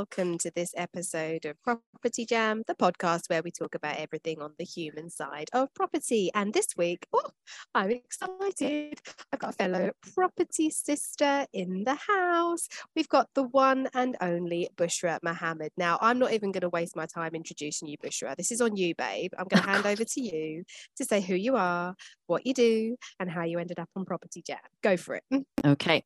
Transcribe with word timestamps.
Welcome 0.00 0.38
to 0.38 0.50
this 0.56 0.72
episode 0.78 1.44
of 1.44 1.62
Property 1.62 2.24
Jam, 2.24 2.62
the 2.66 2.74
podcast 2.74 3.28
where 3.28 3.42
we 3.42 3.50
talk 3.50 3.74
about 3.74 3.98
everything 3.98 4.40
on 4.40 4.54
the 4.58 4.64
human 4.64 5.10
side 5.10 5.50
of 5.52 5.74
property. 5.74 6.30
And 6.34 6.54
this 6.54 6.68
week, 6.74 7.06
oh, 7.12 7.32
I'm 7.74 7.90
excited. 7.90 8.98
I've 9.30 9.38
got 9.38 9.50
a 9.50 9.52
fellow 9.52 9.90
property 10.14 10.70
sister 10.70 11.44
in 11.52 11.84
the 11.84 11.96
house. 11.96 12.66
We've 12.96 13.10
got 13.10 13.28
the 13.34 13.42
one 13.42 13.90
and 13.92 14.16
only 14.22 14.70
Bushra 14.74 15.18
Mohammed. 15.22 15.72
Now, 15.76 15.98
I'm 16.00 16.18
not 16.18 16.32
even 16.32 16.50
going 16.50 16.62
to 16.62 16.70
waste 16.70 16.96
my 16.96 17.04
time 17.04 17.34
introducing 17.34 17.86
you, 17.86 17.98
Bushra. 17.98 18.34
This 18.36 18.52
is 18.52 18.62
on 18.62 18.76
you, 18.76 18.94
babe. 18.94 19.32
I'm 19.38 19.48
going 19.48 19.62
to 19.62 19.68
hand 19.68 19.84
over 19.84 20.02
to 20.02 20.20
you 20.22 20.64
to 20.96 21.04
say 21.04 21.20
who 21.20 21.34
you 21.34 21.56
are, 21.56 21.94
what 22.26 22.46
you 22.46 22.54
do, 22.54 22.96
and 23.18 23.30
how 23.30 23.44
you 23.44 23.58
ended 23.58 23.78
up 23.78 23.90
on 23.94 24.06
Property 24.06 24.42
Jam. 24.46 24.60
Go 24.82 24.96
for 24.96 25.16
it. 25.16 25.44
Okay. 25.62 26.04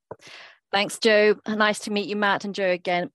Thanks, 0.74 0.98
Joe. 0.98 1.36
Nice 1.46 1.78
to 1.80 1.92
meet 1.92 2.08
you, 2.08 2.16
Matt 2.16 2.44
and 2.44 2.52
Joe 2.52 2.70
again. 2.70 3.12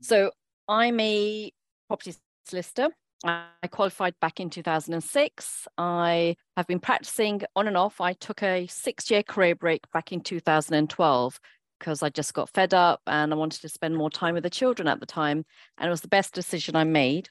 So 0.00 0.30
I'm 0.66 0.98
a 0.98 1.52
property 1.86 2.14
solicitor. 2.46 2.88
I 3.22 3.44
qualified 3.70 4.14
back 4.18 4.40
in 4.40 4.48
2006. 4.48 5.68
I 5.76 6.36
have 6.56 6.66
been 6.66 6.80
practicing 6.80 7.42
on 7.54 7.68
and 7.68 7.76
off. 7.76 8.00
I 8.00 8.14
took 8.14 8.42
a 8.42 8.66
six 8.66 9.10
year 9.10 9.22
career 9.22 9.54
break 9.54 9.82
back 9.92 10.10
in 10.10 10.22
2012 10.22 11.38
because 11.78 12.02
I 12.02 12.08
just 12.08 12.32
got 12.32 12.48
fed 12.48 12.72
up 12.72 13.02
and 13.06 13.30
I 13.30 13.36
wanted 13.36 13.60
to 13.60 13.68
spend 13.68 13.94
more 13.94 14.08
time 14.08 14.32
with 14.32 14.44
the 14.44 14.48
children 14.48 14.88
at 14.88 14.98
the 14.98 15.04
time. 15.04 15.44
And 15.76 15.88
it 15.88 15.90
was 15.90 16.00
the 16.00 16.08
best 16.08 16.32
decision 16.32 16.76
I 16.76 16.84
made. 16.84 17.28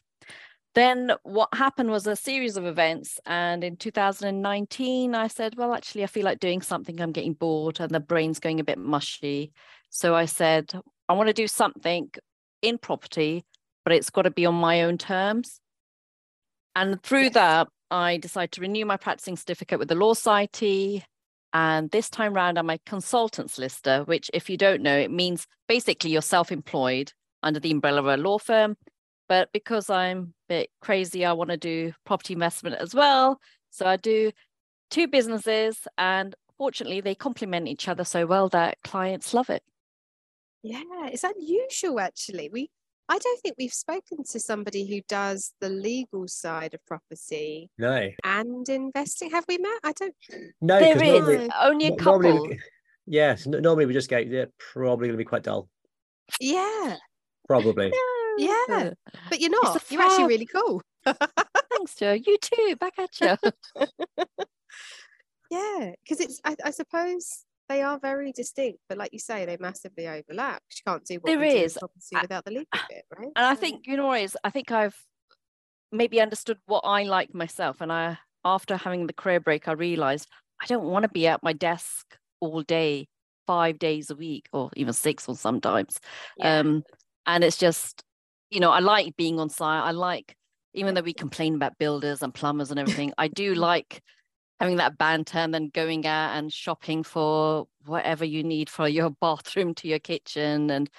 Then 0.73 1.11
what 1.23 1.49
happened 1.53 1.91
was 1.91 2.07
a 2.07 2.15
series 2.15 2.55
of 2.55 2.65
events. 2.65 3.19
And 3.25 3.63
in 3.63 3.75
2019, 3.75 5.15
I 5.15 5.27
said, 5.27 5.55
well, 5.57 5.73
actually, 5.73 6.03
I 6.03 6.07
feel 6.07 6.23
like 6.23 6.39
doing 6.39 6.61
something. 6.61 7.01
I'm 7.01 7.11
getting 7.11 7.33
bored 7.33 7.79
and 7.79 7.91
the 7.91 7.99
brain's 7.99 8.39
going 8.39 8.59
a 8.59 8.63
bit 8.63 8.77
mushy. 8.77 9.51
So 9.89 10.15
I 10.15 10.25
said, 10.25 10.71
I 11.09 11.13
want 11.13 11.27
to 11.27 11.33
do 11.33 11.47
something 11.47 12.09
in 12.61 12.77
property, 12.77 13.43
but 13.83 13.93
it's 13.93 14.09
got 14.09 14.21
to 14.21 14.31
be 14.31 14.45
on 14.45 14.55
my 14.55 14.83
own 14.83 14.97
terms. 14.97 15.59
And 16.75 17.03
through 17.03 17.23
Yes. 17.25 17.33
that, 17.33 17.67
I 17.89 18.17
decided 18.17 18.53
to 18.53 18.61
renew 18.61 18.85
my 18.85 18.95
practicing 18.95 19.35
certificate 19.35 19.79
with 19.79 19.89
the 19.89 19.95
Law 19.95 20.13
Society. 20.13 21.03
And 21.53 21.91
this 21.91 22.09
time 22.09 22.33
round, 22.33 22.57
I'm 22.57 22.69
a 22.69 22.77
consultant 22.85 23.51
solicitor, 23.51 24.03
which, 24.05 24.31
if 24.33 24.49
you 24.49 24.55
don't 24.55 24.81
know, 24.81 24.97
it 24.97 25.11
means 25.11 25.47
basically 25.67 26.11
you're 26.11 26.21
self 26.21 26.49
employed 26.49 27.11
under 27.43 27.59
the 27.59 27.71
umbrella 27.71 27.99
of 27.99 28.07
a 28.07 28.15
law 28.15 28.37
firm. 28.37 28.77
But 29.31 29.53
because 29.53 29.89
I'm 29.89 30.33
a 30.49 30.53
bit 30.53 30.69
crazy, 30.81 31.23
I 31.23 31.31
want 31.31 31.51
to 31.51 31.55
do 31.55 31.93
property 32.05 32.33
investment 32.33 32.75
as 32.81 32.93
well. 32.93 33.39
So 33.69 33.85
I 33.85 33.95
do 33.95 34.33
two 34.89 35.07
businesses, 35.07 35.87
and 35.97 36.35
fortunately, 36.57 36.99
they 36.99 37.15
complement 37.15 37.69
each 37.69 37.87
other 37.87 38.03
so 38.03 38.25
well 38.25 38.49
that 38.49 38.79
clients 38.83 39.33
love 39.33 39.49
it. 39.49 39.63
Yeah, 40.63 40.81
it's 41.05 41.23
unusual 41.23 42.01
actually. 42.01 42.49
We 42.51 42.71
I 43.07 43.19
don't 43.19 43.39
think 43.41 43.55
we've 43.57 43.71
spoken 43.71 44.25
to 44.31 44.39
somebody 44.41 44.85
who 44.85 44.99
does 45.07 45.53
the 45.61 45.69
legal 45.69 46.27
side 46.27 46.73
of 46.73 46.85
property 46.85 47.69
No, 47.77 48.09
and 48.25 48.67
investing. 48.67 49.31
Have 49.31 49.45
we 49.47 49.59
met? 49.59 49.79
I 49.85 49.93
don't 49.93 50.13
no, 50.59 50.77
There 50.77 50.93
because 50.95 51.07
is 51.07 51.19
normally, 51.21 51.49
only 51.61 51.85
a 51.85 51.89
no- 51.91 51.95
normally 52.03 52.31
couple. 52.33 52.47
we, 52.49 52.59
yes, 53.07 53.47
normally 53.47 53.85
we 53.85 53.93
just 53.93 54.09
go, 54.09 54.17
yeah, 54.17 54.45
probably 54.73 55.07
going 55.07 55.13
to 55.13 55.17
be 55.17 55.23
quite 55.23 55.43
dull. 55.43 55.69
yeah, 56.41 56.97
Probably. 57.47 57.93
yeah. 58.37 58.91
But 59.29 59.39
you're 59.39 59.49
not. 59.49 59.83
You're 59.89 60.01
actually 60.01 60.27
really 60.27 60.45
cool. 60.45 60.81
Thanks, 61.05 61.95
Joe. 61.95 62.13
You 62.13 62.37
too. 62.41 62.75
Back 62.79 62.93
at 62.99 63.19
you. 63.21 63.87
Yeah, 65.51 65.91
because 66.01 66.21
it's 66.21 66.39
I, 66.45 66.55
I 66.63 66.71
suppose 66.71 67.43
they 67.67 67.81
are 67.81 67.99
very 67.99 68.31
distinct, 68.31 68.79
but 68.87 68.97
like 68.97 69.11
you 69.11 69.19
say, 69.19 69.45
they 69.45 69.57
massively 69.59 70.07
overlap. 70.07 70.63
You 70.71 70.81
can't 70.87 71.03
do 71.05 71.15
what 71.15 71.25
there 71.25 71.43
is 71.43 71.53
do 71.53 71.59
in 71.59 71.65
is. 71.65 71.77
property 71.77 72.15
I- 72.15 72.21
without 72.21 72.45
the 72.45 72.51
legal 72.51 72.67
bit, 72.89 73.03
right? 73.17 73.31
And 73.35 73.45
I 73.45 73.55
think 73.55 73.85
you 73.85 73.97
know 73.97 74.07
what 74.07 74.21
is. 74.21 74.37
I 74.45 74.49
think 74.49 74.71
I've 74.71 74.95
maybe 75.91 76.21
understood 76.21 76.57
what 76.67 76.85
I 76.85 77.03
like 77.03 77.33
myself, 77.33 77.81
and 77.81 77.91
I 77.91 78.17
after 78.45 78.77
having 78.77 79.07
the 79.07 79.13
career 79.13 79.41
break, 79.41 79.67
I 79.67 79.73
realized 79.73 80.27
I 80.61 80.67
don't 80.67 80.85
want 80.85 81.03
to 81.03 81.09
be 81.09 81.27
at 81.27 81.43
my 81.43 81.51
desk 81.51 82.17
all 82.39 82.61
day, 82.61 83.09
five 83.45 83.77
days 83.77 84.09
a 84.09 84.15
week, 84.15 84.47
or 84.53 84.69
even 84.77 84.93
six 84.93 85.27
or 85.27 85.35
sometimes. 85.35 85.99
yeah. 86.37 86.59
Um, 86.59 86.83
and 87.27 87.43
it's 87.43 87.57
just, 87.57 88.03
you 88.51 88.59
know, 88.59 88.69
I 88.69 88.79
like 88.79 89.15
being 89.15 89.39
on 89.39 89.49
site. 89.49 89.83
I 89.83 89.91
like, 89.91 90.35
even 90.73 90.93
though 90.93 91.01
we 91.01 91.13
complain 91.13 91.55
about 91.55 91.77
builders 91.79 92.21
and 92.21 92.33
plumbers 92.33 92.69
and 92.69 92.79
everything, 92.79 93.13
I 93.17 93.29
do 93.29 93.55
like 93.55 94.01
having 94.59 94.77
that 94.77 94.97
banter 94.97 95.39
and 95.39 95.53
then 95.53 95.71
going 95.73 96.05
out 96.05 96.37
and 96.37 96.53
shopping 96.53 97.01
for 97.01 97.65
whatever 97.85 98.23
you 98.23 98.43
need 98.43 98.69
for 98.69 98.87
your 98.87 99.09
bathroom 99.21 99.73
to 99.75 99.87
your 99.87 99.99
kitchen 99.99 100.69
and 100.69 100.89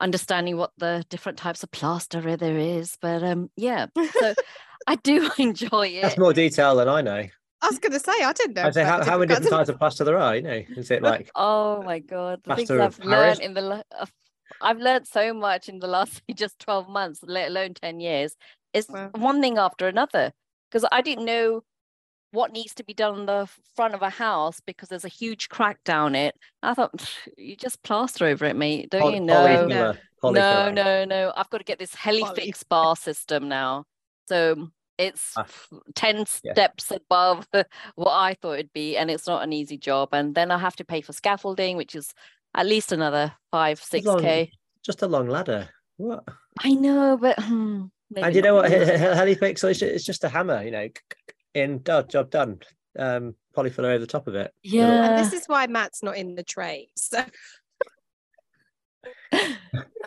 understanding 0.00 0.56
what 0.56 0.72
the 0.78 1.04
different 1.10 1.38
types 1.38 1.62
of 1.62 1.70
plaster 1.70 2.36
there 2.36 2.58
is. 2.58 2.96
But 3.00 3.22
um, 3.22 3.50
yeah, 3.56 3.86
so 4.18 4.34
I 4.86 4.96
do 4.96 5.30
enjoy 5.38 5.88
it. 5.88 6.02
That's 6.02 6.18
more 6.18 6.32
detail 6.32 6.74
than 6.76 6.88
I 6.88 7.02
know. 7.02 7.26
I 7.62 7.68
was 7.68 7.78
going 7.78 7.92
to 7.92 8.00
say 8.00 8.12
I 8.22 8.32
didn't 8.32 8.54
know. 8.54 8.62
I'd 8.62 8.74
say, 8.74 8.84
how, 8.84 9.04
how 9.04 9.18
many 9.18 9.26
different 9.26 9.28
different 9.28 9.50
kinds 9.50 9.50
types 9.50 9.68
of 9.68 9.78
plaster 9.78 10.04
there 10.04 10.18
are? 10.18 10.34
You 10.34 10.42
know, 10.42 10.62
is 10.76 10.90
it 10.90 11.02
like 11.02 11.30
Oh 11.34 11.82
my 11.82 11.98
god, 11.98 12.40
the 12.44 12.56
things 12.56 12.70
I've 12.70 12.98
learned 12.98 13.40
in 13.40 13.52
the 13.52 13.84
uh, 13.92 14.06
I've 14.60 14.78
learned 14.78 15.06
so 15.06 15.32
much 15.34 15.68
in 15.68 15.78
the 15.78 15.86
last 15.86 16.22
just 16.34 16.58
12 16.60 16.88
months, 16.88 17.20
let 17.22 17.48
alone 17.48 17.74
10 17.74 18.00
years. 18.00 18.36
It's 18.72 18.88
Wow. 18.88 19.10
one 19.14 19.40
thing 19.40 19.58
after 19.58 19.88
another. 19.88 20.32
Because 20.70 20.86
I 20.92 21.00
didn't 21.00 21.24
know 21.24 21.62
what 22.32 22.52
needs 22.52 22.74
to 22.74 22.84
be 22.84 22.94
done 22.94 23.14
on 23.20 23.26
the 23.26 23.48
front 23.74 23.92
of 23.94 24.02
a 24.02 24.10
house 24.10 24.60
because 24.64 24.88
there's 24.88 25.04
a 25.04 25.08
huge 25.08 25.48
crack 25.48 25.82
down 25.84 26.14
it. 26.14 26.36
I 26.62 26.74
thought 26.74 26.92
you 27.36 27.56
just 27.56 27.82
plaster 27.82 28.26
over 28.26 28.44
it, 28.44 28.54
mate. 28.54 28.88
Don't 28.90 29.00
poly- 29.00 29.14
you 29.14 29.20
know? 29.20 29.34
polyfiller. 29.34 29.98
polyfiller? 30.22 30.34
No, 30.34 30.40
polyfiller? 30.40 30.74
no, 30.74 31.04
no. 31.06 31.32
I've 31.36 31.50
got 31.50 31.58
to 31.58 31.64
get 31.64 31.80
this 31.80 31.94
Helifix 31.94 32.62
bar 32.68 32.94
system 32.94 33.48
now. 33.48 33.84
So 34.28 34.68
it's 34.96 35.32
Ah, 35.36 35.40
f- 35.40 35.72
10 35.96 36.18
yeah. 36.44 36.52
steps 36.52 36.92
above 36.92 37.48
what 37.96 38.12
I 38.12 38.34
thought 38.34 38.52
it'd 38.60 38.72
be. 38.72 38.96
And 38.96 39.10
it's 39.10 39.26
not 39.26 39.42
an 39.42 39.52
easy 39.52 39.76
job. 39.76 40.10
And 40.12 40.32
then 40.32 40.52
I 40.52 40.58
have 40.58 40.76
to 40.76 40.84
pay 40.84 41.00
for 41.00 41.12
scaffolding, 41.12 41.76
which 41.76 41.96
is 41.96 42.12
at 42.54 42.66
least 42.66 42.92
another 42.92 43.32
five, 43.50 43.82
It's 43.92 44.06
long- 44.06 44.20
6K. 44.20 44.50
Just 44.82 45.02
a 45.02 45.06
long 45.06 45.28
ladder. 45.28 45.68
What? 45.98 46.24
I 46.60 46.72
know, 46.72 47.18
but 47.20 47.38
hmm, 47.42 47.84
maybe 48.10 48.26
and 48.26 48.34
you 48.34 48.42
know 48.42 48.54
what? 48.54 48.70
for 48.70 49.44
me. 49.44 49.54
So 49.56 49.68
it's, 49.68 49.82
it's 49.82 50.04
just 50.04 50.24
a 50.24 50.28
hammer, 50.28 50.62
you 50.62 50.70
know, 50.70 50.88
in 51.54 51.82
done, 51.82 52.08
job 52.08 52.30
done. 52.30 52.60
Um, 52.98 53.34
polyfiller 53.56 53.84
over 53.90 53.98
the 53.98 54.06
top 54.06 54.26
of 54.26 54.34
it. 54.34 54.52
Yeah. 54.62 55.10
And 55.10 55.24
this 55.24 55.32
is 55.32 55.46
why 55.46 55.66
Matt's 55.66 56.02
not 56.02 56.16
in 56.16 56.34
the 56.34 56.42
trade. 56.42 56.88
So 56.96 57.22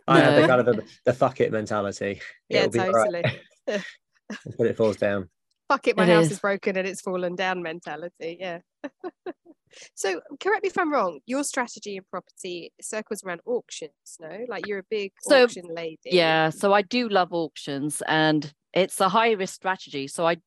I 0.08 0.20
have 0.20 0.42
the 0.42 0.48
kind 0.48 0.60
of 0.60 0.66
the, 0.66 0.84
the 1.06 1.14
fuck 1.14 1.40
it 1.40 1.52
mentality. 1.52 2.22
yeah, 2.50 2.62
It'll 2.62 2.72
be 2.72 2.80
all 2.80 2.92
right 2.92 3.26
totally. 3.68 3.84
until 4.46 4.66
it 4.66 4.78
falls 4.78 4.98
down. 4.98 5.30
Fuck 5.74 5.88
it, 5.88 5.98
my 5.98 6.04
It 6.04 6.10
house 6.10 6.26
is. 6.26 6.34
is 6.34 6.40
broken 6.40 6.78
and 6.78 6.88
it's 6.88 7.02
fallen 7.02 7.36
down 7.36 7.64
mentality. 7.64 8.38
Yeah. 8.40 8.60
so 9.96 10.22
correct 10.40 10.62
me 10.62 10.70
if 10.70 10.78
I'm 10.78 10.94
wrong. 10.94 11.20
Your 11.26 11.44
strategy 11.44 11.98
in 11.98 12.04
property 12.12 12.72
circles 12.80 13.24
around 13.24 13.42
auctions, 13.48 13.92
no? 14.20 14.46
Like 14.48 14.68
you're 14.68 14.80
a 14.80 14.86
big 14.88 15.14
So, 15.22 15.46
auction 15.46 15.66
lady. 15.74 15.98
Yeah, 16.06 16.52
so 16.52 16.74
I 16.74 16.84
do 16.84 17.10
love 17.10 17.34
auctions 17.34 18.04
and 18.08 18.54
it's 18.72 19.02
a 19.02 19.10
high 19.10 19.32
risk 19.32 19.56
strategy. 19.56 20.08
So 20.08 20.28
I 20.28 20.38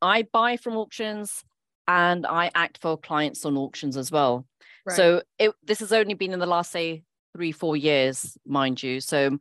I 0.00 0.22
buy 0.32 0.56
from 0.56 0.76
auctions 0.78 1.44
and 1.86 2.26
I 2.26 2.50
act 2.54 2.78
for 2.80 2.96
clients 2.96 3.44
on 3.44 3.58
auctions 3.58 3.98
as 3.98 4.10
well. 4.10 4.46
Right. 4.86 4.96
So 4.96 5.22
it 5.38 5.52
this 5.62 5.80
has 5.80 5.92
only 5.92 6.14
been 6.14 6.32
in 6.32 6.38
the 6.38 6.46
last 6.46 6.72
say 6.72 7.02
3 7.36 7.52
4 7.52 7.76
years, 7.76 8.38
mind 8.46 8.82
you. 8.82 9.00
So 9.00 9.36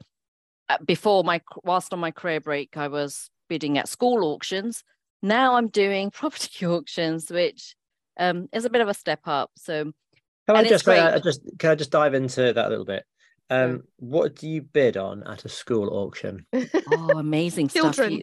uh, 0.68 0.77
before 0.85 1.24
my 1.24 1.39
whilst 1.63 1.94
on 1.94 2.00
my 2.00 2.12
career 2.12 2.42
break 2.42 2.75
I 2.75 2.89
was 2.89 3.30
bidding 3.47 3.77
at 3.77 3.88
school 3.88 4.33
auctions. 4.33 4.83
Now 5.21 5.56
I'm 5.56 5.68
doing 5.68 6.12
property 6.12 6.66
auctions 6.66 7.30
which 7.30 7.75
um 8.18 8.50
is 8.54 8.66
a 8.66 8.69
bit 8.69 8.81
of 8.81 8.88
a 8.88 8.94
step 8.94 9.21
up. 9.25 9.51
So 9.57 9.92
Can 10.48 10.56
I 10.56 10.63
just, 10.63 10.88
uh, 10.88 11.19
just 11.19 11.42
can 11.57 11.71
I 11.71 11.75
just 11.75 11.92
dive 11.92 12.13
into 12.13 12.54
that 12.54 12.66
a 12.66 12.69
little 12.69 12.86
bit? 12.86 13.04
Um, 13.51 13.80
Mm. 13.80 13.81
what 13.98 14.36
do 14.36 14.48
you 14.48 14.62
bid 14.62 14.95
on 14.95 15.24
at 15.24 15.44
a 15.44 15.50
school 15.50 15.89
auction? 15.89 16.45
oh 16.54 17.18
amazing 17.18 17.69
stuff. 17.69 17.95
Children. 17.95 18.21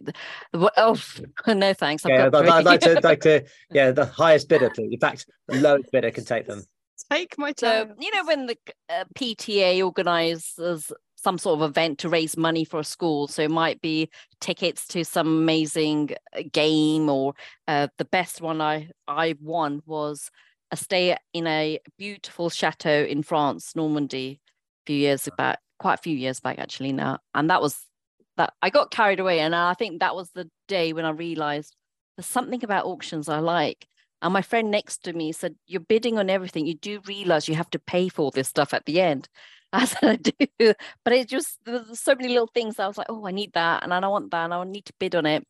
You, 0.54 0.68
oh 0.76 1.00
no 1.48 1.74
thanks. 1.74 2.06
I've 2.06 2.12
Yeah, 2.12 2.30
got 2.30 2.46
I'd, 2.46 2.48
I'd 2.48 2.64
like 2.64 2.80
to, 2.80 3.00
like 3.02 3.20
to, 3.22 3.44
yeah, 3.72 3.90
the 3.90 4.06
highest 4.06 4.48
bidder, 4.48 4.70
please. 4.70 4.92
In 4.92 5.00
fact, 5.00 5.26
the 5.48 5.56
lowest 5.56 5.90
bidder 5.90 6.10
can 6.12 6.24
take 6.24 6.46
them. 6.46 6.62
Take 7.10 7.36
my 7.38 7.52
So 7.56 7.92
you 7.98 8.10
know 8.14 8.24
when 8.24 8.46
the 8.46 8.56
uh, 8.88 9.04
PTA 9.14 9.84
organises 9.84 10.92
some 11.26 11.38
sort 11.38 11.60
of 11.60 11.68
event 11.68 11.98
to 11.98 12.08
raise 12.08 12.36
money 12.36 12.64
for 12.64 12.78
a 12.78 12.84
school. 12.84 13.26
So 13.26 13.42
it 13.42 13.50
might 13.50 13.80
be 13.80 14.08
tickets 14.40 14.86
to 14.88 15.04
some 15.04 15.26
amazing 15.26 16.10
uh, 16.32 16.42
game, 16.52 17.08
or 17.08 17.34
uh, 17.66 17.88
the 17.98 18.04
best 18.04 18.40
one 18.40 18.60
I 18.60 18.90
I 19.08 19.34
won 19.40 19.82
was 19.86 20.30
a 20.70 20.76
stay 20.76 21.16
in 21.32 21.48
a 21.48 21.80
beautiful 21.98 22.48
chateau 22.48 23.02
in 23.02 23.24
France, 23.24 23.74
Normandy, 23.74 24.40
a 24.40 24.86
few 24.86 24.98
years 24.98 25.28
back, 25.36 25.58
quite 25.80 25.94
a 25.94 26.02
few 26.02 26.16
years 26.16 26.38
back 26.38 26.60
actually 26.60 26.92
now, 26.92 27.18
and 27.34 27.50
that 27.50 27.60
was 27.60 27.76
that 28.36 28.52
I 28.62 28.70
got 28.70 28.92
carried 28.92 29.18
away, 29.18 29.40
and 29.40 29.52
I 29.52 29.74
think 29.74 29.98
that 29.98 30.14
was 30.14 30.30
the 30.30 30.48
day 30.68 30.92
when 30.92 31.04
I 31.04 31.10
realised 31.10 31.74
there's 32.16 32.26
something 32.26 32.62
about 32.62 32.86
auctions 32.86 33.28
I 33.28 33.40
like. 33.40 33.88
And 34.22 34.32
my 34.32 34.42
friend 34.42 34.70
next 34.70 35.04
to 35.04 35.12
me 35.12 35.32
said, 35.32 35.56
You're 35.66 35.80
bidding 35.80 36.18
on 36.18 36.30
everything. 36.30 36.66
You 36.66 36.74
do 36.74 37.00
realize 37.06 37.48
you 37.48 37.54
have 37.56 37.70
to 37.70 37.78
pay 37.78 38.08
for 38.08 38.22
all 38.22 38.30
this 38.30 38.48
stuff 38.48 38.72
at 38.72 38.86
the 38.86 39.00
end. 39.00 39.28
Said, 39.84 40.32
I 40.40 40.48
do. 40.58 40.74
But 41.04 41.12
it 41.12 41.28
just, 41.28 41.58
there's 41.64 42.00
so 42.00 42.14
many 42.14 42.28
little 42.28 42.50
things. 42.52 42.78
I 42.78 42.86
was 42.86 42.98
like, 42.98 43.08
Oh, 43.10 43.26
I 43.26 43.30
need 43.30 43.52
that. 43.54 43.82
And 43.82 43.92
I 43.92 44.00
don't 44.00 44.10
want 44.10 44.30
that. 44.30 44.44
And 44.44 44.54
I 44.54 44.64
need 44.64 44.84
to 44.86 44.92
bid 44.98 45.14
on 45.14 45.26
it. 45.26 45.46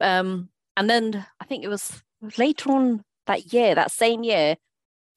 Um, 0.00 0.48
and 0.76 0.88
then 0.88 1.26
I 1.40 1.44
think 1.44 1.64
it 1.64 1.68
was 1.68 2.02
later 2.38 2.72
on 2.72 3.04
that 3.26 3.52
year, 3.52 3.74
that 3.74 3.90
same 3.90 4.24
year, 4.24 4.56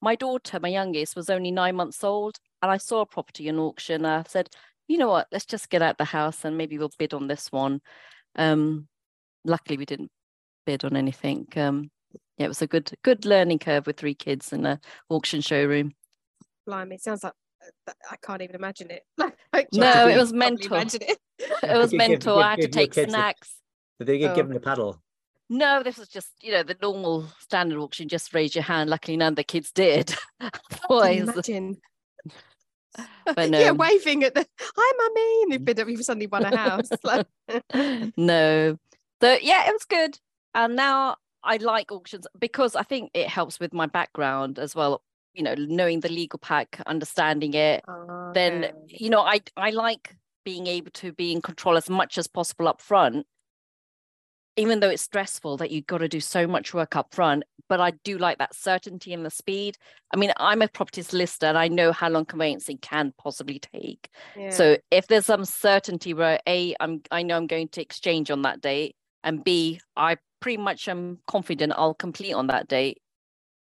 my 0.00 0.14
daughter, 0.14 0.60
my 0.60 0.68
youngest, 0.68 1.16
was 1.16 1.30
only 1.30 1.50
nine 1.50 1.76
months 1.76 2.04
old. 2.04 2.36
And 2.62 2.70
I 2.70 2.76
saw 2.76 3.00
a 3.00 3.06
property 3.06 3.48
in 3.48 3.58
auction. 3.58 4.04
I 4.04 4.22
said, 4.26 4.48
You 4.88 4.98
know 4.98 5.08
what? 5.08 5.28
Let's 5.32 5.46
just 5.46 5.70
get 5.70 5.82
out 5.82 5.98
the 5.98 6.04
house 6.04 6.44
and 6.44 6.56
maybe 6.56 6.78
we'll 6.78 6.90
bid 6.98 7.14
on 7.14 7.26
this 7.26 7.50
one. 7.50 7.80
Um, 8.36 8.88
luckily, 9.44 9.78
we 9.78 9.86
didn't 9.86 10.10
bid 10.66 10.84
on 10.84 10.96
anything. 10.96 11.46
Um, 11.56 11.90
yeah, 12.38 12.46
it 12.46 12.48
was 12.48 12.62
a 12.62 12.66
good 12.66 12.90
good 13.02 13.24
learning 13.24 13.58
curve 13.58 13.86
with 13.86 13.96
three 13.96 14.14
kids 14.14 14.52
in 14.52 14.66
a 14.66 14.80
auction 15.08 15.40
showroom. 15.40 15.92
Blimey, 16.66 16.98
sounds 16.98 17.24
like 17.24 17.32
I 18.10 18.16
can't 18.22 18.42
even 18.42 18.56
imagine 18.56 18.90
it. 18.90 19.04
no, 19.72 20.08
it 20.08 20.16
was 20.16 20.32
mental. 20.32 20.76
It. 20.76 20.94
it. 21.38 21.76
was 21.76 21.92
mental. 21.92 22.38
I 22.38 22.50
had 22.50 22.60
to 22.60 22.68
take 22.68 22.94
snacks. 22.94 23.54
Did 23.98 24.08
they 24.08 24.18
get 24.18 24.32
oh. 24.32 24.34
given 24.34 24.56
a 24.56 24.60
paddle? 24.60 25.00
No, 25.48 25.82
this 25.82 25.96
was 25.96 26.08
just 26.08 26.28
you 26.40 26.52
know 26.52 26.62
the 26.62 26.76
normal 26.82 27.26
standard 27.38 27.78
auction. 27.78 28.08
Just 28.08 28.34
raise 28.34 28.54
your 28.54 28.64
hand. 28.64 28.90
Luckily, 28.90 29.16
none 29.16 29.32
of 29.32 29.36
the 29.36 29.44
kids 29.44 29.70
did. 29.70 30.14
Boys. 30.88 31.28
Imagine. 31.28 31.78
But 33.26 33.50
no. 33.50 33.58
yeah, 33.58 33.70
um, 33.70 33.76
waving 33.76 34.24
at 34.24 34.34
the 34.34 34.46
hi, 34.58 34.92
mummy, 34.98 35.42
and 35.42 35.52
they've 35.52 35.64
been 35.64 35.80
up. 35.80 35.88
You've 35.88 36.02
suddenly 36.02 36.26
won 36.26 36.44
a 36.44 36.56
house. 36.56 36.88
no, 38.16 38.78
so 39.20 39.38
yeah, 39.40 39.68
it 39.68 39.72
was 39.72 39.84
good. 39.84 40.18
And 40.54 40.74
now 40.76 41.16
I 41.44 41.58
like 41.58 41.92
auctions 41.92 42.26
because 42.38 42.74
I 42.74 42.82
think 42.82 43.10
it 43.14 43.28
helps 43.28 43.60
with 43.60 43.72
my 43.72 43.86
background 43.86 44.58
as 44.58 44.74
well. 44.74 45.02
You 45.36 45.42
know, 45.42 45.54
knowing 45.56 46.00
the 46.00 46.08
legal 46.08 46.38
pack, 46.38 46.80
understanding 46.86 47.54
it. 47.54 47.84
Oh, 47.86 48.30
okay. 48.30 48.32
Then 48.34 48.72
you 48.88 49.10
know, 49.10 49.20
I 49.20 49.40
I 49.56 49.70
like 49.70 50.16
being 50.44 50.66
able 50.66 50.90
to 50.92 51.12
be 51.12 51.32
in 51.32 51.42
control 51.42 51.76
as 51.76 51.90
much 51.90 52.18
as 52.18 52.26
possible 52.26 52.68
up 52.68 52.80
front 52.80 53.26
even 54.58 54.80
though 54.80 54.88
it's 54.88 55.02
stressful 55.02 55.58
that 55.58 55.70
you've 55.70 55.86
got 55.86 55.98
to 55.98 56.08
do 56.08 56.20
so 56.20 56.46
much 56.46 56.72
work 56.72 56.94
up 56.96 57.12
front 57.12 57.42
but 57.68 57.80
i 57.80 57.90
do 58.04 58.16
like 58.16 58.38
that 58.38 58.54
certainty 58.54 59.12
and 59.12 59.26
the 59.26 59.30
speed 59.30 59.76
i 60.14 60.16
mean 60.16 60.32
i'm 60.38 60.62
a 60.62 60.68
property 60.68 61.02
solicitor 61.02 61.46
and 61.46 61.58
i 61.58 61.66
know 61.66 61.90
how 61.90 62.08
long 62.08 62.24
conveyancing 62.24 62.78
can 62.78 63.12
possibly 63.18 63.58
take 63.58 64.08
yeah. 64.36 64.50
so 64.50 64.76
if 64.92 65.08
there's 65.08 65.26
some 65.26 65.44
certainty 65.44 66.14
where 66.14 66.38
a 66.48 66.74
i'm 66.80 67.02
i 67.10 67.22
know 67.22 67.36
i'm 67.36 67.48
going 67.48 67.68
to 67.68 67.82
exchange 67.82 68.30
on 68.30 68.42
that 68.42 68.60
date 68.60 68.94
and 69.24 69.42
b 69.42 69.80
i 69.96 70.16
pretty 70.40 70.56
much 70.58 70.88
am 70.88 71.18
confident 71.26 71.72
I'll 71.76 71.94
complete 71.94 72.32
on 72.32 72.48
that 72.48 72.68
date. 72.68 73.00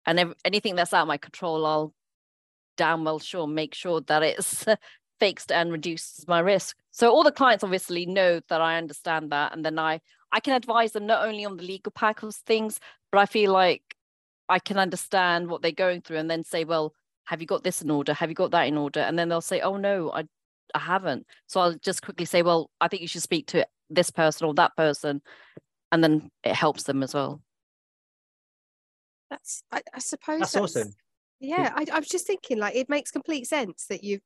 And 0.05 0.19
if, 0.19 0.29
anything 0.45 0.75
that's 0.75 0.93
out 0.93 1.03
of 1.03 1.07
my 1.07 1.17
control, 1.17 1.65
I'll 1.65 1.93
damn 2.75 3.03
well 3.03 3.19
sure 3.19 3.47
make 3.47 3.73
sure 3.73 4.01
that 4.01 4.23
it's 4.23 4.65
fixed 5.19 5.51
and 5.51 5.71
reduces 5.71 6.27
my 6.27 6.39
risk. 6.39 6.75
So 6.91 7.11
all 7.11 7.23
the 7.23 7.31
clients 7.31 7.63
obviously 7.63 8.05
know 8.05 8.41
that 8.49 8.61
I 8.61 8.77
understand 8.77 9.31
that, 9.31 9.53
and 9.53 9.65
then 9.65 9.79
I 9.79 10.01
I 10.31 10.39
can 10.39 10.53
advise 10.53 10.93
them 10.93 11.05
not 11.05 11.27
only 11.27 11.45
on 11.45 11.57
the 11.57 11.63
legal 11.63 11.91
pack 11.91 12.23
of 12.23 12.35
things, 12.35 12.79
but 13.11 13.19
I 13.19 13.25
feel 13.25 13.51
like 13.51 13.83
I 14.49 14.59
can 14.59 14.77
understand 14.77 15.47
what 15.47 15.61
they're 15.61 15.71
going 15.71 16.01
through, 16.01 16.17
and 16.17 16.29
then 16.29 16.43
say, 16.43 16.63
well, 16.65 16.93
have 17.25 17.41
you 17.41 17.47
got 17.47 17.63
this 17.63 17.81
in 17.81 17.89
order? 17.91 18.13
Have 18.13 18.29
you 18.29 18.35
got 18.35 18.51
that 18.51 18.67
in 18.67 18.77
order? 18.77 18.99
And 18.99 19.17
then 19.17 19.29
they'll 19.29 19.41
say, 19.41 19.61
oh 19.61 19.77
no, 19.77 20.11
I 20.11 20.25
I 20.75 20.79
haven't. 20.79 21.27
So 21.47 21.59
I'll 21.61 21.75
just 21.75 22.01
quickly 22.01 22.25
say, 22.25 22.41
well, 22.41 22.69
I 22.81 22.87
think 22.87 23.01
you 23.01 23.07
should 23.07 23.21
speak 23.21 23.47
to 23.47 23.67
this 23.89 24.09
person 24.09 24.47
or 24.47 24.53
that 24.55 24.75
person 24.75 25.21
and 25.91 26.03
then 26.03 26.31
it 26.43 26.55
helps 26.55 26.83
them 26.83 27.03
as 27.03 27.13
well. 27.13 27.41
That's, 29.29 29.63
I, 29.71 29.81
I 29.93 29.99
suppose 29.99 30.39
that's, 30.39 30.53
that's, 30.53 30.75
awesome. 30.77 30.93
Yeah, 31.39 31.73
I, 31.75 31.85
I 31.91 31.99
was 31.99 32.07
just 32.07 32.27
thinking 32.27 32.57
like 32.57 32.75
it 32.75 32.89
makes 32.89 33.11
complete 33.11 33.47
sense 33.47 33.85
that 33.89 34.03
you 34.03 34.19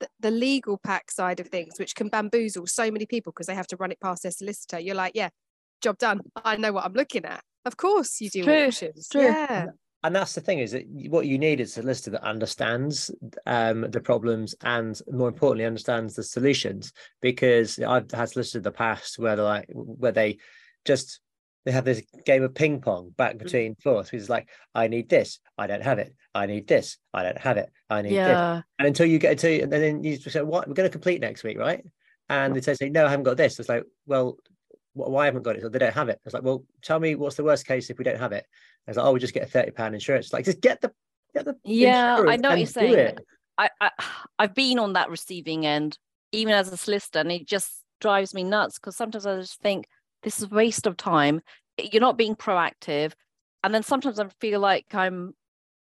the, 0.00 0.08
the 0.20 0.30
legal 0.30 0.78
pack 0.78 1.10
side 1.10 1.40
of 1.40 1.48
things, 1.48 1.78
which 1.78 1.94
can 1.94 2.08
bamboozle 2.08 2.66
so 2.66 2.90
many 2.90 3.06
people 3.06 3.32
because 3.32 3.46
they 3.46 3.54
have 3.54 3.66
to 3.68 3.76
run 3.76 3.92
it 3.92 4.00
past 4.00 4.22
their 4.22 4.32
solicitor. 4.32 4.78
You're 4.78 4.94
like, 4.94 5.12
yeah, 5.14 5.28
job 5.82 5.98
done. 5.98 6.20
I 6.44 6.56
know 6.56 6.72
what 6.72 6.84
I'm 6.84 6.94
looking 6.94 7.24
at. 7.24 7.42
Of 7.64 7.76
course, 7.76 8.20
you 8.20 8.30
do 8.30 8.44
true, 8.44 8.66
auctions. 8.66 9.08
True. 9.08 9.22
Yeah. 9.22 9.66
And 10.02 10.14
that's 10.14 10.34
the 10.34 10.42
thing 10.42 10.58
is 10.58 10.72
that 10.72 10.84
what 11.08 11.26
you 11.26 11.38
need 11.38 11.60
is 11.60 11.70
a 11.70 11.80
solicitor 11.80 12.10
that 12.10 12.24
understands 12.24 13.10
um, 13.46 13.90
the 13.90 14.00
problems 14.00 14.54
and 14.62 15.00
more 15.10 15.28
importantly 15.28 15.64
understands 15.64 16.14
the 16.14 16.22
solutions. 16.22 16.92
Because 17.22 17.78
I've 17.78 18.10
had 18.10 18.28
solicitors 18.28 18.56
in 18.56 18.62
the 18.62 18.72
past 18.72 19.18
where 19.18 19.36
they're 19.36 19.44
like 19.44 19.68
where 19.72 20.12
they 20.12 20.38
just 20.84 21.20
they 21.64 21.72
have 21.72 21.84
this 21.84 22.02
game 22.24 22.42
of 22.42 22.54
ping 22.54 22.80
pong 22.80 23.14
back 23.16 23.34
mm. 23.34 23.38
between 23.38 23.74
floors. 23.76 24.10
It's 24.12 24.28
like, 24.28 24.48
I 24.74 24.88
need 24.88 25.08
this, 25.08 25.40
I 25.56 25.66
don't 25.66 25.82
have 25.82 25.98
it. 25.98 26.14
I 26.34 26.46
need 26.46 26.66
this, 26.66 26.98
I 27.12 27.22
don't 27.22 27.38
have 27.38 27.56
it. 27.56 27.70
I 27.88 28.02
need 28.02 28.12
yeah. 28.12 28.28
this. 28.56 28.64
And 28.78 28.88
until 28.88 29.06
you 29.06 29.18
get 29.18 29.38
to, 29.38 29.62
and 29.62 29.72
then 29.72 30.02
you 30.02 30.16
say, 30.16 30.42
what? 30.42 30.68
We're 30.68 30.74
going 30.74 30.88
to 30.88 30.92
complete 30.92 31.20
next 31.20 31.44
week, 31.44 31.58
right? 31.58 31.84
And 32.28 32.54
they 32.54 32.74
say, 32.74 32.88
no, 32.88 33.06
I 33.06 33.10
haven't 33.10 33.24
got 33.24 33.36
this. 33.36 33.58
It's 33.60 33.68
like, 33.68 33.84
well, 34.06 34.38
why 34.94 35.22
I 35.22 35.26
haven't 35.26 35.42
got 35.42 35.56
it? 35.56 35.62
So 35.62 35.68
they 35.68 35.78
don't 35.78 35.94
have 35.94 36.08
it. 36.08 36.20
It's 36.24 36.34
like, 36.34 36.42
well, 36.42 36.64
tell 36.82 37.00
me 37.00 37.14
what's 37.14 37.36
the 37.36 37.44
worst 37.44 37.66
case 37.66 37.90
if 37.90 37.98
we 37.98 38.04
don't 38.04 38.18
have 38.18 38.32
it. 38.32 38.46
It's 38.86 38.96
like, 38.96 39.06
oh, 39.06 39.12
we 39.12 39.20
just 39.20 39.34
get 39.34 39.42
a 39.42 39.46
thirty 39.46 39.70
pound 39.70 39.94
insurance. 39.94 40.26
It's 40.26 40.32
like, 40.32 40.44
just 40.44 40.60
get 40.60 40.80
the 40.80 40.92
get 41.34 41.44
the 41.44 41.56
yeah. 41.64 42.22
I 42.28 42.36
know 42.36 42.50
what 42.50 42.58
you're 42.58 42.66
saying. 42.66 43.18
I, 43.58 43.70
I 43.80 43.90
I've 44.38 44.54
been 44.54 44.78
on 44.78 44.92
that 44.92 45.10
receiving 45.10 45.66
end, 45.66 45.98
even 46.32 46.54
as 46.54 46.72
a 46.72 46.76
solicitor, 46.76 47.20
and 47.20 47.32
it 47.32 47.46
just 47.46 47.72
drives 48.00 48.34
me 48.34 48.44
nuts 48.44 48.78
because 48.78 48.96
sometimes 48.96 49.26
I 49.26 49.36
just 49.36 49.60
think 49.60 49.86
this 50.24 50.38
is 50.38 50.50
a 50.50 50.54
waste 50.54 50.86
of 50.86 50.96
time. 50.96 51.40
You're 51.78 52.00
not 52.00 52.18
being 52.18 52.34
proactive. 52.34 53.12
And 53.62 53.72
then 53.72 53.82
sometimes 53.82 54.18
I 54.18 54.26
feel 54.40 54.58
like 54.58 54.86
I'm 54.94 55.34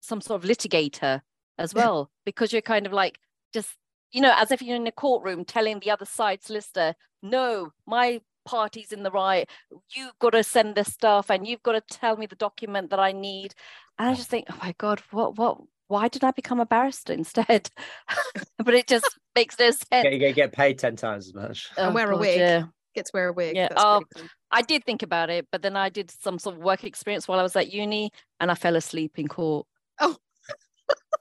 some 0.02 0.20
sort 0.20 0.44
of 0.44 0.50
litigator 0.50 1.22
as 1.58 1.74
well, 1.74 2.10
because 2.26 2.52
you're 2.52 2.62
kind 2.62 2.86
of 2.86 2.92
like 2.92 3.20
just, 3.54 3.76
you 4.12 4.22
know, 4.22 4.34
as 4.36 4.52
if 4.52 4.62
you're 4.62 4.76
in 4.76 4.88
a 4.88 4.92
courtroom 4.92 5.46
telling 5.46 5.80
the 5.80 5.92
other 5.92 6.06
side 6.06 6.44
solicitor, 6.44 6.96
no, 7.22 7.72
my 7.88 8.22
party's 8.46 8.92
in 8.92 9.04
the 9.04 9.12
right. 9.12 9.50
You've 9.96 10.18
got 10.20 10.32
to 10.32 10.44
send 10.44 10.76
this 10.76 10.92
stuff 10.92 11.30
and 11.30 11.48
you've 11.48 11.64
got 11.64 11.74
to 11.74 11.82
tell 11.82 12.18
me 12.18 12.26
the 12.26 12.36
document 12.36 12.90
that 12.90 13.00
I 13.00 13.12
need. 13.12 13.54
And 13.98 14.10
I 14.10 14.14
just 14.16 14.30
think, 14.30 14.48
oh 14.52 14.58
my 14.62 14.74
God, 14.78 15.02
what, 15.12 15.38
what, 15.38 15.60
why 15.88 16.08
did 16.08 16.24
I 16.24 16.32
become 16.32 16.60
a 16.60 16.66
barrister 16.66 17.14
instead? 17.14 17.70
but 18.58 18.74
it 18.74 18.88
just 18.88 19.18
makes 19.36 19.58
no 19.60 19.72
sense. 19.72 20.08
You 20.12 20.34
get 20.34 20.52
paid 20.52 20.80
10 20.80 20.96
times 20.96 21.28
as 21.28 21.34
much. 21.34 21.70
Oh, 21.78 21.86
and 21.86 21.96
wear 21.96 22.08
God, 22.08 22.14
a 22.14 22.16
oh, 22.16 22.20
wig. 22.20 22.40
Yeah 22.40 22.64
get 22.94 23.06
to 23.06 23.12
wear 23.14 23.30
a 23.30 23.34
wig. 23.34 23.56
Yeah. 23.56 23.70
Oh, 23.76 24.02
cool. 24.16 24.28
I 24.52 24.62
did 24.62 24.84
think 24.84 25.04
about 25.04 25.30
it, 25.30 25.48
but 25.52 25.62
then 25.62 25.76
I 25.76 25.90
did 25.90 26.12
some 26.12 26.40
sort 26.40 26.56
of 26.56 26.62
work 26.62 26.84
experience 26.84 27.28
while 27.28 27.40
I 27.40 27.44
was 27.44 27.56
at 27.56 27.74
uni 27.74 28.12
and 28.40 28.52
I 28.52 28.56
fell 28.56 28.76
asleep 28.76 29.18
in 29.18 29.28
court. 29.28 29.68
Oh. 30.00 30.18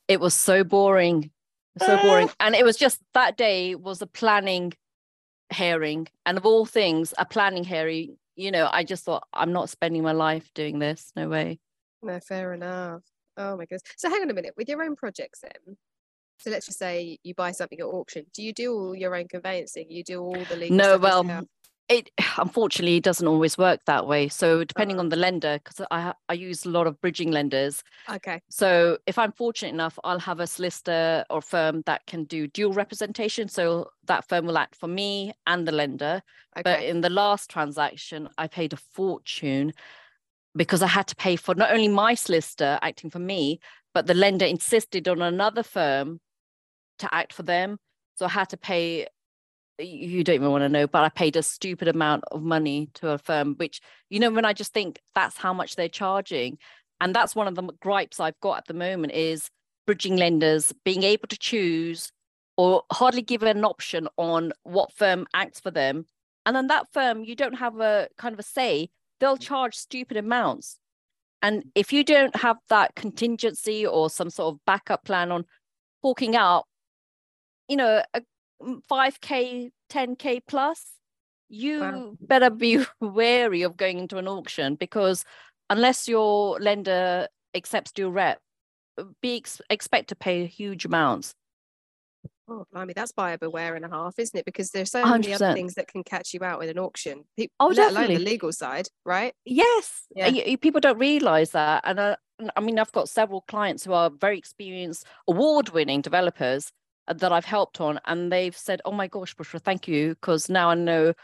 it 0.08 0.20
was 0.20 0.34
so 0.34 0.64
boring. 0.64 1.30
So 1.78 1.98
boring. 2.02 2.30
And 2.40 2.54
it 2.54 2.64
was 2.64 2.76
just 2.76 3.00
that 3.14 3.36
day 3.36 3.74
was 3.74 4.02
a 4.02 4.06
planning 4.06 4.72
hearing. 5.52 6.08
And 6.26 6.38
of 6.38 6.46
all 6.46 6.66
things, 6.66 7.14
a 7.18 7.24
planning 7.24 7.64
hearing, 7.64 8.16
you 8.36 8.50
know, 8.50 8.68
I 8.70 8.84
just 8.84 9.04
thought, 9.04 9.26
I'm 9.32 9.52
not 9.52 9.70
spending 9.70 10.02
my 10.02 10.12
life 10.12 10.50
doing 10.54 10.78
this. 10.78 11.12
No 11.16 11.28
way. 11.28 11.58
No, 12.02 12.18
fair 12.20 12.52
enough. 12.52 13.02
Oh 13.36 13.56
my 13.56 13.64
goodness. 13.64 13.82
So 13.96 14.10
hang 14.10 14.22
on 14.22 14.30
a 14.30 14.34
minute, 14.34 14.54
with 14.56 14.68
your 14.68 14.82
own 14.82 14.96
projects 14.96 15.40
then, 15.40 15.76
so 16.42 16.50
let's 16.50 16.66
just 16.66 16.78
say 16.78 17.18
you 17.22 17.34
buy 17.34 17.52
something 17.52 17.78
at 17.78 17.84
auction. 17.84 18.26
Do 18.34 18.42
you 18.42 18.52
do 18.52 18.74
all 18.74 18.96
your 18.96 19.14
own 19.14 19.28
conveyancing? 19.28 19.86
You 19.88 20.02
do 20.02 20.20
all 20.20 20.44
the 20.48 20.56
legal 20.56 20.76
no, 20.76 20.98
well, 20.98 21.22
it 21.88 22.10
unfortunately 22.38 23.00
doesn't 23.00 23.26
always 23.26 23.58
work 23.58 23.80
that 23.86 24.06
way. 24.06 24.28
So 24.28 24.64
depending 24.64 24.98
on 24.98 25.08
the 25.08 25.16
uh-huh. 25.16 25.22
lender 25.22 25.60
because 25.62 25.86
I, 25.90 26.14
I 26.28 26.34
use 26.34 26.64
a 26.64 26.70
lot 26.70 26.86
of 26.86 27.00
bridging 27.00 27.30
lenders. 27.30 27.82
Okay. 28.10 28.40
So 28.50 28.98
if 29.06 29.18
i'm 29.18 29.32
fortunate 29.32 29.72
enough 29.72 29.98
i'll 30.04 30.18
have 30.18 30.40
a 30.40 30.46
solicitor 30.46 31.24
or 31.30 31.40
firm 31.42 31.82
that 31.86 32.06
can 32.06 32.24
do 32.24 32.46
dual 32.46 32.72
representation. 32.72 33.48
So 33.48 33.90
that 34.06 34.28
firm 34.28 34.46
will 34.46 34.58
act 34.58 34.76
for 34.76 34.88
me 34.88 35.32
and 35.46 35.66
the 35.66 35.72
lender. 35.72 36.22
Okay. 36.56 36.62
but 36.62 36.82
in 36.82 37.00
the 37.00 37.10
last 37.10 37.50
transaction 37.50 38.28
i 38.36 38.46
paid 38.46 38.72
a 38.72 38.76
fortune 38.76 39.72
because 40.54 40.82
i 40.82 40.86
had 40.86 41.06
to 41.06 41.16
pay 41.16 41.36
for 41.36 41.54
not 41.54 41.72
only 41.72 41.88
my 41.88 42.14
solicitor 42.14 42.78
acting 42.82 43.10
for 43.10 43.18
me 43.18 43.58
but 43.94 44.06
the 44.06 44.14
lender 44.14 44.44
insisted 44.44 45.08
on 45.08 45.22
another 45.22 45.62
firm 45.62 46.20
to 46.98 47.12
act 47.12 47.32
for 47.32 47.42
them. 47.42 47.78
So 48.14 48.26
i 48.26 48.28
had 48.28 48.50
to 48.50 48.56
pay 48.56 49.06
you 49.78 50.22
don't 50.24 50.34
even 50.34 50.50
want 50.50 50.62
to 50.62 50.68
know, 50.68 50.86
but 50.86 51.04
I 51.04 51.08
paid 51.08 51.36
a 51.36 51.42
stupid 51.42 51.88
amount 51.88 52.24
of 52.30 52.42
money 52.42 52.90
to 52.94 53.10
a 53.10 53.18
firm, 53.18 53.54
which, 53.56 53.80
you 54.10 54.20
know, 54.20 54.30
when 54.30 54.44
I 54.44 54.52
just 54.52 54.72
think 54.72 55.00
that's 55.14 55.36
how 55.36 55.52
much 55.52 55.76
they're 55.76 55.88
charging. 55.88 56.58
And 57.00 57.14
that's 57.14 57.34
one 57.34 57.48
of 57.48 57.54
the 57.54 57.62
gripes 57.80 58.20
I've 58.20 58.38
got 58.40 58.58
at 58.58 58.66
the 58.66 58.74
moment 58.74 59.12
is 59.12 59.48
bridging 59.86 60.16
lenders 60.16 60.72
being 60.84 61.02
able 61.02 61.26
to 61.28 61.38
choose 61.38 62.12
or 62.56 62.82
hardly 62.92 63.22
given 63.22 63.56
an 63.56 63.64
option 63.64 64.08
on 64.16 64.52
what 64.62 64.92
firm 64.92 65.26
acts 65.34 65.58
for 65.58 65.70
them. 65.70 66.06
And 66.46 66.54
then 66.54 66.66
that 66.68 66.86
firm, 66.92 67.24
you 67.24 67.34
don't 67.34 67.54
have 67.54 67.80
a 67.80 68.08
kind 68.18 68.32
of 68.32 68.38
a 68.38 68.44
say, 68.44 68.90
they'll 69.20 69.36
mm. 69.36 69.42
charge 69.42 69.74
stupid 69.74 70.16
amounts. 70.16 70.78
And 71.40 71.64
if 71.74 71.92
you 71.92 72.04
don't 72.04 72.36
have 72.36 72.58
that 72.68 72.94
contingency 72.94 73.84
or 73.84 74.08
some 74.10 74.30
sort 74.30 74.54
of 74.54 74.60
backup 74.64 75.04
plan 75.04 75.32
on 75.32 75.44
forking 76.00 76.36
out, 76.36 76.66
you 77.68 77.76
know, 77.76 78.02
a 78.14 78.22
5K, 78.90 79.70
10K 79.90 80.40
plus, 80.46 80.84
you 81.48 81.80
wow. 81.80 82.14
better 82.20 82.50
be 82.50 82.84
wary 83.00 83.62
of 83.62 83.76
going 83.76 83.98
into 83.98 84.18
an 84.18 84.26
auction 84.26 84.74
because 84.74 85.24
unless 85.68 86.08
your 86.08 86.58
lender 86.60 87.28
accepts 87.54 87.92
dual 87.92 88.10
rep, 88.10 88.38
be 89.20 89.36
ex- 89.36 89.60
expect 89.68 90.08
to 90.08 90.16
pay 90.16 90.46
huge 90.46 90.84
amounts. 90.84 91.34
Oh, 92.48 92.66
blimey, 92.72 92.92
that's 92.92 93.12
buyer 93.12 93.38
beware 93.38 93.76
and 93.76 93.84
a 93.84 93.88
half, 93.88 94.18
isn't 94.18 94.36
it? 94.36 94.44
Because 94.44 94.70
there's 94.70 94.90
so 94.90 95.04
many 95.04 95.28
100%. 95.28 95.34
other 95.34 95.54
things 95.54 95.74
that 95.74 95.88
can 95.88 96.02
catch 96.02 96.34
you 96.34 96.42
out 96.42 96.58
with 96.58 96.68
an 96.70 96.78
auction. 96.78 97.24
People, 97.36 97.54
oh, 97.60 97.66
let 97.68 97.76
definitely. 97.76 98.04
alone 98.06 98.24
the 98.24 98.30
legal 98.30 98.52
side, 98.52 98.88
right? 99.04 99.32
Yes, 99.44 100.02
yeah. 100.14 100.26
you, 100.26 100.58
people 100.58 100.80
don't 100.80 100.98
realize 100.98 101.52
that, 101.52 101.82
and 101.84 102.00
uh, 102.00 102.16
I 102.56 102.60
mean, 102.60 102.78
I've 102.78 102.92
got 102.92 103.08
several 103.08 103.42
clients 103.42 103.84
who 103.84 103.92
are 103.92 104.10
very 104.10 104.38
experienced, 104.38 105.06
award-winning 105.28 106.00
developers 106.00 106.72
that 107.08 107.32
I've 107.32 107.44
helped 107.44 107.80
on, 107.80 108.00
and 108.06 108.30
they've 108.32 108.56
said, 108.56 108.80
"Oh 108.84 108.92
my 108.92 109.06
gosh, 109.06 109.34
Bushra, 109.34 109.60
thank 109.60 109.88
you," 109.88 110.10
because 110.10 110.48
now 110.48 110.70
I 110.70 110.74
know, 110.74 111.14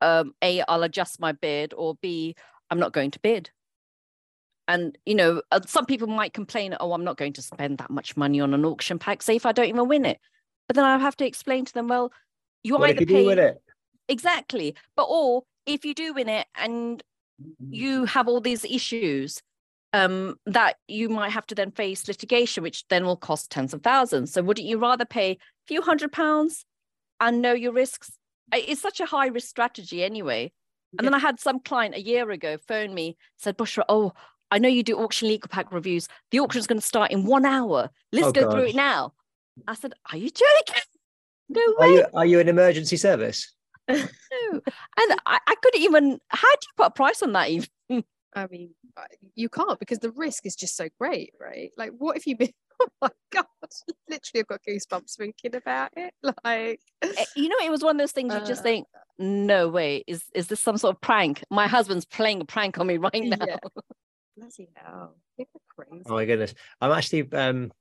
um, 0.00 0.34
a, 0.42 0.62
I'll 0.68 0.82
adjust 0.82 1.20
my 1.20 1.32
bid, 1.32 1.74
or 1.74 1.96
b, 2.00 2.36
I'm 2.70 2.78
not 2.78 2.92
going 2.92 3.10
to 3.12 3.20
bid. 3.20 3.50
And 4.68 4.98
you 5.06 5.14
know 5.14 5.42
uh, 5.52 5.60
some 5.66 5.86
people 5.86 6.08
might 6.08 6.32
complain 6.32 6.76
oh 6.80 6.92
i'm 6.92 7.04
not 7.04 7.16
going 7.16 7.32
to 7.34 7.40
spend 7.42 7.78
that 7.78 7.88
much 7.88 8.16
money 8.16 8.40
on 8.40 8.52
an 8.52 8.64
auction 8.64 8.98
pack 8.98 9.22
say 9.22 9.36
if 9.36 9.46
i 9.46 9.52
don't 9.52 9.68
even 9.68 9.86
win 9.86 10.04
it. 10.04 10.18
But 10.66 10.74
then 10.74 10.84
i 10.84 10.98
have 10.98 11.16
to 11.18 11.26
explain 11.26 11.64
to 11.66 11.72
them 11.72 11.86
well 11.86 12.12
you 12.64 12.76
what 12.76 12.90
either 12.90 13.00
you 13.02 13.06
pay 13.06 13.28
it? 13.28 13.62
exactly. 14.08 14.74
But 14.96 15.04
or 15.04 15.44
if 15.66 15.84
you 15.84 15.94
do 15.94 16.14
win 16.14 16.28
it 16.28 16.46
and 16.56 17.00
you 17.70 18.04
have 18.06 18.26
all 18.28 18.40
these 18.40 18.64
issues 18.64 19.40
um, 19.96 20.36
that 20.46 20.76
you 20.88 21.08
might 21.08 21.30
have 21.30 21.46
to 21.46 21.54
then 21.54 21.70
face 21.70 22.08
litigation 22.08 22.62
which 22.62 22.86
then 22.88 23.04
will 23.04 23.16
cost 23.16 23.50
tens 23.50 23.74
of 23.74 23.82
thousands 23.82 24.32
so 24.32 24.42
wouldn't 24.42 24.66
you 24.66 24.78
rather 24.78 25.04
pay 25.04 25.32
a 25.32 25.38
few 25.66 25.82
hundred 25.82 26.12
pounds 26.12 26.64
and 27.20 27.40
know 27.40 27.52
your 27.52 27.72
risks 27.72 28.12
it's 28.52 28.80
such 28.80 29.00
a 29.00 29.06
high 29.06 29.26
risk 29.26 29.48
strategy 29.48 30.04
anyway 30.04 30.52
and 30.98 31.04
yeah. 31.04 31.10
then 31.10 31.14
I 31.14 31.18
had 31.18 31.40
some 31.40 31.60
client 31.60 31.94
a 31.94 32.00
year 32.00 32.30
ago 32.30 32.56
phone 32.66 32.94
me, 32.94 33.16
said, 33.36 33.58
Bushra, 33.58 33.84
oh, 33.88 34.12
I 34.50 34.58
know 34.58 34.68
you 34.68 34.82
do 34.82 34.98
auction 34.98 35.28
legal 35.28 35.48
pack 35.48 35.72
reviews. 35.72 36.08
The 36.30 36.40
auction 36.40 36.58
is 36.60 36.66
going 36.66 36.80
to 36.80 36.86
start 36.86 37.10
in 37.10 37.24
one 37.24 37.44
hour. 37.44 37.90
Let's 38.12 38.28
oh, 38.28 38.32
go 38.32 38.44
gosh. 38.44 38.52
through 38.52 38.66
it 38.68 38.76
now. 38.76 39.12
I 39.66 39.74
said, 39.74 39.94
Are 40.12 40.18
you 40.18 40.30
joking? 40.30 40.82
No 41.48 41.62
way. 41.78 41.86
Are 41.86 41.92
you, 41.92 42.06
are 42.14 42.26
you 42.26 42.40
an 42.40 42.48
emergency 42.48 42.96
service? 42.96 43.54
no. 43.88 43.98
And 44.00 45.20
I, 45.26 45.38
I 45.46 45.54
couldn't 45.62 45.80
even, 45.80 46.18
how 46.26 46.48
do 46.48 46.58
you 46.60 46.72
put 46.76 46.86
a 46.88 46.90
price 46.90 47.22
on 47.22 47.34
that 47.34 47.48
even? 47.48 47.68
I 48.36 48.46
mean, 48.48 48.74
you 49.34 49.48
can't 49.48 49.78
because 49.80 49.98
the 49.98 50.10
risk 50.10 50.44
is 50.44 50.54
just 50.54 50.76
so 50.76 50.88
great, 51.00 51.32
right? 51.40 51.72
Like, 51.78 51.92
what 51.96 52.18
if 52.18 52.26
you 52.26 52.36
been, 52.36 52.52
oh 52.80 52.88
my 53.00 53.08
God, 53.32 53.46
literally, 54.08 54.40
I've 54.40 54.46
got 54.46 54.60
goosebumps 54.62 55.16
thinking 55.16 55.56
about 55.56 55.90
it. 55.96 56.12
Like, 56.44 56.80
eh, 57.02 57.24
you 57.34 57.48
know, 57.48 57.56
it 57.64 57.70
was 57.70 57.82
one 57.82 57.96
of 57.96 58.00
those 58.00 58.12
things 58.12 58.34
you 58.34 58.40
just 58.40 58.60
uh, 58.60 58.64
think, 58.64 58.86
no 59.18 59.68
way, 59.68 60.04
is, 60.06 60.24
is 60.34 60.48
this 60.48 60.60
some 60.60 60.76
sort 60.76 60.94
of 60.94 61.00
prank? 61.00 61.42
My 61.50 61.66
husband's 61.66 62.04
playing 62.04 62.42
a 62.42 62.44
prank 62.44 62.78
on 62.78 62.86
me 62.86 62.98
right 62.98 63.14
now. 63.14 63.46
Yeah. 63.46 63.56
Bloody 64.36 64.68
hell. 64.74 65.16
People 65.38 65.62
crazy. 65.74 66.04
Oh 66.06 66.14
my 66.14 66.26
goodness. 66.26 66.52
I'm 66.82 66.92
actually 66.92 67.32
um 67.32 67.72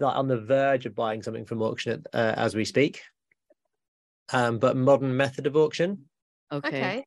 on 0.00 0.28
the 0.28 0.38
verge 0.40 0.86
of 0.86 0.94
buying 0.94 1.22
something 1.22 1.44
from 1.44 1.60
auction 1.60 2.04
uh, 2.12 2.34
as 2.36 2.54
we 2.54 2.64
speak. 2.64 3.02
Um, 4.32 4.58
but 4.58 4.76
modern 4.76 5.16
method 5.16 5.46
of 5.46 5.56
auction. 5.56 6.04
Okay. 6.52 6.68
okay. 6.68 7.04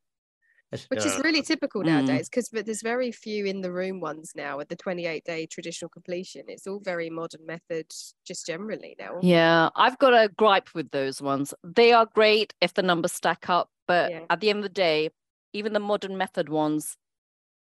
Which 0.89 1.05
is 1.05 1.17
really 1.19 1.41
typical 1.41 1.81
mm. 1.81 1.87
nowadays 1.87 2.29
because 2.29 2.49
but 2.49 2.65
there's 2.65 2.81
very 2.81 3.11
few 3.11 3.45
in 3.45 3.61
the 3.61 3.71
room 3.71 3.99
ones 3.99 4.31
now 4.35 4.57
with 4.57 4.69
the 4.69 4.75
28 4.75 5.23
day 5.23 5.45
traditional 5.45 5.89
completion. 5.89 6.43
It's 6.47 6.67
all 6.67 6.79
very 6.79 7.09
modern 7.09 7.45
method 7.45 7.91
just 8.25 8.45
generally 8.45 8.95
now. 8.99 9.19
Yeah, 9.21 9.69
I've 9.75 9.97
got 9.99 10.13
a 10.13 10.29
gripe 10.29 10.69
with 10.73 10.91
those 10.91 11.21
ones. 11.21 11.53
They 11.63 11.93
are 11.93 12.07
great 12.13 12.53
if 12.61 12.73
the 12.73 12.83
numbers 12.83 13.13
stack 13.13 13.49
up, 13.49 13.69
but 13.87 14.11
yeah. 14.11 14.21
at 14.29 14.39
the 14.39 14.49
end 14.49 14.59
of 14.59 14.63
the 14.63 14.69
day, 14.69 15.09
even 15.53 15.73
the 15.73 15.79
modern 15.79 16.17
method 16.17 16.49
ones, 16.49 16.97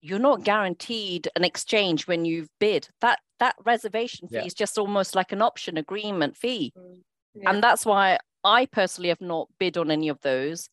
you're 0.02 0.20
not 0.20 0.44
guaranteed 0.44 1.28
an 1.36 1.44
exchange 1.44 2.08
when 2.08 2.26
you've 2.26 2.50
bid. 2.60 2.90
That 3.02 3.20
that 3.40 3.56
reservation 3.66 4.28
fee 4.28 4.36
yeah. 4.36 4.46
is 4.46 4.54
just 4.54 4.78
almost 4.78 5.16
like 5.16 5.32
an 5.32 5.42
option 5.42 5.78
agreement 5.78 6.36
fee. 6.36 6.74
Mm, 6.78 7.02
yeah. 7.36 7.50
And 7.50 7.64
that's 7.64 7.86
why 7.86 8.18
I 8.44 8.66
personally 8.66 9.10
have 9.10 9.22
not 9.22 9.50
bid 9.60 9.78
on 9.78 9.92
any 9.92 10.10
of 10.10 10.20
those. 10.22 10.70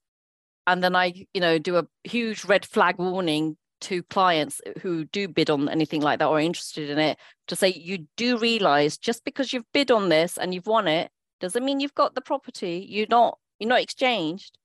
And 0.67 0.83
then 0.83 0.97
I, 0.97 1.27
you 1.35 1.41
know, 1.41 1.59
do 1.59 1.77
a 1.77 1.87
huge 2.05 2.45
red 2.45 2.65
flag 2.65 2.99
warning 2.99 3.57
to 3.83 4.03
clients 4.05 4.61
who 4.81 5.05
do 5.05 5.29
bid 5.29 5.51
on 5.51 5.69
anything 5.69 6.01
like 6.01 6.19
that 6.19 6.29
or 6.29 6.39
are 6.39 6.41
interested 6.41 6.89
in 6.89 6.99
it 6.99 7.19
to 7.49 7.57
say 7.57 7.69
you 7.69 8.07
do 8.17 8.39
realize 8.39 8.97
just 8.97 9.25
because 9.25 9.53
you've 9.53 9.71
bid 9.75 9.91
on 9.91 10.09
this 10.09 10.39
and 10.39 10.55
you've 10.55 10.67
won 10.67 10.89
it 10.89 11.11
doesn't 11.41 11.65
mean 11.65 11.81
you've 11.81 11.95
got 11.95 12.15
the 12.15 12.21
property. 12.21 12.87
You're 12.89 13.07
not 13.11 13.39
you're 13.59 13.69
not 13.69 13.83
exchanged. 13.83 14.57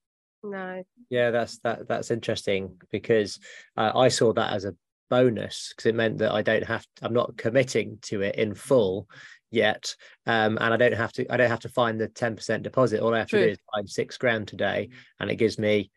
No. 0.42 0.82
Yeah, 1.10 1.30
that's 1.30 1.58
that 1.58 1.86
that's 1.86 2.10
interesting 2.10 2.80
because 2.90 3.38
uh, 3.76 3.92
I 3.94 4.08
saw 4.08 4.32
that 4.32 4.52
as 4.54 4.64
a 4.64 4.74
bonus 5.10 5.74
because 5.74 5.86
it 5.86 5.94
meant 5.94 6.18
that 6.18 6.32
I 6.32 6.40
don't 6.42 6.64
have 6.64 6.86
to, 6.96 7.04
I'm 7.04 7.12
not 7.12 7.36
committing 7.36 7.98
to 8.02 8.22
it 8.22 8.36
in 8.36 8.54
full 8.54 9.08
yet 9.50 9.94
um, 10.26 10.58
and 10.60 10.72
I 10.72 10.76
don't 10.76 10.94
have 10.94 11.12
to 11.14 11.32
I 11.32 11.36
don't 11.36 11.50
have 11.50 11.60
to 11.60 11.68
find 11.68 12.00
the 12.00 12.08
10% 12.08 12.62
deposit 12.62 13.00
all 13.00 13.14
I 13.14 13.18
have 13.18 13.28
True. 13.28 13.40
to 13.40 13.46
do 13.46 13.52
is 13.52 13.58
find 13.74 13.88
6 13.88 14.16
grand 14.18 14.48
today 14.48 14.90
and 15.18 15.30
it 15.30 15.36
gives 15.36 15.58
me 15.58 15.90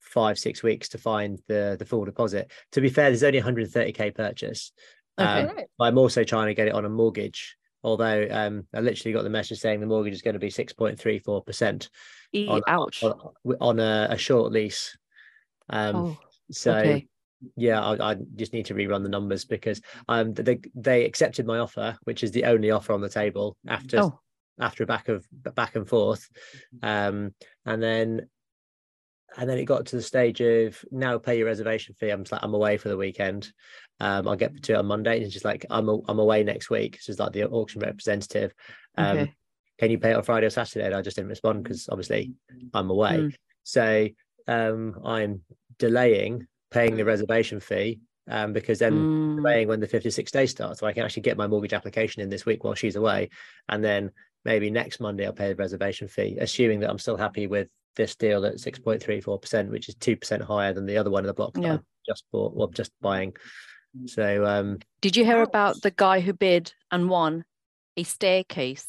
5 0.00 0.38
6 0.38 0.62
weeks 0.62 0.88
to 0.90 0.98
find 0.98 1.38
the 1.48 1.76
the 1.78 1.84
full 1.84 2.04
deposit 2.04 2.50
to 2.72 2.80
be 2.80 2.88
fair 2.88 3.10
there's 3.10 3.22
only 3.22 3.40
130k 3.40 4.14
purchase 4.14 4.72
um, 5.18 5.46
okay. 5.46 5.64
I'm 5.80 5.98
also 5.98 6.24
trying 6.24 6.48
to 6.48 6.54
get 6.54 6.68
it 6.68 6.74
on 6.74 6.84
a 6.84 6.90
mortgage 6.90 7.56
although 7.82 8.26
um, 8.30 8.66
I 8.74 8.80
literally 8.80 9.12
got 9.12 9.22
the 9.22 9.30
message 9.30 9.60
saying 9.60 9.80
the 9.80 9.86
mortgage 9.86 10.14
is 10.14 10.22
going 10.22 10.34
to 10.34 10.40
be 10.40 10.50
6.34% 10.50 11.88
on, 12.48 12.62
ouch. 12.66 13.02
on, 13.04 13.32
on 13.60 13.78
a, 13.78 14.08
a, 14.10 14.18
short 14.18 14.52
lease. 14.52 14.98
Um, 15.70 15.96
oh, 15.96 16.18
so 16.50 16.74
okay. 16.74 17.08
Yeah, 17.56 17.82
I, 17.82 18.12
I, 18.12 18.16
just 18.34 18.52
need 18.52 18.66
to 18.66 18.74
rerun 18.74 19.02
the 19.02 19.08
numbers 19.08 19.44
because 19.44 19.80
um, 20.08 20.34
they 20.34 20.60
they 20.74 21.04
accepted 21.04 21.46
my 21.46 21.58
offer, 21.58 21.96
which 22.04 22.22
is 22.22 22.32
the 22.32 22.44
only 22.44 22.70
offer 22.70 22.92
on 22.92 23.00
the 23.00 23.08
table 23.08 23.56
after 23.66 24.00
oh. 24.00 24.20
after 24.60 24.84
a 24.84 24.86
back 24.86 25.08
of 25.08 25.26
back 25.32 25.76
and 25.76 25.88
forth, 25.88 26.28
um, 26.82 27.34
and 27.64 27.82
then 27.82 28.28
and 29.36 29.50
then 29.50 29.58
it 29.58 29.64
got 29.64 29.86
to 29.86 29.96
the 29.96 30.02
stage 30.02 30.40
of 30.40 30.82
now 30.90 31.18
pay 31.18 31.36
your 31.36 31.46
reservation 31.46 31.94
fee. 31.94 32.10
I'm 32.10 32.24
like 32.30 32.42
I'm 32.42 32.54
away 32.54 32.76
for 32.76 32.88
the 32.88 32.96
weekend. 32.96 33.52
Um, 34.00 34.28
I'll 34.28 34.36
get 34.36 34.62
to 34.62 34.72
it 34.72 34.76
on 34.76 34.86
Monday. 34.86 35.16
And 35.16 35.24
it's 35.24 35.32
just 35.32 35.44
like 35.44 35.66
I'm 35.70 35.88
a, 35.88 35.98
I'm 36.08 36.18
away 36.18 36.42
next 36.42 36.70
week. 36.70 36.98
Just 37.02 37.18
like 37.18 37.32
the 37.32 37.44
auction 37.44 37.80
representative. 37.80 38.54
Um, 38.96 39.18
okay 39.18 39.32
can 39.78 39.90
you 39.90 39.98
pay 39.98 40.10
it 40.10 40.16
on 40.16 40.22
Friday 40.22 40.46
or 40.46 40.50
Saturday? 40.50 40.86
And 40.86 40.94
I 40.94 41.02
just 41.02 41.16
didn't 41.16 41.30
respond 41.30 41.62
because 41.62 41.88
obviously 41.88 42.32
I'm 42.72 42.90
away. 42.90 43.16
Mm. 43.18 43.34
So 43.62 44.08
um, 44.48 45.00
I'm 45.04 45.42
delaying 45.78 46.46
paying 46.76 46.96
the 46.96 47.04
reservation 47.04 47.60
fee 47.60 48.00
um, 48.28 48.52
because 48.52 48.78
then 48.78 48.92
mm. 48.92 49.36
delaying 49.36 49.68
when 49.68 49.80
the 49.80 49.86
56 49.86 50.30
days 50.30 50.50
starts. 50.50 50.80
So 50.80 50.86
I 50.86 50.92
can 50.92 51.04
actually 51.04 51.22
get 51.22 51.36
my 51.36 51.46
mortgage 51.46 51.72
application 51.72 52.22
in 52.22 52.28
this 52.28 52.44
week 52.44 52.64
while 52.64 52.74
she's 52.74 52.96
away. 52.96 53.30
And 53.68 53.82
then 53.82 54.10
maybe 54.44 54.70
next 54.70 55.00
Monday 55.00 55.26
I'll 55.26 55.32
pay 55.32 55.48
the 55.48 55.56
reservation 55.56 56.08
fee, 56.08 56.36
assuming 56.40 56.80
that 56.80 56.90
I'm 56.90 56.98
still 56.98 57.16
happy 57.16 57.46
with 57.46 57.68
this 57.94 58.14
deal 58.14 58.44
at 58.44 58.56
6.34%, 58.56 59.70
which 59.70 59.88
is 59.88 59.94
2% 59.96 60.42
higher 60.42 60.72
than 60.72 60.86
the 60.86 60.98
other 60.98 61.10
one 61.10 61.24
in 61.24 61.28
the 61.28 61.34
block 61.34 61.54
that 61.54 61.62
yeah. 61.62 61.74
I 61.74 61.78
just 62.06 62.24
bought 62.30 62.52
or 62.54 62.70
just 62.70 62.92
buying. 63.00 63.34
So 64.04 64.44
um 64.44 64.80
did 65.00 65.16
you 65.16 65.24
hear 65.24 65.40
about 65.40 65.80
the 65.80 65.90
guy 65.90 66.20
who 66.20 66.34
bid 66.34 66.74
and 66.90 67.08
won 67.08 67.46
a 67.96 68.02
staircase 68.02 68.86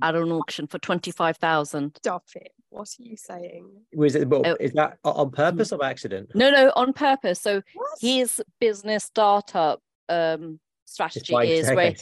at 0.00 0.14
an 0.14 0.30
auction 0.30 0.66
for 0.66 0.78
25,000. 0.78 1.96
Stop 1.96 2.24
it. 2.36 2.52
What 2.72 2.88
are 2.98 3.02
you 3.02 3.16
saying? 3.18 3.68
Was 3.94 4.14
it, 4.14 4.28
well, 4.28 4.42
oh. 4.46 4.56
is 4.58 4.72
that 4.72 4.98
on 5.04 5.30
purpose 5.30 5.72
or 5.72 5.78
by 5.78 5.90
accident? 5.90 6.30
No, 6.34 6.50
no, 6.50 6.72
on 6.74 6.94
purpose. 6.94 7.40
So 7.40 7.62
what? 7.74 7.98
his 8.00 8.42
business 8.60 9.04
startup 9.04 9.82
um, 10.08 10.58
strategy 10.86 11.34
is 11.34 11.70
where 11.70 11.94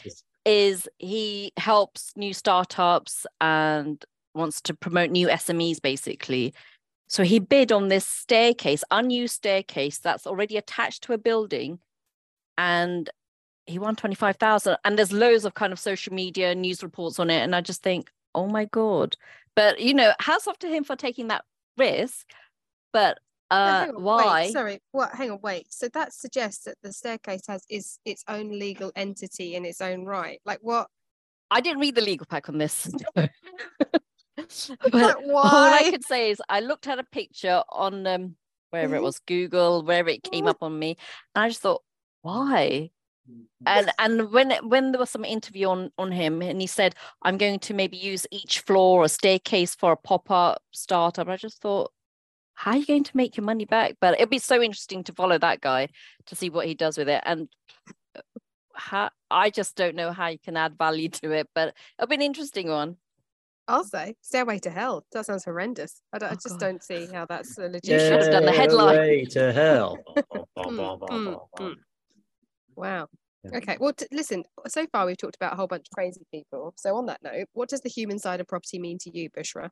is 0.44 0.88
he 0.98 1.52
helps 1.56 2.12
new 2.16 2.32
startups 2.32 3.26
and 3.40 4.02
wants 4.34 4.60
to 4.62 4.74
promote 4.74 5.10
new 5.10 5.26
SMEs 5.26 5.82
basically. 5.82 6.54
So 7.08 7.24
he 7.24 7.40
bid 7.40 7.72
on 7.72 7.88
this 7.88 8.06
staircase, 8.06 8.84
unused 8.92 9.34
staircase 9.34 9.98
that's 9.98 10.26
already 10.26 10.56
attached 10.56 11.02
to 11.04 11.12
a 11.12 11.18
building 11.18 11.80
and 12.56 13.10
he 13.66 13.78
won 13.78 13.96
25,000 13.96 14.76
and 14.84 14.96
there's 14.96 15.12
loads 15.12 15.44
of 15.44 15.54
kind 15.54 15.72
of 15.72 15.80
social 15.80 16.14
media 16.14 16.54
news 16.54 16.82
reports 16.82 17.18
on 17.18 17.28
it 17.28 17.40
and 17.40 17.54
I 17.54 17.60
just 17.60 17.82
think 17.82 18.10
oh 18.34 18.46
my 18.46 18.64
god 18.66 19.16
but 19.56 19.80
you 19.80 19.94
know 19.94 20.12
hats 20.20 20.46
off 20.46 20.58
to 20.58 20.68
him 20.68 20.84
for 20.84 20.96
taking 20.96 21.28
that 21.28 21.44
risk 21.76 22.26
but 22.92 23.18
uh 23.50 23.86
on, 23.88 24.02
why 24.02 24.42
wait, 24.42 24.52
sorry 24.52 24.78
what 24.92 25.12
hang 25.12 25.30
on 25.30 25.38
wait 25.42 25.66
so 25.72 25.88
that 25.88 26.12
suggests 26.12 26.64
that 26.64 26.76
the 26.82 26.92
staircase 26.92 27.46
has 27.48 27.64
is 27.68 27.98
its 28.04 28.24
own 28.28 28.58
legal 28.58 28.92
entity 28.96 29.54
in 29.54 29.64
its 29.64 29.80
own 29.80 30.04
right 30.04 30.40
like 30.44 30.58
what 30.62 30.88
I 31.50 31.60
didn't 31.60 31.80
read 31.80 31.96
the 31.96 32.00
legal 32.00 32.26
pack 32.26 32.48
on 32.48 32.58
this. 32.58 32.88
but 33.16 34.92
Like, 34.92 35.16
all 35.16 35.74
I 35.74 35.90
could 35.90 36.04
say 36.04 36.30
is 36.30 36.40
I 36.48 36.60
looked 36.60 36.86
at 36.86 36.98
a 36.98 37.04
picture 37.04 37.62
on 37.68 38.06
um 38.06 38.36
wherever 38.70 38.94
it 38.94 39.00
Mhm. 39.00 39.02
was 39.02 39.18
Google, 39.18 39.82
wherever 39.82 40.08
it 40.08 40.22
came 40.22 40.44
Mhm. 40.44 40.48
up 40.48 40.58
on 40.62 40.78
me, 40.78 40.96
and 41.34 41.44
I 41.44 41.48
just 41.48 41.60
thought, 41.60 41.82
why? 42.22 42.90
And 43.66 43.92
and 43.98 44.32
when 44.32 44.52
when 44.68 44.92
there 44.92 44.98
was 44.98 45.10
some 45.10 45.24
interview 45.24 45.68
on 45.68 45.90
on 45.98 46.12
him, 46.12 46.42
and 46.42 46.60
he 46.60 46.66
said, 46.66 46.94
I'm 47.22 47.36
going 47.38 47.58
to 47.60 47.74
maybe 47.74 47.96
use 47.96 48.26
each 48.30 48.60
floor 48.60 49.04
or 49.04 49.08
staircase 49.08 49.74
for 49.74 49.92
a 49.92 49.96
pop 49.96 50.30
up 50.30 50.62
startup. 50.72 51.28
I 51.28 51.36
just 51.36 51.60
thought, 51.60 51.92
how 52.54 52.72
are 52.72 52.76
you 52.78 52.86
going 52.86 53.04
to 53.04 53.16
make 53.16 53.36
your 53.36 53.44
money 53.44 53.66
back? 53.66 53.96
But 54.00 54.14
it'd 54.14 54.30
be 54.30 54.38
so 54.38 54.62
interesting 54.62 55.04
to 55.04 55.12
follow 55.12 55.38
that 55.38 55.60
guy 55.60 55.88
to 56.26 56.34
see 56.34 56.50
what 56.50 56.66
he 56.66 56.74
does 56.74 56.96
with 56.96 57.08
it. 57.08 57.22
And 57.26 57.48
uh, 58.16 58.20
how, 58.74 59.10
I 59.30 59.50
just 59.50 59.76
don't 59.76 59.94
know 59.94 60.12
how 60.12 60.28
you 60.28 60.38
can 60.38 60.56
add 60.56 60.78
value 60.78 61.08
to 61.10 61.30
it, 61.32 61.48
but 61.54 61.74
it'll 61.98 62.08
be 62.08 62.14
an 62.16 62.22
interesting 62.22 62.68
one. 62.68 62.96
I'll 63.68 63.84
say 63.84 64.16
Stairway 64.20 64.58
to 64.60 64.70
Hell. 64.70 65.04
That 65.12 65.26
sounds 65.26 65.44
horrendous. 65.44 66.02
I, 66.12 66.18
don't, 66.18 66.30
I 66.30 66.32
Oh, 66.32 66.36
just 66.36 66.48
God. 66.48 66.60
don't 66.60 66.82
see 66.82 67.06
how 67.06 67.24
that's 67.26 67.56
a 67.56 67.68
legit. 67.68 67.84
You 67.84 67.98
should 68.00 68.22
have 68.22 68.32
done 68.32 68.44
the 68.44 68.52
headline. 68.52 68.94
Stairway 68.96 69.24
to 69.26 69.52
hell. 69.52 69.98
Mm, 70.58 71.00
mm, 71.08 71.40
mm. 71.58 71.74
Wow. 72.76 73.08
Yeah. 73.44 73.58
Okay. 73.58 73.76
Well, 73.80 73.92
t- 73.92 74.06
listen. 74.12 74.44
So 74.68 74.86
far, 74.92 75.06
we've 75.06 75.16
talked 75.16 75.36
about 75.36 75.54
a 75.54 75.56
whole 75.56 75.66
bunch 75.66 75.86
of 75.90 75.94
crazy 75.94 76.26
people. 76.32 76.74
So, 76.76 76.96
on 76.96 77.06
that 77.06 77.22
note, 77.22 77.46
what 77.52 77.68
does 77.68 77.80
the 77.80 77.88
human 77.88 78.18
side 78.18 78.40
of 78.40 78.46
property 78.46 78.78
mean 78.78 78.98
to 78.98 79.16
you, 79.16 79.30
Bushra? 79.30 79.70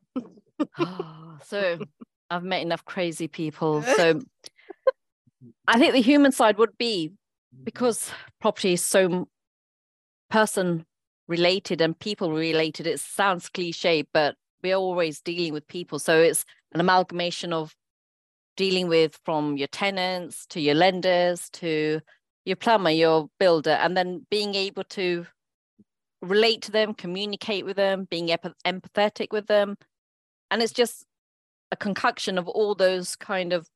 Ah, 0.77 1.37
so 1.43 1.79
I've 2.29 2.43
met 2.43 2.61
enough 2.61 2.85
crazy 2.85 3.27
people. 3.27 3.83
So 3.95 4.21
I 5.67 5.79
think 5.79 5.93
the 5.93 6.01
human 6.01 6.31
side 6.31 6.57
would 6.57 6.77
be 6.77 7.13
because 7.63 8.11
property 8.41 8.73
is 8.73 8.83
so 8.83 9.27
person 10.29 10.85
related 11.27 11.79
and 11.81 11.97
people 11.97 12.31
related. 12.31 12.87
It 12.87 12.99
sounds 12.99 13.49
cliche, 13.49 14.05
but 14.13 14.35
we're 14.63 14.75
always 14.75 15.21
dealing 15.21 15.53
with 15.53 15.67
people. 15.67 15.99
So 15.99 16.19
it's 16.19 16.43
an 16.73 16.81
amalgamation 16.81 17.53
of 17.53 17.73
dealing 18.57 18.89
with 18.89 19.17
from 19.23 19.57
your 19.57 19.67
tenants 19.67 20.45
to 20.47 20.59
your 20.59 20.75
lenders 20.75 21.49
to 21.51 22.01
your 22.49 22.55
plumber, 22.55 22.89
your 22.89 23.29
builder, 23.39 23.69
and 23.69 23.95
then 23.95 24.25
being 24.31 24.55
able 24.55 24.83
to 24.83 25.25
relate 26.21 26.63
to 26.63 26.71
them, 26.71 26.95
communicate 26.95 27.63
with 27.63 27.77
them, 27.77 28.07
being 28.09 28.27
empath- 28.27 28.55
empathetic 28.65 29.27
with 29.31 29.45
them. 29.45 29.77
And 30.49 30.63
it's 30.63 30.73
just 30.73 31.05
a 31.71 31.77
concoction 31.77 32.39
of 32.39 32.47
all 32.47 32.73
those 32.73 33.15
kind 33.15 33.53
of 33.53 33.69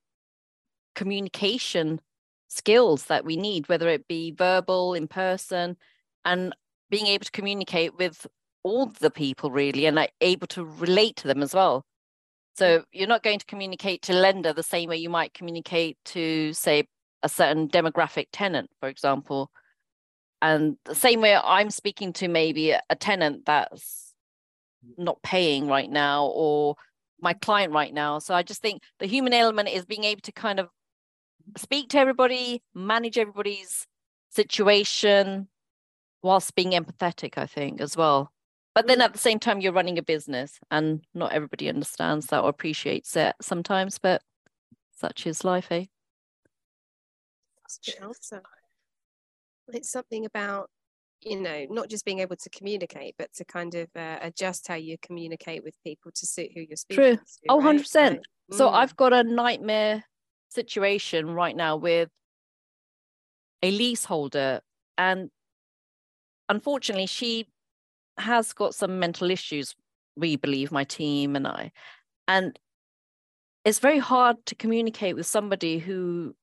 communication 0.95 2.01
skills 2.47 3.05
that 3.05 3.23
we 3.23 3.37
need, 3.37 3.69
whether 3.69 3.87
it 3.87 4.07
be 4.07 4.31
verbal, 4.31 4.95
in 4.95 5.07
person, 5.07 5.77
and 6.25 6.55
being 6.89 7.05
able 7.05 7.25
to 7.25 7.31
communicate 7.31 7.95
with 7.95 8.25
all 8.63 8.87
the 8.99 9.11
people 9.11 9.51
really 9.51 9.85
and 9.85 10.07
able 10.19 10.47
to 10.47 10.65
relate 10.65 11.15
to 11.17 11.27
them 11.27 11.43
as 11.43 11.53
well. 11.53 11.85
So 12.57 12.85
you're 12.91 13.07
not 13.07 13.23
going 13.23 13.39
to 13.39 13.45
communicate 13.45 14.01
to 14.03 14.13
lender 14.13 14.51
the 14.51 14.63
same 14.63 14.89
way 14.89 14.97
you 14.97 15.09
might 15.09 15.33
communicate 15.35 15.97
to, 16.05 16.53
say, 16.53 16.87
a 17.23 17.29
certain 17.29 17.67
demographic 17.67 18.27
tenant, 18.31 18.69
for 18.79 18.89
example. 18.89 19.49
And 20.41 20.77
the 20.85 20.95
same 20.95 21.21
way 21.21 21.35
I'm 21.35 21.69
speaking 21.69 22.13
to 22.13 22.27
maybe 22.27 22.71
a 22.71 22.95
tenant 22.99 23.45
that's 23.45 24.13
not 24.97 25.21
paying 25.23 25.67
right 25.67 25.89
now 25.89 26.25
or 26.27 26.75
my 27.21 27.33
client 27.33 27.73
right 27.73 27.93
now. 27.93 28.19
So 28.19 28.35
I 28.35 28.43
just 28.43 28.61
think 28.61 28.83
the 28.99 29.07
human 29.07 29.33
element 29.33 29.69
is 29.69 29.85
being 29.85 30.03
able 30.03 30.21
to 30.21 30.31
kind 30.33 30.59
of 30.59 30.67
speak 31.57 31.89
to 31.89 31.99
everybody, 31.99 32.61
manage 32.75 33.17
everybody's 33.17 33.87
situation 34.29 35.47
whilst 36.21 36.55
being 36.55 36.71
empathetic, 36.71 37.37
I 37.37 37.45
think, 37.45 37.79
as 37.79 37.95
well. 37.95 38.31
But 38.75 38.87
then 38.87 39.01
at 39.01 39.13
the 39.13 39.19
same 39.19 39.39
time, 39.39 39.61
you're 39.61 39.71
running 39.71 39.97
a 39.97 40.03
business 40.03 40.59
and 40.71 41.01
not 41.13 41.31
everybody 41.31 41.69
understands 41.69 42.27
that 42.27 42.43
or 42.43 42.49
appreciates 42.49 43.15
it 43.15 43.35
sometimes, 43.41 43.99
but 43.99 44.21
such 44.91 45.27
is 45.27 45.43
life, 45.43 45.67
eh? 45.71 45.85
Answer. 48.01 48.41
It's 49.69 49.91
something 49.91 50.25
about, 50.25 50.69
you 51.21 51.39
know, 51.41 51.65
not 51.69 51.89
just 51.89 52.05
being 52.05 52.19
able 52.19 52.35
to 52.35 52.49
communicate, 52.49 53.15
but 53.17 53.33
to 53.35 53.45
kind 53.45 53.73
of 53.75 53.87
uh, 53.95 54.17
adjust 54.21 54.67
how 54.67 54.75
you 54.75 54.97
communicate 55.01 55.63
with 55.63 55.75
people 55.83 56.11
to 56.15 56.25
suit 56.25 56.51
who 56.53 56.61
you're 56.61 56.75
speaking 56.75 57.03
True. 57.03 57.17
to. 57.17 57.49
Oh, 57.49 57.59
right? 57.59 57.79
100%. 57.79 58.11
Like, 58.11 58.21
So 58.51 58.67
mm, 58.67 58.73
I've 58.73 58.95
got 58.95 59.13
a 59.13 59.23
nightmare 59.23 60.03
situation 60.49 61.29
right 61.29 61.55
now 61.55 61.77
with 61.77 62.09
a 63.61 63.71
leaseholder, 63.71 64.61
and 64.97 65.29
unfortunately, 66.49 67.05
she 67.05 67.47
has 68.17 68.53
got 68.53 68.75
some 68.75 68.99
mental 68.99 69.31
issues. 69.31 69.75
We 70.15 70.35
believe 70.35 70.71
my 70.71 70.83
team 70.83 71.35
and 71.35 71.47
I, 71.47 71.71
and 72.27 72.59
it's 73.65 73.79
very 73.79 73.99
hard 73.99 74.45
to 74.47 74.55
communicate 74.55 75.15
with 75.15 75.25
somebody 75.25 75.79
who 75.79 76.35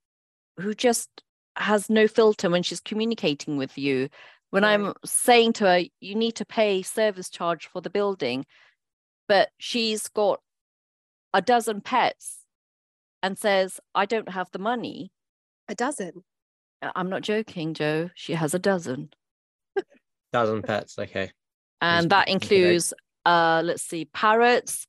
who 0.60 0.74
just 0.74 1.08
has 1.56 1.90
no 1.90 2.06
filter 2.06 2.48
when 2.48 2.62
she's 2.62 2.80
communicating 2.80 3.56
with 3.56 3.76
you. 3.76 4.08
When 4.50 4.64
I'm 4.64 4.94
saying 5.04 5.54
to 5.54 5.64
her, 5.64 5.82
you 6.00 6.14
need 6.14 6.36
to 6.36 6.44
pay 6.44 6.82
service 6.82 7.30
charge 7.30 7.66
for 7.66 7.80
the 7.80 7.90
building, 7.90 8.46
but 9.28 9.50
she's 9.58 10.08
got 10.08 10.40
a 11.32 11.40
dozen 11.40 11.80
pets 11.80 12.38
and 13.22 13.38
says, 13.38 13.78
I 13.94 14.06
don't 14.06 14.28
have 14.28 14.50
the 14.50 14.58
money. 14.58 15.12
a 15.68 15.74
dozen. 15.74 16.24
Uh, 16.82 16.90
I'm 16.96 17.10
not 17.10 17.22
joking, 17.22 17.74
Joe. 17.74 18.10
She 18.14 18.32
has 18.32 18.54
a 18.54 18.58
dozen. 18.58 19.10
Dozen 20.32 20.62
pets. 20.62 20.98
Okay. 20.98 21.30
And 21.80 22.10
that 22.10 22.28
includes, 22.28 22.92
uh, 23.24 23.62
let's 23.64 23.82
see, 23.82 24.04
parrots, 24.04 24.86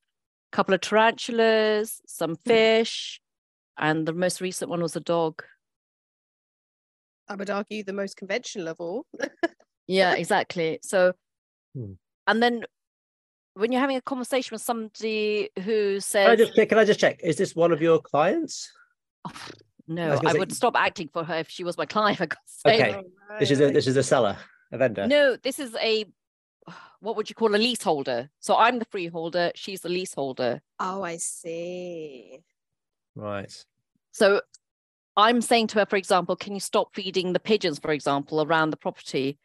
a 0.51 0.55
couple 0.55 0.73
of 0.73 0.81
tarantulas, 0.81 2.01
some 2.05 2.36
fish, 2.36 3.19
and 3.77 4.07
the 4.07 4.13
most 4.13 4.41
recent 4.41 4.69
one 4.69 4.81
was 4.81 4.95
a 4.95 4.99
dog. 4.99 5.43
I 7.31 7.35
would 7.35 7.49
argue 7.49 7.83
the 7.83 7.93
most 7.93 8.17
conventional 8.17 8.67
of 8.67 8.77
all. 8.79 9.05
Yeah, 9.87 10.13
exactly. 10.13 10.79
So, 10.83 11.13
Hmm. 11.75 11.93
and 12.25 12.41
then 12.41 12.63
when 13.55 13.71
you're 13.73 13.81
having 13.81 13.97
a 13.97 14.01
conversation 14.01 14.55
with 14.55 14.61
somebody 14.61 15.49
who 15.65 15.99
says, 15.99 16.25
Can 16.27 16.31
I 16.31 16.35
just 16.37 16.55
check? 16.55 16.69
Can 16.69 16.77
I 16.77 16.85
just 16.85 16.99
check? 16.99 17.19
Is 17.21 17.35
this 17.35 17.55
one 17.55 17.73
of 17.73 17.81
your 17.81 17.99
clients? 17.99 18.71
no, 19.87 20.11
was 20.11 20.19
gonna 20.19 20.29
I 20.29 20.33
say- 20.33 20.39
would 20.39 20.53
stop 20.53 20.75
acting 20.77 21.09
for 21.11 21.25
her 21.25 21.35
if 21.39 21.49
she 21.49 21.65
was 21.65 21.77
my 21.77 21.85
client. 21.85 22.21
I 22.21 22.25
got 22.27 22.37
to 22.37 22.53
say. 22.69 22.75
Okay. 22.93 23.03
This 23.39 23.51
is 23.51 23.59
a 23.59 23.71
this 23.71 23.87
is 23.87 23.97
a 23.97 24.03
seller, 24.03 24.37
a 24.71 24.77
vendor. 24.77 25.07
No, 25.07 25.35
this 25.35 25.59
is 25.59 25.75
a 25.75 26.05
what 27.01 27.17
would 27.17 27.27
you 27.29 27.35
call 27.35 27.53
a 27.53 27.57
leaseholder? 27.57 28.29
So 28.39 28.55
I'm 28.55 28.79
the 28.79 28.85
freeholder, 28.85 29.51
she's 29.55 29.81
the 29.81 29.89
leaseholder. 29.89 30.61
Oh, 30.79 31.01
I 31.03 31.17
see. 31.17 32.39
Right. 33.15 33.51
So 34.13 34.41
I'm 35.17 35.41
saying 35.41 35.67
to 35.67 35.80
her, 35.80 35.86
for 35.86 35.97
example, 35.97 36.36
can 36.36 36.54
you 36.54 36.60
stop 36.60 36.95
feeding 36.95 37.34
the 37.34 37.39
pigeons, 37.39 37.80
for 37.80 37.91
example, 37.91 38.41
around 38.41 38.69
the 38.69 38.78
property? 38.78 39.38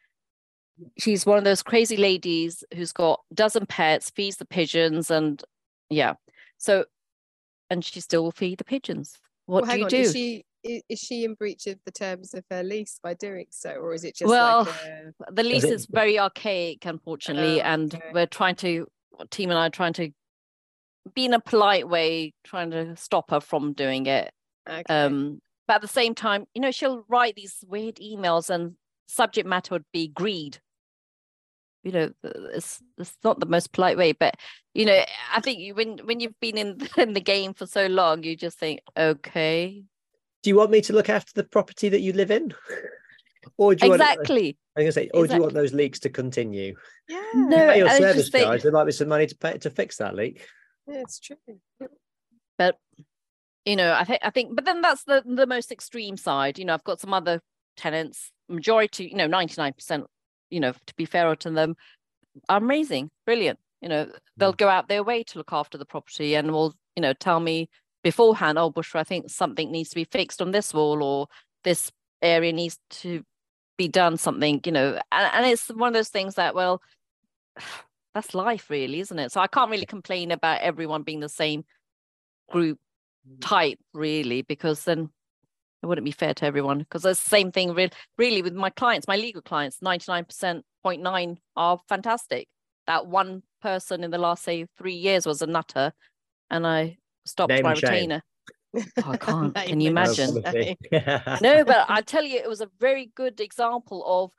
She's 0.97 1.25
one 1.25 1.37
of 1.37 1.43
those 1.43 1.63
crazy 1.63 1.97
ladies 1.97 2.63
who's 2.73 2.93
got 2.93 3.21
a 3.31 3.35
dozen 3.35 3.65
pets, 3.65 4.09
feeds 4.11 4.37
the 4.37 4.45
pigeons, 4.45 5.11
and 5.11 5.43
yeah. 5.89 6.13
So, 6.57 6.85
and 7.69 7.83
she 7.83 7.99
still 7.99 8.23
will 8.23 8.31
feed 8.31 8.59
the 8.59 8.63
pigeons. 8.63 9.13
What 9.45 9.63
well, 9.63 9.71
do 9.73 9.77
you 9.79 9.83
on. 9.85 9.89
do? 9.89 9.97
Is 9.97 10.13
she 10.13 10.45
is 10.63 10.99
she 10.99 11.23
in 11.23 11.33
breach 11.33 11.67
of 11.67 11.77
the 11.85 11.91
terms 11.91 12.33
of 12.33 12.43
her 12.51 12.63
lease 12.63 12.99
by 13.01 13.13
doing 13.13 13.45
so, 13.49 13.71
or 13.71 13.93
is 13.93 14.03
it 14.03 14.15
just 14.15 14.29
Well, 14.29 14.63
like 14.63 15.27
a... 15.29 15.31
the 15.33 15.43
lease 15.43 15.63
is 15.63 15.85
very 15.85 16.19
archaic, 16.19 16.85
unfortunately, 16.85 17.61
Oh, 17.61 17.65
and 17.65 17.95
okay. 17.95 18.09
we're 18.13 18.25
trying 18.25 18.55
to 18.57 18.87
team 19.29 19.49
and 19.49 19.57
I 19.57 19.67
are 19.67 19.71
trying 19.71 19.93
to 19.93 20.11
be 21.13 21.25
in 21.25 21.33
a 21.33 21.39
polite 21.39 21.87
way, 21.87 22.33
trying 22.43 22.71
to 22.71 22.95
stop 22.95 23.31
her 23.31 23.39
from 23.39 23.73
doing 23.73 24.05
it. 24.05 24.31
okay. 24.69 24.83
Um, 24.93 25.39
but 25.67 25.75
at 25.75 25.81
the 25.81 25.87
same 25.87 26.15
time, 26.15 26.45
you 26.53 26.61
know, 26.61 26.71
she'll 26.71 27.03
write 27.07 27.35
these 27.35 27.63
weird 27.67 27.95
emails, 27.95 28.49
and 28.49 28.75
subject 29.07 29.47
matter 29.47 29.75
would 29.75 29.85
be 29.91 30.07
greed. 30.07 30.59
You 31.83 31.91
know, 31.91 32.09
it's 32.23 32.81
it's 32.97 33.15
not 33.23 33.39
the 33.39 33.45
most 33.45 33.71
polite 33.71 33.97
way, 33.97 34.11
but 34.11 34.35
you 34.73 34.85
know, 34.85 35.01
I 35.33 35.39
think 35.41 35.59
you, 35.59 35.73
when 35.75 35.99
when 35.99 36.19
you've 36.19 36.39
been 36.41 36.57
in 36.57 36.79
in 36.97 37.13
the 37.13 37.21
game 37.21 37.53
for 37.53 37.65
so 37.65 37.87
long, 37.87 38.23
you 38.23 38.35
just 38.35 38.57
think, 38.59 38.81
okay, 38.97 39.83
Do 40.43 40.49
you 40.49 40.55
want 40.55 40.71
me 40.71 40.81
to 40.81 40.93
look 40.93 41.09
after 41.09 41.31
the 41.33 41.43
property 41.43 41.89
that 41.89 42.01
you 42.01 42.13
live 42.13 42.31
in? 42.31 42.53
Or 43.57 43.73
do 43.73 43.85
you 43.85 43.91
want, 43.91 44.01
exactly. 44.01 44.57
I'm 44.75 44.83
gonna 44.83 44.91
say, 44.91 45.09
or 45.13 45.25
do 45.25 45.35
you 45.35 45.41
want 45.41 45.53
those 45.53 45.73
leaks 45.73 45.99
to 46.01 46.09
continue? 46.09 46.75
yeah, 47.07 47.23
No, 47.33 47.55
Pay 47.57 47.77
your 47.77 47.87
I 47.87 47.97
service 47.97 48.15
just 48.23 48.31
think- 48.33 48.43
charge. 48.43 48.61
There 48.61 48.73
might 48.73 48.83
be 48.83 48.91
some 48.91 49.07
money 49.07 49.25
to 49.25 49.37
pay 49.37 49.57
to 49.59 49.69
fix 49.69 49.97
that 49.97 50.15
leak. 50.15 50.45
yeah, 50.85 50.99
it's 50.99 51.17
true. 51.19 51.37
but 52.57 52.77
you 53.67 53.75
know 53.75 53.93
i 53.93 54.03
think 54.05 54.19
i 54.23 54.29
think 54.29 54.55
but 54.55 54.63
then 54.63 54.81
that's 54.81 55.03
the 55.03 55.21
the 55.25 55.45
most 55.45 55.71
extreme 55.71 56.15
side. 56.15 56.57
You 56.57 56.65
know 56.65 56.73
i've 56.73 56.83
got 56.85 57.01
some 57.01 57.13
other 57.13 57.41
tenants 57.75 58.31
majority 58.49 59.09
you 59.11 59.17
know 59.17 59.27
99% 59.27 60.05
you 60.49 60.59
know 60.59 60.71
to 60.71 60.95
be 60.95 61.05
fairer 61.05 61.35
to 61.35 61.51
them 61.51 61.75
are 62.49 62.57
amazing 62.57 63.11
brilliant. 63.25 63.59
You 63.81 63.89
know 63.89 64.11
they'll 64.37 64.53
mm. 64.53 64.57
go 64.57 64.69
out 64.69 64.87
their 64.87 65.03
way 65.03 65.23
to 65.23 65.37
look 65.37 65.51
after 65.51 65.77
the 65.77 65.85
property 65.85 66.35
and 66.35 66.51
will 66.51 66.73
you 66.95 67.01
know 67.01 67.13
tell 67.13 67.39
me 67.39 67.69
beforehand 68.03 68.57
oh 68.57 68.71
bushra 68.71 69.01
i 69.01 69.03
think 69.03 69.29
something 69.29 69.69
needs 69.69 69.89
to 69.89 69.95
be 69.95 70.05
fixed 70.05 70.41
on 70.41 70.51
this 70.51 70.73
wall 70.73 71.03
or 71.03 71.27
this 71.63 71.91
area 72.21 72.53
needs 72.53 72.79
to 72.89 73.21
be 73.77 73.87
done 73.87 74.17
something 74.17 74.61
you 74.65 74.71
know 74.71 74.99
and, 75.11 75.31
and 75.33 75.45
it's 75.45 75.67
one 75.67 75.89
of 75.89 75.93
those 75.93 76.09
things 76.09 76.35
that 76.35 76.55
well 76.55 76.81
that's 78.13 78.33
life 78.33 78.69
really 78.71 78.99
isn't 78.99 79.19
it? 79.19 79.31
So 79.31 79.41
i 79.41 79.47
can't 79.47 79.69
really 79.69 79.85
complain 79.85 80.31
about 80.31 80.61
everyone 80.61 81.03
being 81.03 81.19
the 81.19 81.29
same 81.29 81.65
group 82.49 82.79
type 83.41 83.79
really 83.93 84.41
because 84.41 84.83
then 84.83 85.09
it 85.83 85.85
wouldn't 85.85 86.05
be 86.05 86.11
fair 86.11 86.33
to 86.33 86.45
everyone. 86.45 86.79
Because 86.79 87.05
it's 87.05 87.23
the 87.23 87.29
same 87.29 87.51
thing 87.51 87.73
really, 87.73 87.91
really 88.17 88.41
with 88.41 88.53
my 88.53 88.69
clients 88.69 89.07
my 89.07 89.15
legal 89.15 89.41
clients 89.41 89.79
99.9 89.79 91.37
are 91.55 91.79
fantastic. 91.87 92.47
That 92.87 93.07
one 93.07 93.43
person 93.61 94.03
in 94.03 94.11
the 94.11 94.17
last 94.17 94.43
say 94.43 94.65
three 94.77 94.95
years 94.95 95.25
was 95.25 95.41
a 95.41 95.47
nutter 95.47 95.91
and 96.49 96.65
i 96.65 96.97
stopped 97.25 97.49
Name 97.49 97.63
my 97.63 97.73
shame. 97.73 97.91
retainer. 97.91 98.23
Oh, 98.75 99.11
i 99.11 99.17
can't. 99.17 99.55
Can 99.65 99.81
you 99.81 99.89
imagine? 99.89 100.43
No 101.41 101.65
but 101.65 101.85
i 101.89 102.01
tell 102.01 102.23
you 102.23 102.37
it 102.37 102.47
was 102.47 102.61
a 102.61 102.69
very 102.79 103.11
good 103.15 103.39
example 103.39 104.03
of 104.05 104.31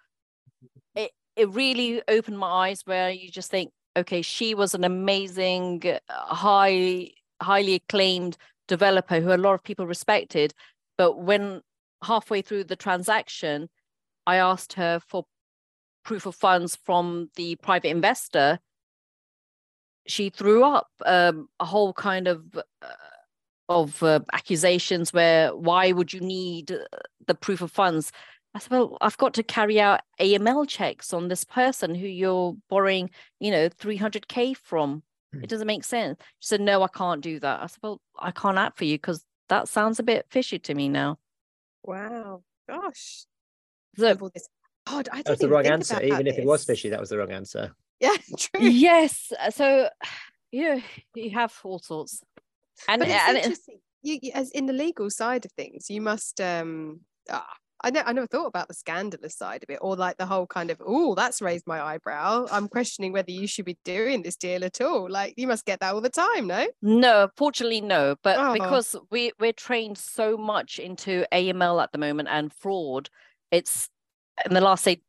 it 0.94 1.10
it 1.36 1.48
really 1.50 2.02
opened 2.08 2.38
my 2.38 2.68
eyes 2.68 2.82
where 2.84 3.10
you 3.10 3.30
just 3.30 3.50
think 3.50 3.70
okay 3.96 4.22
she 4.22 4.54
was 4.54 4.74
an 4.74 4.84
amazing 4.84 5.82
uh, 5.86 6.34
high 6.34 7.08
highly 7.40 7.74
acclaimed 7.74 8.36
developer 8.68 9.20
who 9.20 9.34
a 9.34 9.36
lot 9.36 9.54
of 9.54 9.64
people 9.64 9.86
respected. 9.86 10.54
But 10.96 11.18
when 11.18 11.62
halfway 12.04 12.42
through 12.42 12.62
the 12.62 12.76
transaction 12.76 13.68
i 14.24 14.36
asked 14.36 14.74
her 14.74 15.00
for 15.00 15.24
proof 16.08 16.24
of 16.24 16.34
funds 16.34 16.74
from 16.84 17.28
the 17.36 17.54
private 17.56 17.90
investor. 17.90 18.58
She 20.06 20.30
threw 20.30 20.64
up 20.64 20.88
um, 21.04 21.48
a 21.60 21.66
whole 21.66 21.92
kind 21.92 22.26
of 22.26 22.42
uh, 22.56 22.88
of 23.68 24.02
uh, 24.02 24.20
accusations 24.32 25.12
where 25.12 25.54
why 25.54 25.92
would 25.92 26.14
you 26.14 26.20
need 26.20 26.72
uh, 26.72 26.78
the 27.26 27.34
proof 27.34 27.60
of 27.60 27.70
funds? 27.70 28.10
I 28.54 28.58
said, 28.58 28.70
well, 28.70 28.96
I've 29.02 29.18
got 29.18 29.34
to 29.34 29.42
carry 29.42 29.78
out 29.78 30.00
AML 30.18 30.66
checks 30.66 31.12
on 31.12 31.28
this 31.28 31.44
person 31.44 31.94
who 31.94 32.06
you're 32.06 32.56
borrowing, 32.70 33.10
you 33.38 33.50
know, 33.50 33.68
300K 33.68 34.56
from. 34.56 35.02
Hmm. 35.32 35.42
It 35.44 35.50
doesn't 35.50 35.66
make 35.66 35.84
sense. 35.84 36.18
She 36.40 36.48
said, 36.48 36.60
no, 36.60 36.82
I 36.82 36.88
can't 36.88 37.20
do 37.20 37.38
that. 37.40 37.62
I 37.62 37.66
said, 37.66 37.78
well, 37.82 38.00
I 38.18 38.30
can't 38.30 38.58
act 38.58 38.78
for 38.78 38.84
you 38.84 38.96
because 38.96 39.24
that 39.48 39.68
sounds 39.68 39.98
a 39.98 40.02
bit 40.02 40.26
fishy 40.30 40.58
to 40.58 40.74
me 40.74 40.88
now. 40.88 41.18
Wow. 41.84 42.42
Gosh. 42.68 43.24
So, 43.96 44.10
Of 44.12 44.22
all 44.22 44.30
this- 44.32 44.48
God, 44.86 45.08
I 45.12 45.18
That 45.18 45.24
don't 45.26 45.32
was 45.34 45.38
the 45.40 45.48
wrong 45.48 45.66
answer. 45.66 46.02
Even 46.02 46.26
if 46.26 46.38
it 46.38 46.46
was 46.46 46.64
fishy, 46.64 46.88
that 46.90 47.00
was 47.00 47.10
the 47.10 47.18
wrong 47.18 47.30
answer. 47.30 47.74
Yeah, 48.00 48.14
true. 48.38 48.60
yes. 48.62 49.32
So, 49.50 49.90
you 50.50 50.76
know, 50.76 50.82
you 51.14 51.30
have 51.30 51.54
all 51.62 51.78
sorts. 51.78 52.22
And, 52.88 53.00
but 53.00 53.08
it's 53.08 53.22
and 53.28 53.36
interesting. 53.36 53.78
You, 54.02 54.18
you- 54.22 54.32
as 54.34 54.50
in 54.52 54.64
the 54.66 54.72
legal 54.72 55.10
side 55.10 55.44
of 55.44 55.52
things, 55.52 55.90
you 55.90 56.00
must. 56.00 56.40
um 56.40 57.00
ah, 57.30 57.46
I 57.82 57.90
know. 57.90 58.02
I 58.04 58.12
never 58.12 58.26
thought 58.26 58.46
about 58.46 58.68
the 58.68 58.74
scandalous 58.74 59.36
side 59.36 59.62
of 59.62 59.70
it, 59.70 59.78
or 59.80 59.94
like 59.94 60.16
the 60.16 60.26
whole 60.26 60.46
kind 60.46 60.70
of, 60.70 60.82
oh, 60.84 61.14
that's 61.14 61.40
raised 61.40 61.66
my 61.66 61.80
eyebrow. 61.80 62.46
I'm 62.50 62.68
questioning 62.68 63.12
whether 63.12 63.30
you 63.30 63.46
should 63.46 63.64
be 63.64 63.78
doing 63.84 64.22
this 64.22 64.36
deal 64.36 64.64
at 64.64 64.80
all. 64.80 65.08
Like 65.08 65.34
you 65.36 65.46
must 65.46 65.64
get 65.64 65.80
that 65.80 65.94
all 65.94 66.00
the 66.00 66.10
time, 66.10 66.48
no? 66.48 66.66
No, 66.82 67.28
fortunately, 67.36 67.80
no. 67.80 68.16
But 68.22 68.38
Oh. 68.38 68.52
because 68.52 68.96
we 69.10 69.32
we're 69.38 69.52
trained 69.52 69.98
so 69.98 70.36
much 70.36 70.78
into 70.78 71.24
AML 71.32 71.82
at 71.82 71.92
the 71.92 71.98
moment 71.98 72.28
and 72.30 72.52
fraud, 72.52 73.10
it's 73.50 73.88
in 74.44 74.54
the 74.54 74.60
last 74.60 74.84
say 74.84 75.00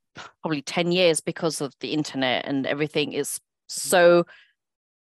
probably 0.42 0.62
10 0.62 0.92
years 0.92 1.22
because 1.22 1.62
of 1.62 1.74
the 1.80 1.94
internet 1.94 2.46
and 2.46 2.66
everything 2.66 3.14
is 3.14 3.40
mm. 3.40 3.40
so 3.68 4.26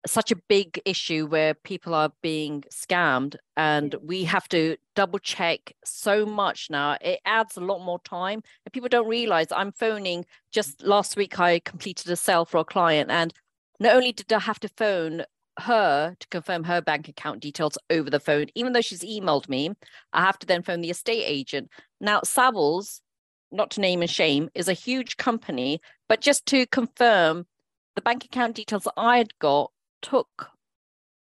such 0.07 0.31
a 0.31 0.35
big 0.47 0.81
issue 0.85 1.25
where 1.25 1.53
people 1.53 1.93
are 1.93 2.11
being 2.21 2.63
scammed 2.71 3.35
and 3.57 3.95
we 4.01 4.23
have 4.23 4.47
to 4.49 4.77
double 4.95 5.19
check 5.19 5.73
so 5.83 6.25
much 6.25 6.69
now. 6.69 6.97
It 7.01 7.19
adds 7.25 7.57
a 7.57 7.61
lot 7.61 7.83
more 7.83 7.99
time 7.99 8.41
and 8.65 8.73
people 8.73 8.89
don't 8.89 9.07
realize 9.07 9.47
i'm 9.51 9.71
phoning. 9.71 10.25
Just 10.51 10.79
mm. 10.79 10.87
last 10.87 11.17
week 11.17 11.39
i 11.39 11.59
completed 11.59 12.09
a 12.09 12.15
sale 12.15 12.45
for 12.45 12.59
a 12.59 12.65
client 12.65 13.11
and 13.11 13.33
not 13.79 13.95
only 13.95 14.11
did 14.13 14.31
i 14.31 14.39
have 14.39 14.59
to 14.61 14.69
phone 14.69 15.23
her 15.59 16.15
to 16.17 16.27
confirm 16.29 16.63
her 16.63 16.81
bank 16.81 17.09
account 17.09 17.41
details 17.41 17.77
over 17.89 18.09
the 18.09 18.19
phone 18.19 18.45
even 18.55 18.71
though 18.71 18.81
she's 18.81 19.01
emailed 19.01 19.49
me 19.49 19.71
i 20.13 20.21
have 20.21 20.39
to 20.39 20.47
then 20.47 20.63
phone 20.63 20.81
the 20.81 20.89
estate 20.89 21.23
agent. 21.25 21.69
Now 21.99 22.21
savills 22.21 23.01
not 23.51 23.71
to 23.71 23.81
name 23.81 24.01
and 24.01 24.09
shame 24.09 24.49
is 24.55 24.69
a 24.69 24.73
huge 24.73 25.17
company 25.17 25.81
but 26.07 26.21
just 26.21 26.45
to 26.45 26.65
confirm 26.67 27.45
the 27.95 28.01
bank 28.01 28.23
account 28.23 28.55
details 28.55 28.87
i 28.95 29.17
had 29.17 29.37
got 29.39 29.71
took 30.01 30.49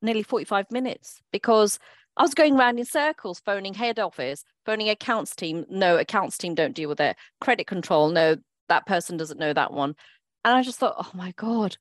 nearly 0.02 0.24
45 0.24 0.72
minutes 0.72 1.22
because 1.32 1.80
I 2.18 2.22
was 2.22 2.34
going 2.34 2.58
around 2.58 2.80
in 2.80 2.86
circles, 2.86 3.40
phoning 3.40 3.74
head 3.74 4.00
office, 4.00 4.44
phoning 4.66 4.90
accounts 4.90 5.36
team. 5.36 5.66
No, 5.70 5.98
accounts 5.98 6.38
team 6.38 6.56
don't 6.56 6.76
deal 6.76 6.90
with 6.90 7.00
it. 7.00 7.16
Credit 7.40 7.66
control. 7.66 8.10
No, 8.10 8.36
that 8.68 8.86
person 8.86 9.18
doesn't 9.18 9.40
know 9.40 9.54
that 9.54 9.74
one. 9.74 9.96
And 10.44 10.56
I 10.56 10.64
just 10.64 10.80
thought, 10.80 10.96
oh 10.98 11.12
my 11.14 11.34
God. 11.38 11.78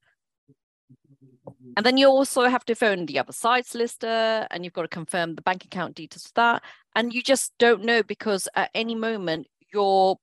And 1.76 1.84
then 1.84 1.96
you 1.96 2.08
also 2.08 2.48
have 2.48 2.64
to 2.66 2.74
phone 2.74 3.06
the 3.06 3.18
other 3.18 3.32
side 3.32 3.66
solicitor 3.66 4.46
and 4.50 4.64
you've 4.64 4.72
got 4.72 4.82
to 4.82 4.88
confirm 4.88 5.34
the 5.34 5.42
bank 5.42 5.64
account 5.64 5.94
details 5.94 6.24
for 6.24 6.32
that. 6.36 6.62
And 6.94 7.12
you 7.12 7.22
just 7.22 7.52
don't 7.58 7.84
know 7.84 8.02
because 8.02 8.48
at 8.54 8.70
any 8.74 8.94
moment 8.94 9.46
your, 9.72 10.18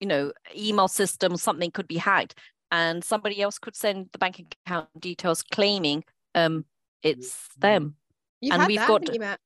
you 0.00 0.06
know, 0.06 0.32
email 0.56 0.88
system, 0.88 1.36
something 1.36 1.70
could 1.70 1.88
be 1.88 1.98
hacked 1.98 2.38
and 2.76 3.02
somebody 3.02 3.40
else 3.40 3.58
could 3.58 3.76
send 3.76 4.08
the 4.12 4.18
bank 4.18 4.34
account 4.66 4.88
details 4.98 5.42
claiming 5.42 6.04
um 6.34 6.64
it's 7.02 7.30
mm-hmm. 7.34 7.60
them. 7.60 7.94
You've 8.40 8.52
And 8.52 8.62
had 8.62 8.68
we've 8.68 8.78
that, 8.78 8.88
got- 8.88 9.14
you, 9.14 9.20
Matt? 9.20 9.40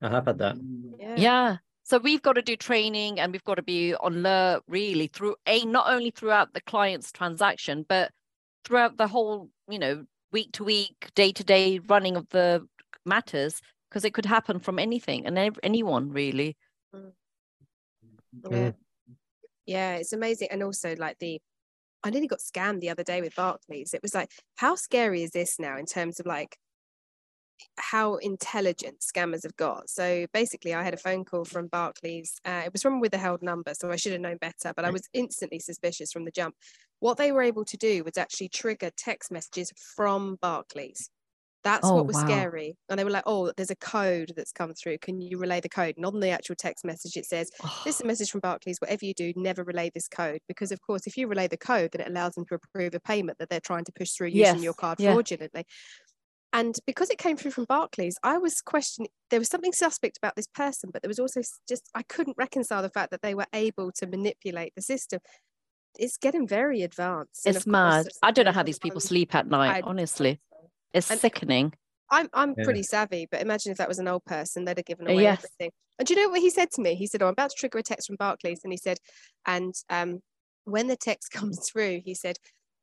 I 0.00 0.08
have 0.08 0.26
had 0.26 0.38
that. 0.38 0.56
Yeah. 0.98 1.14
Yeah. 1.16 1.56
So 1.82 1.98
we've 1.98 2.22
got 2.22 2.34
to 2.34 2.42
do 2.42 2.56
training 2.56 3.20
and 3.20 3.32
we've 3.32 3.44
got 3.44 3.56
to 3.56 3.62
be 3.62 3.94
on 3.94 4.14
alert 4.16 4.62
really 4.68 5.08
through 5.08 5.36
a 5.46 5.64
not 5.64 5.86
only 5.88 6.10
throughout 6.10 6.54
the 6.54 6.60
client's 6.62 7.12
transaction, 7.12 7.84
but 7.88 8.10
throughout 8.64 8.96
the 8.96 9.06
whole, 9.06 9.50
you 9.68 9.78
know, 9.78 10.04
week 10.32 10.52
to 10.52 10.64
week, 10.64 11.10
day 11.14 11.30
to 11.32 11.44
day 11.44 11.80
running 11.86 12.16
of 12.16 12.26
the 12.30 12.66
matters, 13.04 13.60
because 13.88 14.04
it 14.04 14.14
could 14.14 14.26
happen 14.26 14.58
from 14.58 14.78
anything 14.78 15.26
and 15.26 15.38
anyone 15.62 16.10
really. 16.10 16.56
Yeah. 18.50 18.72
Yeah, 19.66 19.96
it's 19.96 20.12
amazing. 20.12 20.48
And 20.50 20.62
also 20.62 20.94
like 20.96 21.18
the 21.18 21.40
I 22.04 22.10
nearly 22.10 22.28
got 22.28 22.40
scammed 22.40 22.80
the 22.80 22.90
other 22.90 23.02
day 23.02 23.22
with 23.22 23.34
Barclays. 23.34 23.94
It 23.94 24.02
was 24.02 24.14
like, 24.14 24.30
how 24.56 24.76
scary 24.76 25.22
is 25.22 25.30
this 25.30 25.58
now 25.58 25.78
in 25.78 25.86
terms 25.86 26.20
of 26.20 26.26
like 26.26 26.58
how 27.78 28.16
intelligent 28.16 29.00
scammers 29.00 29.42
have 29.44 29.56
got? 29.56 29.88
So 29.88 30.26
basically 30.34 30.74
I 30.74 30.82
had 30.82 30.92
a 30.92 30.98
phone 30.98 31.24
call 31.24 31.46
from 31.46 31.68
Barclays. 31.68 32.38
Uh, 32.44 32.62
it 32.66 32.72
was 32.72 32.82
from 32.82 33.00
with 33.00 33.14
a 33.14 33.18
held 33.18 33.42
number, 33.42 33.72
so 33.72 33.90
I 33.90 33.96
should 33.96 34.12
have 34.12 34.20
known 34.20 34.36
better, 34.36 34.74
but 34.76 34.84
I 34.84 34.90
was 34.90 35.08
instantly 35.14 35.58
suspicious 35.58 36.12
from 36.12 36.26
the 36.26 36.30
jump. 36.30 36.54
What 37.00 37.16
they 37.16 37.32
were 37.32 37.42
able 37.42 37.64
to 37.64 37.76
do 37.78 38.04
was 38.04 38.18
actually 38.18 38.50
trigger 38.50 38.90
text 38.96 39.32
messages 39.32 39.72
from 39.96 40.36
Barclays. 40.42 41.08
That's 41.64 41.86
Oh, 41.88 41.94
what 41.96 42.06
was 42.06 42.16
wow. 42.16 42.26
scary. 42.26 42.76
And 42.88 42.98
they 42.98 43.04
were 43.04 43.10
like, 43.10 43.24
oh, 43.26 43.50
there's 43.56 43.70
a 43.70 43.76
code 43.76 44.32
that's 44.36 44.52
come 44.52 44.74
through. 44.74 44.98
Can 44.98 45.20
you 45.20 45.38
relay 45.38 45.60
the 45.60 45.68
code? 45.70 45.94
And 45.96 46.04
on 46.04 46.20
the 46.20 46.28
actual 46.28 46.54
text 46.56 46.84
message, 46.84 47.16
it 47.16 47.24
says, 47.24 47.50
this 47.84 47.96
is 47.96 48.00
a 48.02 48.06
message 48.06 48.30
from 48.30 48.40
Barclays. 48.40 48.78
Whatever 48.80 49.06
you 49.06 49.14
do, 49.14 49.32
never 49.34 49.64
relay 49.64 49.90
this 49.94 50.06
code 50.06 50.40
because, 50.46 50.70
of 50.72 50.80
course, 50.82 51.06
if 51.06 51.16
you 51.16 51.26
relay 51.26 51.48
the 51.48 51.56
code, 51.56 51.92
then 51.92 52.02
it 52.02 52.08
allows 52.08 52.34
them 52.34 52.44
to 52.46 52.54
approve 52.56 52.94
a 52.94 53.00
payment 53.00 53.38
that 53.38 53.48
they're 53.48 53.60
trying 53.60 53.84
to 53.84 53.92
push 53.92 54.10
through 54.12 54.28
using 54.28 54.62
your 54.62 54.74
card 54.74 55.00
yeah. 55.00 55.12
fraudulently. 55.12 55.64
And 56.52 56.76
because 56.86 57.10
it 57.10 57.18
came 57.18 57.36
through 57.36 57.50
from 57.50 57.64
Barclays, 57.64 58.16
I 58.22 58.38
was 58.38 58.60
questioning. 58.60 59.08
There 59.30 59.40
was 59.40 59.48
something 59.48 59.72
suspect 59.72 60.18
about 60.18 60.36
this 60.36 60.46
person, 60.46 60.90
but 60.92 61.02
there 61.02 61.08
was 61.08 61.18
also 61.18 61.40
just 61.68 61.90
I 61.96 62.02
couldn't 62.04 62.36
reconcile 62.38 62.80
the 62.82 62.90
fact 62.90 63.10
that 63.10 63.22
they 63.22 63.34
were 63.34 63.46
able 63.52 63.90
to 63.92 64.06
manipulate 64.06 64.72
the 64.76 64.82
system. 64.82 65.18
It's 65.98 66.16
getting 66.16 66.46
very 66.46 66.82
advanced. 66.82 67.46
it's 67.46 67.56
of 67.58 67.64
course, 67.64 67.72
mad. 67.72 68.06
I 68.22 68.30
don't 68.30 68.44
know 68.44 68.52
how 68.52 68.62
these 68.62 68.78
people 68.78 69.00
sleep 69.00 69.34
at 69.34 69.48
night, 69.48 69.76
I'd- 69.78 69.82
honestly. 69.86 70.40
It's 70.94 71.10
And- 71.10 71.20
sickening. 71.20 71.74
I'm 72.10 72.28
I'm 72.32 72.54
Yeah. 72.56 72.64
pretty 72.64 72.82
savvy, 72.84 73.26
but 73.30 73.40
imagine 73.42 73.72
if 73.72 73.78
that 73.78 73.88
was 73.88 73.98
an 73.98 74.08
old 74.08 74.24
person, 74.24 74.64
they'd 74.64 74.76
have 74.78 74.86
given 74.86 75.08
away 75.10 75.22
yes. 75.22 75.38
everything. 75.38 75.72
And 75.98 76.06
do 76.06 76.14
you 76.14 76.22
know 76.22 76.28
what 76.30 76.40
he 76.40 76.50
said 76.50 76.70
to 76.72 76.82
me? 76.82 76.94
He 76.94 77.06
said, 77.06 77.22
"Oh, 77.22 77.26
I'm 77.26 77.32
about 77.32 77.50
to 77.50 77.56
trigger 77.58 77.78
a 77.78 77.82
text 77.82 78.06
from 78.06 78.16
Barclays," 78.16 78.60
and 78.62 78.72
he 78.72 78.76
said, 78.76 78.98
"And 79.46 79.74
um, 79.90 80.20
when 80.64 80.86
the 80.86 80.96
text 80.96 81.30
comes 81.52 81.68
through, 81.68 82.02
he 82.04 82.14
said, 82.14 82.36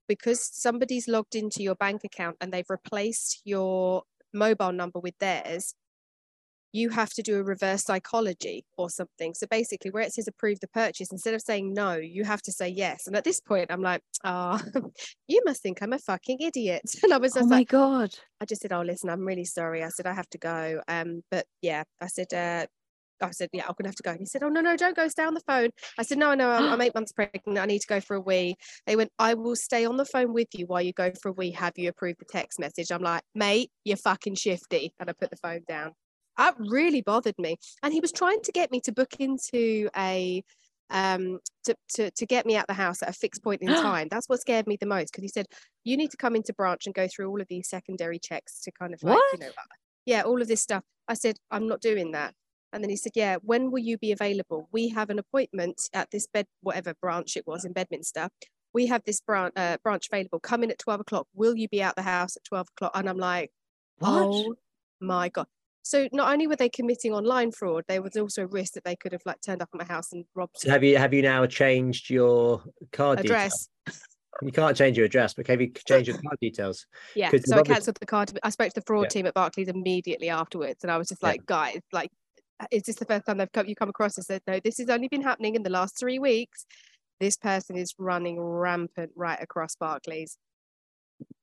because 0.08 0.44
somebody's 0.54 1.08
logged 1.08 1.36
into 1.36 1.64
your 1.64 1.76
bank 1.76 2.04
account 2.04 2.36
and 2.42 2.52
they've 2.52 2.70
replaced 2.70 3.42
your 3.46 4.04
mobile 4.34 4.72
number 4.74 5.00
with 5.00 5.18
theirs." 5.20 5.74
You 6.72 6.90
have 6.90 7.12
to 7.14 7.22
do 7.22 7.38
a 7.38 7.44
reverse 7.44 7.84
psychology 7.84 8.66
or 8.78 8.90
something. 8.90 9.34
So 9.34 9.48
basically, 9.50 9.92
where 9.92 10.04
it 10.04 10.14
says 10.14 10.28
approve 10.28 10.60
the 10.60 10.68
purchase, 10.68 11.12
instead 11.12 11.34
of 11.34 11.42
saying 11.42 11.74
no, 11.74 11.96
you 11.96 12.24
have 12.24 12.42
to 12.44 12.52
say 12.52 12.70
yes. 12.70 13.08
And 13.08 13.16
at 13.16 13.24
this 13.24 13.40
point, 13.40 13.72
I'm 13.72 13.82
like, 13.82 14.02
ah, 14.24 14.62
you 15.28 15.42
must 15.46 15.62
think 15.62 15.82
I'm 15.82 15.94
a 15.94 16.00
fucking 16.00 16.40
idiot. 16.40 16.82
And 17.04 17.14
I 17.14 17.18
was 17.18 17.36
like, 17.36 17.44
Oh 17.44 17.48
my 17.48 17.58
like, 17.58 17.70
God. 17.70 18.16
I 18.42 18.46
just 18.46 18.62
said, 18.62 18.74
"Oh, 18.74 18.82
listen, 18.82 19.10
I'm 19.10 19.26
really 19.26 19.46
sorry." 19.46 19.84
I 19.84 19.90
said, 19.90 20.08
"I 20.08 20.14
have 20.14 20.30
to 20.32 20.38
go." 20.38 20.82
Um, 20.88 21.24
but 21.30 21.46
yeah, 21.62 21.84
I 22.02 22.08
said, 22.08 22.34
uh, 22.34 22.66
I 23.22 23.32
said, 23.32 23.50
"Yeah, 23.54 23.64
I'm 23.68 23.76
gonna 23.78 23.90
have 23.90 23.96
to 23.96 24.04
go." 24.04 24.12
And 24.12 24.20
he 24.20 24.26
said, 24.26 24.44
"Oh 24.44 24.50
no, 24.50 24.62
no, 24.62 24.76
don't 24.76 24.96
go. 24.96 25.08
Stay 25.08 25.24
on 25.24 25.36
the 25.36 25.42
phone." 25.42 25.70
I 25.98 26.04
said, 26.04 26.18
"No, 26.18 26.34
no, 26.34 26.50
I'm, 26.50 26.74
I'm 26.74 26.82
eight 26.82 26.96
months 26.96 27.12
pregnant. 27.12 27.60
I 27.60 27.66
need 27.66 27.80
to 27.82 27.88
go 27.88 28.00
for 28.00 28.16
a 28.16 28.22
wee." 28.22 28.56
They 28.88 28.96
went, 28.96 29.12
"I 29.20 29.36
will 29.36 29.56
stay 29.56 29.86
on 29.86 29.98
the 29.98 30.06
phone 30.06 30.34
with 30.34 30.48
you 30.54 30.66
while 30.66 30.82
you 30.82 30.94
go 30.94 31.12
for 31.22 31.30
a 31.30 31.34
wee. 31.34 31.52
Have 31.52 31.74
you 31.78 31.90
approved 31.90 32.20
the 32.20 32.26
text 32.26 32.60
message?" 32.60 32.92
I'm 32.92 33.04
like, 33.04 33.24
"Mate, 33.36 33.72
you're 33.86 33.98
fucking 33.98 34.36
shifty," 34.36 34.94
and 35.00 35.10
I 35.10 35.14
put 35.14 35.30
the 35.30 35.38
phone 35.38 35.62
down. 35.68 35.94
That 36.38 36.56
really 36.58 37.02
bothered 37.02 37.38
me. 37.38 37.58
And 37.84 37.94
he 37.94 38.00
was 38.00 38.12
trying 38.12 38.42
to 38.42 38.52
get 38.52 38.72
me 38.72 38.82
to 38.82 38.92
book 38.92 39.16
into 39.20 39.90
a 39.96 40.44
um, 40.90 41.40
to, 41.64 41.76
to, 41.94 42.12
to 42.12 42.26
get 42.26 42.46
me 42.46 42.58
out 42.58 42.68
the 42.68 42.74
house 42.74 43.02
at 43.02 43.10
a 43.10 43.14
fixed 43.14 43.44
point 43.44 43.62
in 43.62 43.70
time. 43.82 44.08
That's 44.12 44.28
what 44.28 44.42
scared 44.42 44.68
me 44.68 44.78
the 44.80 44.86
most 44.86 45.12
because 45.12 45.24
he 45.24 45.30
said, 45.30 45.48
you 45.84 45.98
need 45.98 46.12
to 46.12 46.18
come 46.18 46.36
into 46.36 46.54
branch 46.54 46.86
and 46.86 46.94
go 46.94 47.08
through 47.08 47.30
all 47.30 47.42
of 47.42 47.48
these 47.48 47.70
secondary 47.70 48.20
checks 48.20 48.62
to 48.62 48.72
kind 48.72 48.94
of 48.94 49.02
like, 49.02 49.16
What? 49.16 49.24
you 49.34 49.40
know, 49.40 49.52
yeah, 50.06 50.22
all 50.24 50.42
of 50.42 50.48
this 50.48 50.62
stuff. 50.62 50.84
I 51.08 51.14
said, 51.14 51.38
I'm 51.50 51.68
not 51.68 51.82
doing 51.82 52.12
that. 52.12 52.34
And 52.74 52.84
then 52.84 52.90
he 52.90 52.96
said, 52.96 53.12
yeah, 53.16 53.38
when 53.42 53.70
will 53.72 53.80
you 53.80 53.98
be 53.98 54.12
available? 54.12 54.70
We 54.72 54.90
have 54.90 55.10
an 55.10 55.20
appointment 55.20 55.82
at 55.94 56.10
this 56.12 56.28
bed, 56.28 56.46
whatever 56.62 56.94
branch 57.02 57.36
it 57.36 57.46
was 57.46 57.66
in 57.66 57.74
Bedminster. 57.74 58.30
We 58.74 58.88
have 58.88 59.04
this 59.04 59.20
branch, 59.20 59.54
uh, 59.58 59.78
branch 59.84 60.08
available. 60.10 60.40
Come 60.40 60.64
in 60.64 60.72
at 60.72 60.80
12 60.80 61.02
o'clock. 61.02 61.28
Will 61.34 61.56
you 61.56 61.68
be 61.68 61.84
out 61.84 61.96
the 61.98 62.02
house 62.02 62.38
at 62.38 62.46
12 62.46 62.68
o'clock? 62.76 62.92
And 62.96 63.10
I'm 63.10 63.18
like, 63.18 63.52
What? 64.00 64.24
Oh 64.24 64.56
my 65.02 65.28
god! 65.28 65.48
So 65.84 66.08
not 66.12 66.32
only 66.32 66.48
were 66.48 66.56
they 66.56 66.70
committing 66.70 67.14
online 67.14 67.52
fraud, 67.52 67.86
there 67.88 68.02
was 68.02 68.16
also 68.16 68.44
a 68.44 68.48
risk 68.48 68.74
that 68.74 68.84
they 68.84 68.96
could 68.96 69.12
have 69.14 69.22
like 69.26 69.42
turned 69.42 69.62
up 69.62 69.70
at 69.74 69.80
my 69.80 69.86
house 69.86 70.12
and 70.14 70.26
robbed 70.36 70.58
So 70.58 70.70
have 70.70 70.84
you 70.84 70.98
have 70.98 71.14
you 71.14 71.22
now 71.22 71.46
changed 71.46 72.10
your 72.10 72.64
card 72.92 73.20
address. 73.20 73.52
details? 73.52 73.70
You 74.44 74.52
can't 74.52 74.78
change 74.78 74.98
your 74.98 75.06
address, 75.06 75.34
but 75.34 75.48
have 75.48 75.62
you 75.62 75.72
changed 75.88 76.10
your 76.10 76.18
card 76.22 76.38
details? 76.42 76.86
Yeah. 77.16 77.32
'Cause 77.32 77.44
So 77.50 77.58
I 77.58 77.64
cancelled 77.64 77.98
the 78.00 78.06
card. 78.06 78.38
I 78.44 78.50
spoke 78.50 78.70
to 78.70 78.80
the 78.80 78.86
fraud 78.86 79.04
Yeah. 79.06 79.10
team 79.10 79.26
at 79.26 79.34
Barclays 79.34 79.68
immediately 79.68 80.30
afterwards, 80.30 80.84
and 80.84 80.92
I 80.92 80.98
was 80.98 81.10
just 81.10 81.22
Yeah. 81.22 81.30
like, 81.30 81.46
guys, 81.46 81.80
like, 81.92 82.10
"Uh, 82.60 82.68
is 82.72 82.84
this 82.84 82.96
the 82.96 83.06
first 83.06 83.26
time 83.26 83.38
they've 83.38 83.52
come 83.52 83.68
you 83.68 83.76
come 83.76 83.90
across 83.90 84.16
this? 84.16 84.26
Said, 84.28 84.42
no, 84.48 84.60
this 84.60 84.78
has 84.78 84.90
only 84.90 85.08
been 85.08 85.22
happening 85.22 85.56
in 85.56 85.64
the 85.64 85.70
last 85.70 86.00
three 86.00 86.20
weeks. 86.20 86.66
This 87.20 87.38
person 87.38 87.76
is 87.76 87.94
running 87.98 88.40
rampant 88.40 89.12
right 89.16 89.42
across 89.42 89.76
Barclays. 89.76 90.38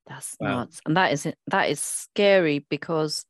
That's 0.07 0.37
Wow. 0.41 0.61
nuts. 0.61 0.81
And 0.87 0.97
that 0.97 1.13
is 1.13 1.29
that 1.49 1.69
is 1.71 1.81
scary 1.81 2.61
because 2.61 3.25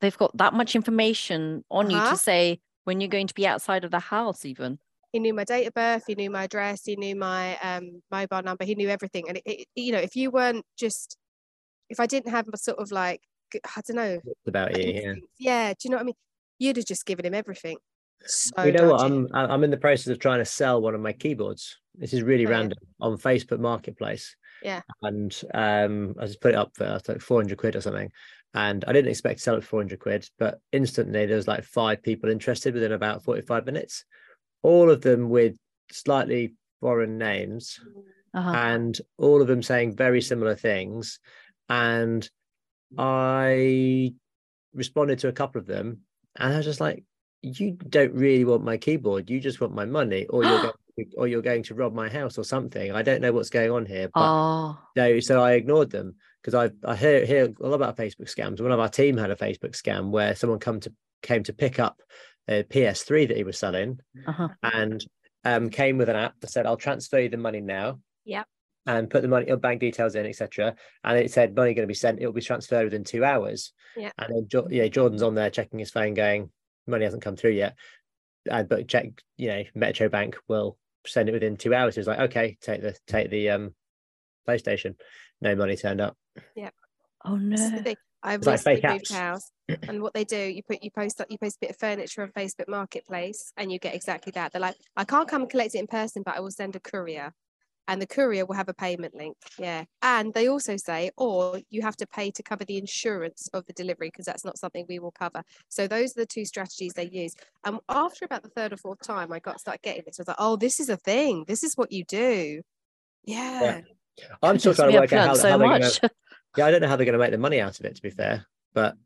they've 0.00 0.16
got 0.16 0.36
that 0.36 0.54
much 0.54 0.74
information 0.74 1.64
on 1.70 1.90
you 1.90 1.96
Uh-huh. 1.96 2.10
to 2.10 2.16
say 2.16 2.60
when 2.84 3.00
you're 3.00 3.08
going 3.08 3.26
to 3.26 3.34
be 3.34 3.46
outside 3.46 3.84
of 3.84 3.90
the 3.90 3.98
house 3.98 4.44
even. 4.44 4.78
He 5.12 5.18
knew 5.18 5.32
my 5.34 5.44
date 5.44 5.66
of 5.66 5.74
birth. 5.74 6.04
He 6.06 6.14
knew 6.14 6.30
my 6.30 6.44
address. 6.44 6.84
He 6.84 6.96
knew 6.96 7.16
my 7.16 7.56
um, 7.58 8.02
mobile 8.10 8.42
number. 8.42 8.64
He 8.64 8.74
knew 8.74 8.88
everything. 8.88 9.28
And 9.28 9.38
it, 9.38 9.42
it, 9.46 9.66
you 9.74 9.92
know, 9.92 9.98
if 9.98 10.14
you 10.14 10.30
weren't 10.30 10.64
just, 10.78 11.16
if 11.88 11.98
I 12.00 12.06
didn't 12.06 12.30
have 12.32 12.46
a 12.52 12.56
sort 12.58 12.78
of 12.78 12.90
like, 12.92 13.20
i 13.54 13.80
don't 13.86 13.96
know, 13.96 14.20
About 14.46 14.76
you, 14.76 14.92
yeah. 14.92 15.14
yeah. 15.38 15.68
Do 15.70 15.76
you 15.84 15.90
know 15.90 15.96
what 15.96 16.02
I 16.02 16.06
mean? 16.06 16.14
You'd 16.58 16.76
have 16.76 16.84
just 16.86 17.06
given 17.06 17.24
him 17.24 17.34
everything. 17.34 17.78
So 18.26 18.64
you 18.64 18.72
know 18.72 18.90
what? 18.90 18.98
dodgy. 19.00 19.14
I'm 19.14 19.28
I- 19.32 19.46
I'm 19.52 19.62
in 19.64 19.70
the 19.70 19.76
process 19.76 20.08
of 20.08 20.18
trying 20.18 20.40
to 20.40 20.44
sell 20.44 20.80
one 20.82 20.94
of 20.94 21.00
my 21.00 21.12
keyboards. 21.12 21.76
This 21.94 22.12
is 22.12 22.22
really 22.22 22.46
Oh, 22.46 22.50
yeah. 22.50 22.56
random 22.56 22.78
on 23.00 23.16
Facebook 23.18 23.60
Marketplace. 23.60 24.36
Yeah. 24.62 24.80
And 25.02 25.38
um, 25.54 26.14
I 26.20 26.26
just 26.26 26.40
put 26.40 26.52
it 26.54 26.56
up 26.56 26.72
for 26.74 26.98
like 27.08 27.20
400 27.20 27.56
quid 27.56 27.76
or 27.76 27.80
something. 27.80 28.10
And 28.54 28.84
I 28.86 28.92
didn't 28.92 29.10
expect 29.10 29.38
to 29.38 29.42
sell 29.42 29.56
it 29.56 29.62
for 29.64 29.68
400 29.70 29.98
quid, 30.00 30.28
but 30.38 30.60
instantly 30.72 31.26
there 31.26 31.36
was 31.36 31.48
like 31.48 31.64
five 31.64 32.02
people 32.02 32.30
interested 32.30 32.72
within 32.74 32.92
about 32.92 33.22
45 33.22 33.66
minutes. 33.66 34.04
All 34.62 34.90
of 34.90 35.02
them 35.02 35.28
with 35.28 35.56
slightly 35.92 36.54
foreign 36.80 37.18
names 37.18 37.78
Uh-huh. 38.34 38.52
and 38.54 38.98
all 39.18 39.40
of 39.42 39.48
them 39.48 39.62
saying 39.62 39.96
very 39.96 40.20
similar 40.22 40.54
things. 40.54 41.20
And 41.68 42.28
I 42.98 44.14
responded 44.74 45.18
to 45.20 45.28
a 45.28 45.32
couple 45.32 45.60
of 45.60 45.66
them, 45.66 46.00
and 46.36 46.52
I 46.52 46.56
was 46.56 46.66
just 46.66 46.80
like, 46.80 47.04
"You 47.42 47.72
don't 47.88 48.14
really 48.14 48.44
want 48.44 48.64
my 48.64 48.76
keyboard. 48.76 49.30
You 49.30 49.40
just 49.40 49.60
want 49.60 49.74
my 49.74 49.84
money, 49.84 50.26
or 50.26 50.44
you're 50.44 50.62
going 50.62 50.72
to, 50.98 51.04
or 51.16 51.28
you're 51.28 51.42
going 51.42 51.62
to 51.64 51.74
rob 51.74 51.94
my 51.94 52.08
house 52.08 52.38
or 52.38 52.44
something. 52.44 52.92
I 52.92 53.02
don't 53.02 53.20
know 53.20 53.32
what's 53.32 53.50
going 53.50 53.70
on 53.70 53.86
here." 53.86 54.08
But 54.14 54.20
oh, 54.22 54.78
so, 54.96 55.20
so 55.20 55.40
I 55.42 55.52
ignored 55.52 55.90
them 55.90 56.16
because 56.46 56.70
I 56.86 56.88
I 56.88 56.94
hear 56.94 57.26
hear 57.26 57.52
a 57.60 57.68
lot 57.68 57.74
about 57.74 57.96
Facebook 57.96 58.32
scams. 58.32 58.60
One 58.60 58.70
of 58.70 58.78
our 58.78 58.88
team 58.88 59.16
had 59.16 59.30
a 59.30 59.36
Facebook 59.36 59.72
scam 59.72 60.10
where 60.10 60.36
someone 60.36 60.60
come 60.60 60.78
to 60.80 60.92
came 61.22 61.42
to 61.42 61.52
pick 61.52 61.80
up 61.80 62.00
a 62.48 62.62
PS3 62.62 63.28
that 63.28 63.36
he 63.36 63.42
was 63.42 63.58
selling, 63.58 63.98
uh-huh. 64.26 64.48
and 64.62 65.04
um, 65.44 65.70
came 65.70 65.98
with 65.98 66.08
an 66.08 66.16
app 66.16 66.38
that 66.40 66.50
said, 66.50 66.64
"I'll 66.64 66.76
transfer 66.76 67.18
you 67.18 67.28
the 67.28 67.36
money 67.36 67.60
now." 67.60 67.98
Yep. 68.24 68.46
And 68.88 69.10
put 69.10 69.22
the 69.22 69.28
money, 69.28 69.48
your 69.48 69.56
bank 69.56 69.80
details 69.80 70.14
in, 70.14 70.26
etc. 70.26 70.76
And 71.02 71.18
it 71.18 71.32
said 71.32 71.56
money 71.56 71.74
going 71.74 71.88
to 71.88 71.90
be 71.90 71.94
sent. 71.94 72.20
It 72.20 72.26
will 72.26 72.32
be 72.32 72.40
transferred 72.40 72.84
within 72.84 73.02
two 73.02 73.24
hours. 73.24 73.72
Yeah. 73.96 74.12
And 74.16 74.32
then, 74.32 74.46
Jo- 74.46 74.68
yeah, 74.70 74.86
Jordan's 74.86 75.24
on 75.24 75.34
there 75.34 75.50
checking 75.50 75.80
his 75.80 75.90
phone, 75.90 76.14
going, 76.14 76.50
money 76.86 77.02
hasn't 77.02 77.24
come 77.24 77.34
through 77.34 77.50
yet. 77.50 77.74
Uh, 78.48 78.62
but 78.62 78.86
check, 78.86 79.06
you 79.36 79.48
know, 79.48 79.64
Metro 79.74 80.08
Bank 80.08 80.36
will 80.46 80.78
send 81.04 81.28
it 81.28 81.32
within 81.32 81.56
two 81.56 81.74
hours. 81.74 81.96
He 81.96 81.98
was 81.98 82.06
like, 82.06 82.20
okay, 82.30 82.58
take 82.60 82.80
the 82.80 82.96
take 83.08 83.28
the 83.28 83.50
um 83.50 83.74
PlayStation. 84.46 84.94
No 85.40 85.54
money 85.54 85.76
turned 85.76 86.00
up. 86.00 86.16
Yeah. 86.54 86.70
Oh 87.24 87.36
no. 87.36 87.56
the 87.56 87.82
thing. 87.82 87.96
I 88.22 88.34
It's 88.34 88.46
like 88.46 88.54
recently 88.54 88.80
fake 88.80 88.90
moved 88.90 89.10
apps. 89.10 89.14
house, 89.14 89.50
and 89.88 90.02
what 90.02 90.14
they 90.14 90.24
do, 90.24 90.36
you 90.38 90.62
put 90.62 90.82
you 90.82 90.90
post 90.90 91.22
you 91.28 91.38
post 91.38 91.56
a 91.56 91.60
bit 91.60 91.70
of 91.70 91.76
furniture 91.78 92.22
on 92.22 92.30
Facebook 92.30 92.68
Marketplace, 92.68 93.52
and 93.56 93.70
you 93.70 93.78
get 93.78 93.94
exactly 93.94 94.32
that. 94.32 94.52
They're 94.52 94.60
like, 94.60 94.76
I 94.96 95.04
can't 95.04 95.28
come 95.28 95.42
and 95.42 95.50
collect 95.50 95.74
it 95.74 95.78
in 95.78 95.86
person, 95.86 96.22
but 96.24 96.36
I 96.36 96.40
will 96.40 96.50
send 96.50 96.74
a 96.74 96.80
courier, 96.80 97.32
and 97.86 98.02
the 98.02 98.06
courier 98.06 98.44
will 98.46 98.56
have 98.56 98.68
a 98.68 98.74
payment 98.74 99.14
link. 99.14 99.36
Yeah, 99.58 99.84
and 100.02 100.34
they 100.34 100.48
also 100.48 100.76
say, 100.76 101.10
or 101.16 101.60
you 101.70 101.82
have 101.82 101.96
to 101.98 102.06
pay 102.06 102.30
to 102.32 102.42
cover 102.42 102.64
the 102.64 102.78
insurance 102.78 103.48
of 103.52 103.64
the 103.66 103.74
delivery 103.74 104.08
because 104.08 104.26
that's 104.26 104.44
not 104.44 104.58
something 104.58 104.86
we 104.88 104.98
will 104.98 105.12
cover. 105.12 105.42
So 105.68 105.86
those 105.86 106.16
are 106.16 106.20
the 106.22 106.26
two 106.26 106.46
strategies 106.46 106.94
they 106.94 107.08
use. 107.08 107.34
And 107.64 107.78
after 107.88 108.24
about 108.24 108.42
the 108.42 108.50
third 108.50 108.72
or 108.72 108.76
fourth 108.78 109.02
time, 109.02 109.30
I 109.32 109.38
got 109.38 109.60
started 109.60 109.82
getting 109.82 110.02
this. 110.06 110.18
I 110.18 110.22
was 110.22 110.28
like, 110.28 110.36
oh, 110.40 110.56
this 110.56 110.80
is 110.80 110.88
a 110.88 110.96
thing. 110.96 111.44
This 111.46 111.62
is 111.62 111.76
what 111.76 111.92
you 111.92 112.04
do. 112.04 112.62
Yeah. 113.24 113.82
I'm 114.42 114.58
still 114.58 114.74
trying 114.74 114.92
to 114.92 114.98
work 114.98 115.12
out 115.12 115.28
how, 115.28 115.34
so 115.34 115.50
how 115.50 115.58
they're 115.58 115.68
going 115.68 115.82
much. 115.82 116.00
to. 116.00 116.10
Yeah, 116.56 116.64
I 116.64 116.70
don't 116.70 116.80
know 116.80 116.88
how 116.88 116.96
they're 116.96 117.04
going 117.04 117.12
to 117.12 117.18
make 117.18 117.32
the 117.32 117.38
money 117.38 117.60
out 117.60 117.78
of 117.78 117.84
it. 117.84 117.96
To 117.96 118.00
be 118.02 118.08
fair, 118.08 118.46
but 118.72 118.96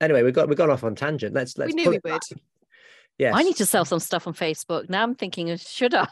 anyway, 0.00 0.22
we've 0.22 0.32
got 0.32 0.48
we've 0.48 0.56
gone 0.56 0.70
off 0.70 0.84
on 0.84 0.94
tangent. 0.94 1.34
Let's 1.34 1.58
let's. 1.58 1.74
we 1.74 1.82
knew 1.82 1.90
we 1.90 1.98
would. 2.04 2.22
Yes. 3.18 3.34
I 3.34 3.42
need 3.42 3.56
to 3.56 3.66
sell 3.66 3.84
some 3.84 3.98
stuff 3.98 4.28
on 4.28 4.34
Facebook. 4.34 4.88
Now 4.88 5.02
I'm 5.02 5.16
thinking, 5.16 5.56
should 5.56 5.94
I? 5.94 6.06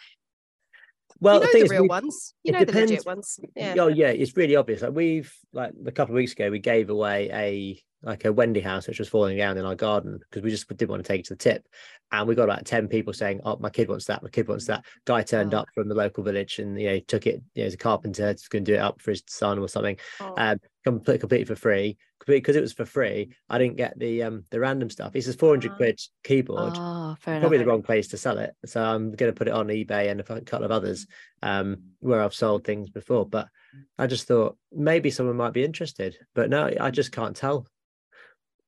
Well, 1.20 1.34
you 1.36 1.40
the 1.40 1.46
know 1.46 1.52
thing 1.52 1.62
the 1.64 1.68
real 1.70 1.82
we- 1.82 1.88
ones. 1.88 2.34
You 2.42 2.52
know 2.52 2.64
the 2.64 2.72
legit 2.72 3.06
ones. 3.06 3.38
Yeah. 3.54 3.74
Oh 3.78 3.86
yeah, 3.88 4.08
it's 4.08 4.36
really 4.36 4.56
obvious. 4.56 4.82
Like 4.82 4.92
we've 4.92 5.32
like 5.52 5.72
a 5.86 5.92
couple 5.92 6.14
of 6.14 6.16
weeks 6.16 6.32
ago, 6.32 6.50
we 6.50 6.58
gave 6.58 6.90
away 6.90 7.30
a 7.32 7.82
like 8.06 8.26
a 8.26 8.32
Wendy 8.32 8.60
house 8.60 8.86
which 8.86 8.98
was 8.98 9.08
falling 9.08 9.38
down 9.38 9.56
in 9.56 9.64
our 9.64 9.74
garden 9.74 10.18
because 10.18 10.42
we 10.42 10.50
just 10.50 10.68
didn't 10.68 10.90
want 10.90 11.02
to 11.02 11.08
take 11.08 11.20
it 11.20 11.26
to 11.26 11.32
the 11.34 11.38
tip, 11.38 11.66
and 12.12 12.28
we 12.28 12.34
got 12.34 12.44
about 12.44 12.64
ten 12.66 12.86
people 12.88 13.12
saying, 13.12 13.40
"Oh, 13.44 13.56
my 13.58 13.70
kid 13.70 13.88
wants 13.88 14.04
that. 14.06 14.22
My 14.22 14.28
kid 14.28 14.46
wants 14.48 14.66
that." 14.66 14.84
Guy 15.06 15.22
turned 15.22 15.54
Oh. 15.54 15.58
up 15.60 15.68
from 15.74 15.88
the 15.88 15.94
local 15.94 16.22
village 16.24 16.58
and 16.58 16.78
you 16.78 16.88
know 16.90 16.98
took 17.00 17.26
it. 17.26 17.40
You 17.54 17.62
know, 17.62 17.66
as 17.68 17.74
a 17.74 17.78
carpenter, 17.78 18.32
just 18.34 18.50
going 18.50 18.64
to 18.64 18.72
do 18.72 18.76
it 18.76 18.80
up 18.80 19.00
for 19.00 19.10
his 19.12 19.22
son 19.26 19.58
or 19.58 19.68
something. 19.68 19.96
Oh. 20.20 20.34
Um, 20.36 20.58
complete 20.84 21.20
completely 21.20 21.46
for 21.46 21.56
free 21.56 21.96
because 22.26 22.56
it 22.56 22.60
was 22.62 22.72
for 22.72 22.84
free. 22.84 23.32
I 23.48 23.58
didn't 23.58 23.76
get 23.76 23.98
the 23.98 24.22
um 24.22 24.44
the 24.50 24.60
random 24.60 24.90
stuff. 24.90 25.14
It's 25.14 25.28
a 25.28 25.32
four 25.32 25.50
hundred 25.50 25.72
Ah. 25.72 25.76
quid 25.76 26.00
keyboard 26.22 26.76
Oh, 26.76 27.16
fair 27.20 27.40
probably 27.40 27.56
enough. 27.56 27.66
the 27.66 27.70
wrong 27.70 27.82
place 27.82 28.08
to 28.08 28.16
sell 28.16 28.38
it. 28.38 28.54
So 28.66 28.82
I'm 28.82 29.12
going 29.12 29.32
to 29.32 29.36
put 29.36 29.48
it 29.48 29.54
on 29.54 29.68
eBay 29.68 30.10
and 30.10 30.20
a 30.20 30.24
couple 30.24 30.64
of 30.64 30.70
others 30.70 31.06
um, 31.42 31.82
where 32.00 32.20
I've 32.20 32.34
sold 32.34 32.64
things 32.64 32.90
before. 32.90 33.26
But 33.26 33.48
I 33.98 34.06
just 34.06 34.26
thought 34.26 34.56
maybe 34.72 35.10
someone 35.10 35.36
might 35.36 35.52
be 35.52 35.64
interested, 35.64 36.16
but 36.34 36.50
no, 36.50 36.70
I 36.80 36.90
just 36.90 37.12
can't 37.12 37.36
tell. 37.36 37.66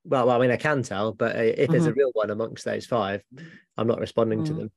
Well, 0.03 0.27
well 0.27 0.37
I 0.37 0.39
mean, 0.39 0.51
I 0.51 0.57
can 0.57 0.83
tell, 0.83 1.13
but 1.13 1.35
uh, 1.35 1.39
if 1.39 1.69
there's 1.69 1.87
a 1.87 1.93
real 1.93 2.11
one 2.13 2.29
amongst 2.29 2.65
those 2.65 2.85
five, 2.85 3.23
I'm 3.77 3.87
not 3.87 3.99
responding 3.99 4.43
to 4.45 4.53
Mm. 4.53 4.57
them 4.57 4.71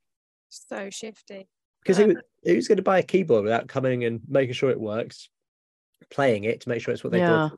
so 0.48 0.90
shifty. 0.90 1.48
because 1.82 1.96
who, 1.96 2.16
who's 2.44 2.66
going 2.66 2.76
to 2.76 2.82
buy 2.82 2.98
a 2.98 3.04
keyboard 3.04 3.44
without 3.44 3.68
coming 3.68 4.04
and 4.04 4.20
making 4.28 4.54
sure 4.54 4.70
it 4.70 4.80
works, 4.80 5.30
playing 6.10 6.44
it 6.44 6.62
to 6.62 6.68
make 6.68 6.82
sure 6.82 6.92
it's 6.92 7.04
what 7.04 7.12
they 7.12 7.20
thought. 7.20 7.52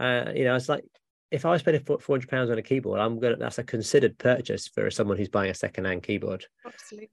It 0.00 0.02
was? 0.02 0.26
Uh, 0.28 0.32
you 0.34 0.44
know, 0.44 0.54
it's 0.54 0.68
like 0.68 0.84
if 1.30 1.44
I 1.44 1.50
was 1.50 1.60
spending 1.60 1.84
four 1.84 1.98
hundred 2.06 2.28
pounds 2.28 2.50
on 2.50 2.58
a 2.58 2.62
keyboard, 2.62 3.00
I'm 3.00 3.18
gonna 3.18 3.36
that's 3.36 3.58
a 3.58 3.64
considered 3.64 4.18
purchase 4.18 4.68
for 4.68 4.90
someone 4.90 5.16
who's 5.16 5.28
buying 5.28 5.50
a 5.50 5.54
second-hand 5.54 6.02
keyboard. 6.02 6.46
Absolutely. 6.66 7.10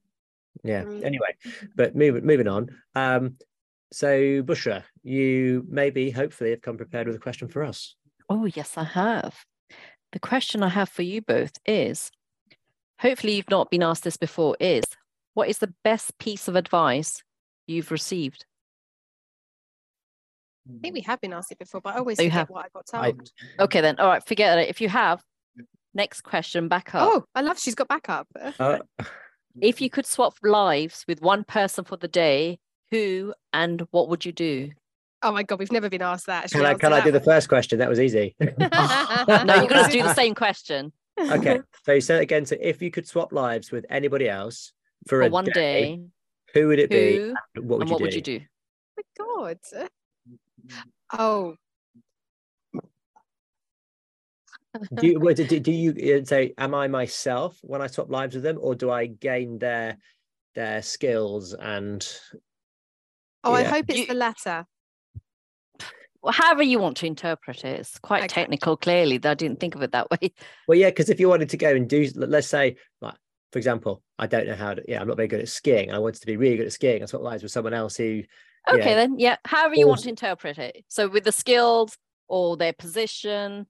Yeah. 0.63 0.83
Mm. 0.83 1.03
Anyway, 1.03 1.35
but 1.75 1.95
moving 1.95 2.25
moving 2.25 2.47
on. 2.47 2.69
Um, 2.95 3.37
so 3.91 4.07
Bushra, 4.43 4.83
you 5.03 5.65
maybe 5.69 6.09
hopefully 6.09 6.49
have 6.51 6.61
come 6.61 6.77
prepared 6.77 7.07
with 7.07 7.15
a 7.15 7.19
question 7.19 7.47
for 7.47 7.63
us. 7.63 7.95
Oh, 8.29 8.45
yes, 8.45 8.77
I 8.77 8.83
have. 8.83 9.35
The 10.11 10.19
question 10.19 10.63
I 10.63 10.69
have 10.69 10.89
for 10.89 11.03
you 11.03 11.21
both 11.21 11.51
is 11.65 12.09
hopefully 12.99 13.35
you've 13.35 13.49
not 13.49 13.69
been 13.69 13.83
asked 13.83 14.03
this 14.03 14.17
before 14.17 14.55
is 14.59 14.83
what 15.33 15.49
is 15.49 15.59
the 15.59 15.73
best 15.83 16.17
piece 16.17 16.47
of 16.47 16.55
advice 16.55 17.21
you've 17.67 17.91
received? 17.91 18.45
I 20.67 20.79
think 20.81 20.93
we 20.95 21.01
have 21.01 21.21
been 21.21 21.33
asked 21.33 21.51
it 21.51 21.59
before, 21.59 21.81
but 21.81 21.95
I 21.95 21.99
always 21.99 22.19
Oh, 22.19 22.23
you 22.23 22.29
forget 22.29 22.39
have? 22.39 22.49
what 22.49 22.65
I 22.65 22.69
got 22.73 22.85
I- 22.93 23.11
told. 23.11 23.31
Okay, 23.59 23.81
then. 23.81 23.99
All 23.99 24.07
right, 24.07 24.25
forget 24.25 24.57
it. 24.59 24.69
If 24.69 24.81
you 24.81 24.89
have, 24.89 25.23
next 25.93 26.21
question 26.21 26.67
back 26.67 26.93
up. 26.95 27.07
Oh, 27.11 27.23
I 27.35 27.41
love 27.41 27.59
she's 27.59 27.75
got 27.75 27.87
backup. 27.87 28.27
Uh, 28.59 28.79
If 29.61 29.79
you 29.79 29.89
could 29.89 30.05
swap 30.05 30.33
lives 30.43 31.05
with 31.07 31.21
one 31.21 31.43
person 31.43 31.85
for 31.85 31.95
the 31.97 32.07
day, 32.07 32.59
who 32.91 33.33
and 33.53 33.87
what 33.91 34.09
would 34.09 34.25
you 34.25 34.31
do? 34.31 34.71
Oh 35.21 35.31
my 35.31 35.43
god, 35.43 35.59
we've 35.59 35.71
never 35.71 35.89
been 35.89 36.01
asked 36.01 36.25
that. 36.25 36.49
Should 36.49 36.57
can 36.57 36.65
I 36.65 36.69
answer 36.71 36.79
can 36.79 36.93
I 36.93 37.01
do 37.01 37.11
the 37.11 37.21
first 37.21 37.47
question? 37.47 37.79
That 37.79 37.89
was 37.89 37.99
easy. 37.99 38.35
No, 38.39 39.55
you're 39.55 39.67
going 39.67 39.85
to 39.85 39.89
do 39.91 40.03
the 40.03 40.13
same 40.13 40.35
question 40.35 40.91
okay. 41.19 41.59
So 41.85 41.93
you 41.93 42.01
said 42.01 42.21
again. 42.21 42.45
So 42.45 42.55
if 42.59 42.81
you 42.81 42.91
could 42.91 43.07
swap 43.07 43.31
lives 43.31 43.71
with 43.71 43.85
anybody 43.89 44.27
else 44.29 44.73
for, 45.07 45.21
for 45.21 45.27
a 45.27 45.29
one 45.29 45.45
day. 45.45 46.01
who 46.53 46.67
would 46.67 46.79
it 46.79 46.89
be? 46.89 47.17
Who 47.17 47.35
and 47.55 47.69
What 47.69 47.79
would, 47.79 47.81
and 47.81 47.89
you, 47.89 47.93
what 47.93 47.99
do? 47.99 48.03
would 48.05 48.13
you 48.15 48.21
do? 48.21 48.39
Oh 49.19 49.41
my 49.43 49.53
god. 49.77 49.89
Oh, 51.17 51.55
do 54.95 55.07
you, 55.07 55.33
do, 55.33 55.59
do 55.59 55.71
you 55.71 56.19
uh, 56.21 56.25
say, 56.25 56.53
am 56.57 56.75
I 56.75 56.87
myself 56.87 57.57
when 57.61 57.81
I 57.81 57.87
swap 57.87 58.09
lives 58.09 58.35
with 58.35 58.43
them, 58.43 58.57
or 58.59 58.75
do 58.75 58.91
I 58.91 59.07
gain 59.07 59.59
their 59.59 59.97
their 60.53 60.81
skills 60.81 61.53
and 61.53 62.05
Oh, 63.43 63.53
I 63.53 63.63
hope 63.63 63.85
it's 63.89 63.99
You- 63.99 64.07
the 64.07 64.13
latter. 64.13 64.65
Well, 66.21 66.33
however 66.33 66.63
you 66.63 66.79
want 66.79 66.97
to 66.97 67.05
interpret 67.05 67.63
it, 67.63 67.79
it's 67.81 67.99
quite 67.99 68.23
Okay. 68.23 68.27
technical. 68.41 68.75
Clearly, 68.77 69.19
I 69.23 69.35
didn't 69.35 69.59
think 69.59 69.75
of 69.75 69.83
it 69.83 69.91
that 69.91 70.09
way. 70.21 70.33
well 70.67 70.77
yeah 70.77 70.89
because 70.89 71.09
if 71.09 71.19
you 71.19 71.29
wanted 71.29 71.49
to 71.49 71.57
go 71.57 71.69
and 71.69 71.87
do 71.87 72.09
let- 72.15 72.29
let's 72.29 72.47
say 72.47 72.75
like 73.01 73.13
for 73.51 73.59
example 73.59 74.01
i 74.17 74.25
don't 74.25 74.47
know 74.47 74.55
how 74.55 74.73
to 74.73 74.81
yeah 74.87 74.99
i'm 74.99 75.07
not 75.07 75.17
very 75.17 75.27
good 75.27 75.39
at 75.39 75.47
skiing 75.47 75.91
i 75.91 75.99
wanted 75.99 76.19
to 76.19 76.25
be 76.25 76.35
really 76.35 76.57
good 76.57 76.65
at 76.65 76.73
skiing 76.73 77.03
i 77.03 77.05
swap 77.05 77.21
lives 77.21 77.43
with 77.43 77.51
someone 77.51 77.73
else 77.75 77.95
who 77.95 78.23
Okay, 78.71 78.89
Yeah. 78.89 78.95
then, 78.95 79.19
yeah. 79.19 79.35
However 79.45 79.75
you 79.75 79.87
want 79.87 80.01
to 80.01 80.09
interpret 80.09 80.57
it. 80.57 80.83
So 80.87 81.07
with 81.07 81.23
the 81.23 81.31
skills 81.31 81.97
or 82.27 82.57
their 82.57 82.73
position. 82.73 83.67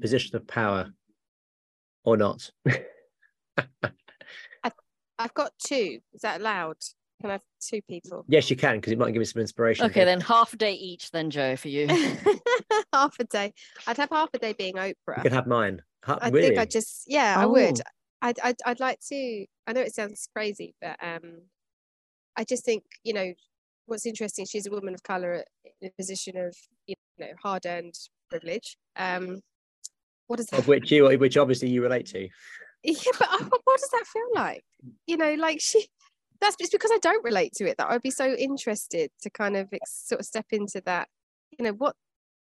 position 0.00 0.36
of 0.36 0.46
power 0.46 0.90
or 2.04 2.16
not 2.16 2.50
I've 5.18 5.32
got 5.34 5.52
two. 5.58 5.98
Is 6.12 6.20
that 6.22 6.40
allowed? 6.40 6.76
Can 7.20 7.30
I 7.30 7.34
have 7.34 7.42
two 7.60 7.80
people? 7.88 8.24
yes 8.28 8.50
you 8.50 8.56
can 8.56 8.76
because 8.76 8.92
it 8.92 8.98
might 8.98 9.12
give 9.12 9.20
me 9.20 9.24
some 9.24 9.40
inspiration 9.40 9.86
Okay, 9.86 10.04
then 10.04 10.20
half 10.20 10.52
a 10.52 10.56
day 10.56 10.74
each, 10.74 11.10
then 11.10 11.30
Joe, 11.30 11.56
for 11.56 11.68
you. 11.68 11.86
half 12.92 13.16
a 13.18 13.24
day. 13.24 13.54
I'd 13.86 13.96
have 13.96 14.10
half 14.10 14.28
a 14.34 14.38
day 14.38 14.52
being 14.52 14.76
you 14.76 14.94
Oprah. 15.08 15.22
can 15.22 15.32
have 15.32 15.46
mine 15.46 15.80
Ha- 16.04 16.18
I 16.20 16.28
really 16.28 16.48
think 16.48 16.58
I 16.58 16.66
just 16.66 17.04
yeah, 17.06 17.34
I 17.38 17.46
would. 17.46 17.80
Oh. 17.80 17.90
I'd, 18.22 18.38
I'd 18.40 18.56
I'd 18.66 18.80
like 18.80 19.00
to. 19.08 19.46
I 19.66 19.72
know 19.72 19.80
it 19.80 19.94
sounds 19.94 20.28
crazy, 20.32 20.74
but 20.80 20.96
um, 21.02 21.40
I 22.36 22.44
just 22.44 22.64
think 22.64 22.84
you 23.02 23.12
know 23.14 23.32
what's 23.86 24.06
interesting. 24.06 24.46
She's 24.46 24.66
a 24.66 24.70
woman 24.70 24.94
of 24.94 25.02
color 25.02 25.44
in 25.80 25.88
a 25.88 25.92
position 25.96 26.36
of 26.36 26.54
you 26.86 26.94
know 27.18 27.32
hard 27.42 27.66
earned 27.66 27.94
privilege. 28.28 28.76
Um, 28.96 29.40
what 30.26 30.36
does 30.36 30.46
that? 30.46 30.60
of 30.60 30.68
which 30.68 30.90
you 30.90 31.06
which 31.18 31.36
obviously 31.36 31.68
you 31.68 31.82
relate 31.82 32.06
to 32.06 32.28
Yeah, 32.82 33.12
but 33.18 33.28
uh, 33.28 33.44
what 33.64 33.80
does 33.80 33.90
that 33.90 34.04
feel 34.06 34.28
like? 34.34 34.64
You 35.06 35.16
know, 35.16 35.34
like 35.34 35.60
she. 35.60 35.86
That's 36.38 36.56
it's 36.60 36.68
because 36.68 36.90
I 36.92 36.98
don't 36.98 37.24
relate 37.24 37.54
to 37.54 37.66
it 37.66 37.78
that 37.78 37.88
I'd 37.88 38.02
be 38.02 38.10
so 38.10 38.34
interested 38.34 39.10
to 39.22 39.30
kind 39.30 39.56
of 39.56 39.70
sort 39.86 40.20
of 40.20 40.26
step 40.26 40.44
into 40.52 40.82
that. 40.84 41.08
You 41.58 41.64
know 41.64 41.72
what 41.72 41.96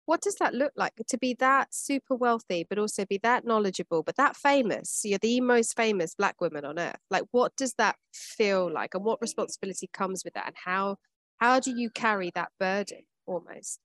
what 0.09 0.23
does 0.23 0.37
that 0.37 0.55
look 0.55 0.73
like 0.75 0.95
to 1.07 1.19
be 1.19 1.35
that 1.35 1.73
super 1.73 2.15
wealthy 2.15 2.67
but 2.69 2.79
also 2.79 3.05
be 3.05 3.19
that 3.23 3.45
knowledgeable 3.45 4.03
but 4.03 4.17
that 4.17 4.35
famous 4.35 5.03
you're 5.05 5.19
the 5.19 5.39
most 5.39 5.77
famous 5.77 6.15
black 6.15 6.41
woman 6.41 6.65
on 6.65 6.79
earth 6.79 6.97
like 7.11 7.25
what 7.31 7.55
does 7.57 7.75
that 7.75 7.95
feel 8.15 8.73
like 8.73 8.95
and 8.95 9.05
what 9.05 9.21
responsibility 9.21 9.87
comes 9.93 10.25
with 10.25 10.33
that 10.33 10.47
and 10.47 10.57
how 10.65 10.97
how 11.39 11.61
do 11.61 11.71
you 11.77 11.91
carry 11.91 12.31
that 12.35 12.51
burden 12.61 13.01
almost 13.27 13.79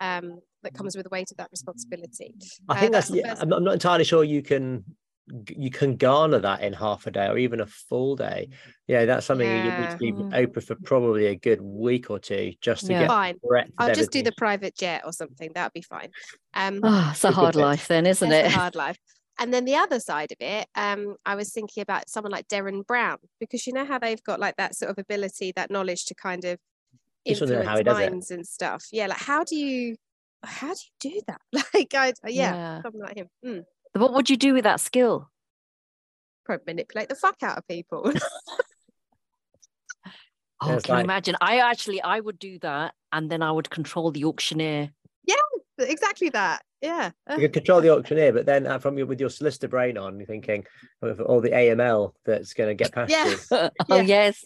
um 0.00 0.40
that 0.62 0.74
comes 0.74 0.96
with 0.96 1.04
the 1.04 1.10
weight 1.10 1.30
of 1.30 1.36
that 1.36 1.48
responsibility? 1.50 2.34
I 2.68 2.76
Uh, 2.76 2.80
think 2.80 2.92
that's, 2.92 3.10
yeah, 3.10 3.28
first- 3.30 3.42
I'm, 3.42 3.48
not, 3.48 3.56
I'm 3.58 3.64
not 3.64 3.74
entirely 3.74 4.04
sure 4.04 4.24
you 4.24 4.42
can 4.42 4.84
you 5.50 5.70
can 5.70 5.96
garner 5.96 6.38
that 6.38 6.62
in 6.62 6.72
half 6.72 7.06
a 7.06 7.10
day 7.10 7.26
or 7.28 7.36
even 7.36 7.60
a 7.60 7.66
full 7.66 8.16
day. 8.16 8.48
Yeah 8.86 9.04
that's 9.04 9.26
something 9.26 9.46
you 9.46 9.62
need 9.62 9.90
to 9.90 9.98
be 9.98 10.12
oprah 10.12 10.62
for 10.64 10.74
probably 10.76 11.26
a 11.26 11.36
good 11.36 11.60
week 11.60 12.10
or 12.10 12.18
two 12.18 12.54
just 12.62 12.86
to 12.86 12.92
Yeah. 12.92 13.00
get 13.00 13.08
fine. 13.08 13.36
breadth 13.42 13.70
i'll 13.76 13.94
just 13.94 14.10
do 14.10 14.22
the 14.22 14.32
private 14.38 14.74
jet 14.74 15.02
or 15.04 15.12
something. 15.12 15.50
That'd 15.54 15.74
be 15.74 15.82
fine. 15.82 16.10
Um 16.54 16.80
Oh, 16.82 17.08
it's 17.12 17.24
a 17.24 17.30
hard 17.30 17.56
life, 17.56 17.88
then, 17.88 18.06
isn't 18.06 18.26
That's 18.28 18.48
it? 18.48 18.52
the 18.52 18.58
hard 18.58 18.74
life. 18.74 18.96
And 19.38 19.52
then 19.54 19.66
the 19.66 19.76
other 19.76 20.00
side 20.00 20.32
of 20.32 20.38
it, 20.40 20.66
um, 20.74 21.14
I 21.24 21.36
was 21.36 21.52
thinking 21.52 21.80
about 21.82 22.08
someone 22.08 22.32
like 22.32 22.48
Derren 22.48 22.84
Brown, 22.84 23.18
because 23.38 23.66
you 23.68 23.72
know 23.72 23.84
how 23.84 23.98
they've 24.00 24.22
got 24.24 24.40
like 24.40 24.56
that 24.56 24.74
sort 24.74 24.90
of 24.90 24.98
ability, 24.98 25.52
that 25.54 25.70
knowledge 25.70 26.06
to 26.06 26.14
kind 26.14 26.44
of 26.44 26.52
Just 26.52 26.58
wondering 26.58 26.67
influence 27.28 27.66
how 27.66 27.76
he 27.76 27.82
does 27.82 27.98
it. 27.98 28.10
minds 28.10 28.30
and 28.30 28.46
stuff. 28.46 28.84
Yeah, 28.92 29.06
like 29.06 29.18
how 29.18 29.44
do 29.44 29.56
you 29.56 29.96
how 30.42 30.72
do 30.74 30.80
you 31.04 31.10
do 31.12 31.20
that? 31.26 31.40
Like 31.74 31.94
I 31.94 32.12
yeah, 32.26 32.54
Yeah. 32.54 32.82
something 32.82 33.00
like 33.00 33.16
him. 33.16 33.28
Mm. 33.44 33.64
What 33.94 34.12
would 34.14 34.30
you 34.30 34.36
do 34.36 34.54
with 34.54 34.64
that 34.64 34.80
skill? 34.80 35.28
Probably 36.44 36.64
manipulate 36.66 37.08
the 37.08 37.14
fuck 37.14 37.42
out 37.42 37.58
of 37.58 37.66
people. 37.68 38.12
Oh, 40.60 40.72
it's 40.74 40.86
can 40.86 40.96
you 40.96 41.04
imagine? 41.04 41.36
I 41.40 41.58
actually, 41.58 42.02
I 42.02 42.18
would 42.18 42.36
do 42.36 42.58
that, 42.62 42.92
and 43.12 43.30
then 43.30 43.42
I 43.42 43.52
would 43.52 43.70
control 43.70 44.10
the 44.10 44.24
auctioneer. 44.24 44.90
Yeah, 45.24 45.36
exactly 45.78 46.30
that. 46.30 46.62
Yeah. 46.82 47.10
you 47.30 47.36
can 47.42 47.52
control 47.52 47.80
the 47.80 47.92
auctioneer 47.92 48.32
but 48.32 48.46
then 48.46 48.64
uh, 48.64 48.78
from 48.78 48.96
your 48.98 49.06
with 49.06 49.18
your 49.18 49.30
solicitor 49.30 49.66
brain 49.66 49.98
on 49.98 50.16
you're 50.20 50.26
thinking 50.28 50.64
of 51.02 51.20
all 51.20 51.40
the 51.40 51.50
aml 51.50 52.12
that's 52.24 52.54
going 52.54 52.68
to 52.68 52.74
get 52.76 52.92
past 52.92 53.10
Yeah. 53.10 53.30
you 53.30 53.68
oh 53.90 54.00
yes, 54.00 54.44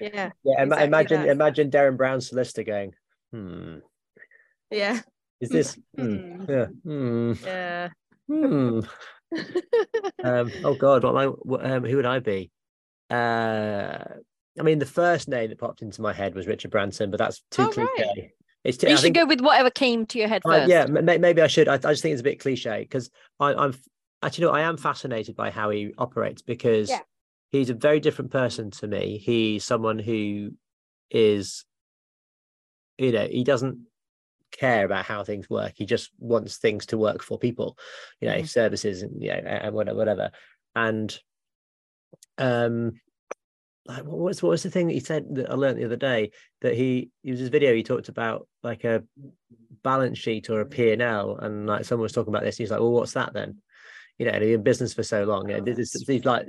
Yeah. 0.00 0.30
yeah 0.44 0.62
Exactly 0.62 0.84
imagine 0.86 1.20
that. 1.22 1.28
imagine 1.30 1.70
derren 1.70 1.96
brown's 1.96 2.28
solicitor 2.28 2.62
going 2.64 2.92
hmm 3.32 3.76
Yeah. 4.70 5.00
is 5.40 5.50
this 5.50 5.78
hmm, 5.96 6.16
Hmm. 6.16 6.44
yeah 6.48 6.66
hmm, 6.84 7.32
Yeah. 7.44 7.88
hmm. 8.28 8.80
um 10.24 10.52
oh 10.64 10.74
god 10.74 11.04
what 11.04 11.10
am 11.10 11.16
i 11.16 11.26
what, 11.26 11.64
um, 11.64 11.84
who 11.84 11.96
would 11.96 12.06
i 12.06 12.18
be 12.18 12.50
uh 13.10 13.98
i 14.58 14.62
mean 14.62 14.78
the 14.78 14.86
first 14.86 15.28
name 15.28 15.48
that 15.50 15.58
popped 15.58 15.82
into 15.82 16.02
my 16.02 16.12
head 16.12 16.34
was 16.34 16.46
richard 16.46 16.70
branson 16.70 17.10
but 17.10 17.18
that's 17.18 17.42
too 17.50 17.62
Oh, 17.62 17.72
right. 17.76 17.88
cliche 17.96 18.32
it's 18.64 18.76
too, 18.76 18.88
you 18.88 18.92
I 18.92 18.96
should 18.96 19.02
think- 19.04 19.16
go 19.16 19.24
with 19.26 19.40
whatever 19.40 19.70
came 19.70 20.04
to 20.06 20.18
your 20.18 20.28
head 20.28 20.42
Uh, 20.44 20.50
first. 20.50 20.68
yeah, 20.68 20.82
m- 20.82 21.04
maybe 21.20 21.40
I 21.40 21.46
should. 21.46 21.66
I, 21.66 21.74
I 21.76 21.78
just 21.78 22.02
think 22.02 22.12
it's 22.12 22.20
a 22.20 22.24
bit 22.24 22.40
cliche 22.40 22.80
because 22.82 23.08
I'm 23.40 23.72
actually 24.22 24.44
no, 24.44 24.50
I 24.50 24.60
am 24.60 24.76
fascinated 24.76 25.34
by 25.34 25.50
how 25.50 25.70
he 25.70 25.94
operates 25.96 26.42
because 26.42 26.90
Yeah. 26.90 27.00
He's 27.50 27.70
a 27.70 27.74
very 27.74 28.00
different 28.00 28.30
person 28.30 28.70
to 28.70 28.86
me. 28.86 29.18
He's 29.18 29.64
someone 29.64 29.98
who 29.98 30.52
is, 31.10 31.64
you 32.98 33.12
know, 33.12 33.26
he 33.26 33.44
doesn't 33.44 33.78
care 34.52 34.84
about 34.84 35.04
how 35.04 35.24
things 35.24 35.48
work. 35.50 35.72
He 35.76 35.86
just 35.86 36.10
wants 36.18 36.58
things 36.58 36.86
to 36.86 36.98
work 36.98 37.22
for 37.22 37.38
people, 37.38 37.76
you 38.20 38.28
know, 38.28 38.36
Mhm. 38.36 38.48
services 38.48 39.02
and 39.02 39.22
you 39.22 39.28
know, 39.30 39.34
and 39.34 39.74
whatever, 39.74 39.96
whatever. 39.98 40.30
And 40.74 41.18
um, 42.38 43.00
like 43.86 44.04
what 44.04 44.18
was 44.18 44.42
what 44.42 44.50
was 44.50 44.62
the 44.62 44.70
thing 44.70 44.86
that 44.86 44.92
he 44.92 45.00
said 45.00 45.26
that 45.34 45.50
I 45.50 45.54
learned 45.54 45.78
the 45.78 45.84
other 45.84 45.96
day 45.96 46.30
that 46.60 46.74
he 46.74 47.10
it 47.24 47.30
was 47.32 47.40
his 47.40 47.48
video 47.48 47.74
he 47.74 47.82
talked 47.82 48.08
about 48.08 48.46
like 48.62 48.84
a 48.84 49.02
balance 49.82 50.18
sheet 50.18 50.50
or 50.50 50.60
a 50.60 50.66
P&L 50.66 51.36
and 51.36 51.66
like 51.66 51.84
someone 51.84 52.02
was 52.04 52.12
talking 52.12 52.32
about 52.32 52.44
this 52.44 52.58
he's 52.58 52.70
like 52.70 52.80
well 52.80 52.92
what's 52.92 53.14
that 53.14 53.32
then 53.32 53.56
you 54.18 54.26
know 54.26 54.32
and 54.32 54.44
he's 54.44 54.54
in 54.54 54.62
business 54.62 54.92
for 54.94 55.02
so 55.02 55.24
long 55.24 55.48
you 55.48 55.56
know, 55.56 55.62
Oh, 55.62 55.74
this- 55.74 55.92
these 56.04 56.24
like 56.24 56.48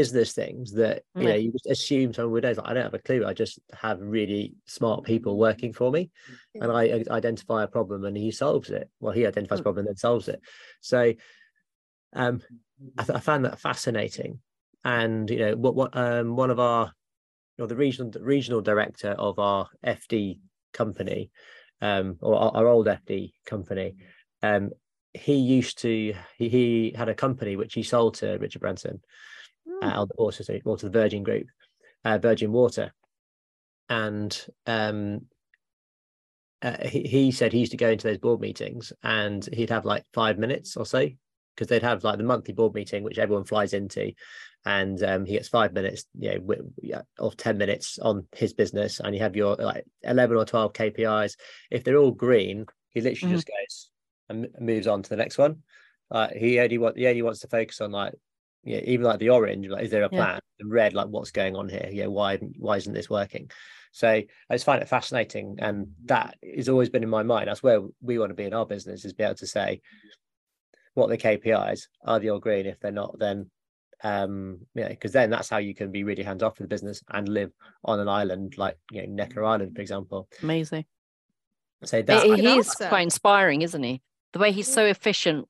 business 0.00 0.30
things 0.32 0.72
that 0.72 0.96
you 1.22 1.28
know 1.28 1.34
you 1.42 1.50
just 1.52 1.66
assume 1.74 2.12
someone 2.12 2.32
would 2.32 2.44
know 2.44 2.52
like, 2.52 2.68
I 2.70 2.74
don't 2.74 2.82
have 2.90 3.00
a 3.00 3.06
clue 3.08 3.24
I 3.24 3.32
just 3.32 3.58
have 3.84 3.98
really 4.00 4.54
smart 4.66 5.04
people 5.04 5.38
working 5.48 5.72
for 5.72 5.90
me 5.96 6.02
and 6.62 6.70
I 6.80 6.82
i- 6.96 7.10
identify 7.20 7.62
a 7.62 7.68
problem 7.76 8.04
and 8.04 8.16
he 8.16 8.30
solves 8.30 8.68
it. 8.70 8.86
Well 9.00 9.12
he 9.18 9.26
identifies 9.26 9.60
a 9.60 9.62
Mm. 9.62 9.68
problem 9.68 9.82
and 9.86 9.88
then 9.92 9.96
solves 10.08 10.28
it. 10.28 10.40
So 10.80 11.00
um 12.12 12.42
I, 12.98 13.02
th- 13.04 13.16
I 13.16 13.20
found 13.20 13.44
that 13.44 13.58
fascinating. 13.58 14.40
And 14.84 15.30
you 15.30 15.38
know 15.38 15.54
what 15.64 15.74
what 15.80 15.96
um 15.96 16.36
one 16.36 16.50
of 16.50 16.60
our 16.60 16.84
you 17.56 17.62
know 17.62 17.66
the 17.66 17.76
regional 17.76 18.10
the 18.10 18.22
regional 18.22 18.60
director 18.60 19.12
of 19.28 19.38
our 19.38 19.66
FD 19.84 20.40
company 20.72 21.30
um 21.80 22.16
or 22.20 22.34
our, 22.42 22.50
our 22.56 22.66
old 22.74 22.86
FD 22.86 23.32
company 23.52 23.88
um 24.42 24.64
he 25.14 25.36
used 25.58 25.78
to 25.78 26.14
he, 26.38 26.48
he 26.56 26.66
had 27.00 27.08
a 27.08 27.14
company 27.26 27.56
which 27.56 27.74
he 27.74 27.82
sold 27.82 28.14
to 28.16 28.36
Richard 28.44 28.60
Branson. 28.60 28.96
Mm. 28.96 29.00
Uh, 29.82 30.06
also 30.18 30.44
so- 30.44 30.58
or 30.64 30.76
to 30.76 30.86
the 30.88 30.98
Virgin 30.98 31.22
Group 31.22 31.46
uh, 32.04 32.18
Virgin 32.18 32.52
Water. 32.52 32.92
And 33.88 34.46
um 34.66 35.28
uh, 36.62 36.88
he, 36.88 37.02
he 37.02 37.32
said 37.32 37.52
he 37.52 37.60
used 37.60 37.72
to 37.72 37.76
go 37.78 37.90
into 37.90 38.06
those 38.06 38.18
board 38.18 38.40
meetings 38.40 38.92
and 39.02 39.48
he'd 39.52 39.70
have 39.70 39.84
like 39.84 40.04
five 40.12 40.38
minutes 40.38 40.76
or 40.76 40.86
so 40.86 41.08
because 41.54 41.68
they'd 41.68 41.82
have 41.82 42.04
like 42.04 42.18
the 42.18 42.24
monthly 42.24 42.54
board 42.54 42.74
meeting 42.74 43.02
which 43.02 43.18
everyone 43.18 43.44
flies 43.44 43.72
into. 43.74 44.12
And 44.64 45.00
um, 45.04 45.24
he 45.26 45.34
gets 45.34 45.48
five 45.48 45.72
minutes 45.72 46.06
you 46.18 46.38
know 46.38 46.56
yeah, 46.82 47.02
or 47.18 47.32
10 47.32 47.56
minutes 47.58 47.98
on 47.98 48.26
his 48.34 48.52
business. 48.52 49.00
And 49.00 49.14
you 49.14 49.20
have 49.22 49.36
your 49.36 49.54
like 49.56 49.84
11 50.02 50.36
or 50.36 50.44
12 50.44 50.72
kpis 50.72 51.36
if 51.70 51.84
they're 51.84 51.96
all 51.98 52.10
green 52.12 52.66
he 52.90 53.00
literally 53.02 53.34
Mhm. 53.34 53.36
just 53.36 53.46
goes 53.46 53.90
and 54.30 54.48
moves 54.58 54.86
on 54.86 55.02
to 55.02 55.10
the 55.10 55.16
next 55.16 55.36
one. 55.38 55.62
Uh, 56.10 56.28
he 56.34 56.58
only 56.58 56.78
want 56.78 56.96
he 56.96 57.06
only 57.06 57.22
wants 57.22 57.40
to 57.40 57.48
focus 57.48 57.80
on 57.80 57.90
like 57.92 58.14
yeah 58.66 58.80
even 58.84 59.04
like 59.06 59.18
the 59.20 59.30
orange 59.30 59.66
like 59.68 59.84
is 59.84 59.90
there 59.90 60.02
a 60.02 60.08
Yeah. 60.12 60.24
plan 60.24 60.40
the 60.58 60.66
red 60.66 60.92
like 60.94 61.08
what's 61.08 61.30
going 61.30 61.54
on 61.56 61.68
here 61.68 61.88
yeah 61.92 62.06
why 62.06 62.36
why 62.58 62.76
isn't 62.76 62.92
this 62.92 63.08
working 63.08 63.50
so 63.92 64.08
I 64.10 64.26
just 64.50 64.66
find 64.66 64.82
it 64.82 64.90
fascinating, 64.90 65.56
and 65.58 65.86
that 66.04 66.36
has 66.54 66.68
always 66.68 66.90
been 66.90 67.02
in 67.02 67.08
my 67.08 67.22
mind. 67.22 67.48
That's 67.48 67.62
where 67.62 67.80
we 68.02 68.18
want 68.18 68.28
to 68.28 68.34
be 68.34 68.44
in 68.44 68.52
our 68.52 68.66
business: 68.66 69.06
is 69.06 69.14
be 69.14 69.24
able 69.24 69.36
to 69.36 69.46
say 69.46 69.80
what 70.92 71.06
are 71.06 71.16
the 71.16 71.18
KPIs 71.18 71.88
are 72.04 72.18
they 72.20 72.28
all 72.28 72.38
green? 72.38 72.66
If 72.66 72.78
they're 72.78 72.92
not, 72.92 73.18
then 73.18 73.50
um, 74.04 74.58
yeah, 74.74 74.88
because 74.88 75.12
then 75.12 75.30
that's 75.30 75.48
how 75.48 75.56
you 75.56 75.74
can 75.74 75.92
be 75.92 76.04
really 76.04 76.22
hands 76.24 76.42
off 76.42 76.58
with 76.58 76.68
the 76.68 76.74
business 76.74 77.02
and 77.10 77.26
live 77.26 77.52
on 77.86 77.98
an 77.98 78.08
island 78.08 78.58
like 78.58 78.76
you 78.90 79.00
know 79.00 79.08
Necker 79.08 79.42
Island, 79.42 79.74
for 79.74 79.80
example. 79.80 80.28
Amazing. 80.42 80.84
So 81.84 81.96
He- 81.96 82.02
that 82.02 82.26
good 82.26 82.40
he 82.40 82.58
is 82.58 82.74
quite 82.74 83.00
inspiring, 83.02 83.62
isn't 83.62 83.82
he? 83.82 84.02
The 84.34 84.40
way 84.40 84.52
he's 84.52 84.70
so 84.70 84.84
efficient. 84.84 85.48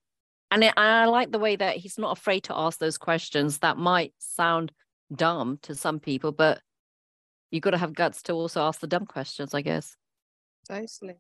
And 0.51 0.65
I- 0.65 0.73
I 0.77 1.05
like 1.07 1.33
the 1.33 1.39
way 1.39 1.57
that 1.57 1.77
he's 1.77 1.99
not 1.99 2.17
afraid 2.17 2.45
to 2.45 2.57
ask 2.57 2.79
those 2.79 2.99
questions 2.99 3.59
that 3.59 3.77
might 3.77 4.15
sound 4.19 4.73
dumb 5.15 5.59
to 5.63 5.75
some 5.75 5.99
people, 6.01 6.33
but 6.33 6.61
you've 7.51 7.63
got 7.63 7.71
to 7.71 7.79
have 7.79 7.95
guts 7.95 8.23
to 8.23 8.33
also 8.33 8.63
ask 8.63 8.81
the 8.81 8.87
dumb 8.87 9.07
questions, 9.07 9.55
I 9.55 9.63
guess. 9.63 9.97
Totally. 10.69 11.17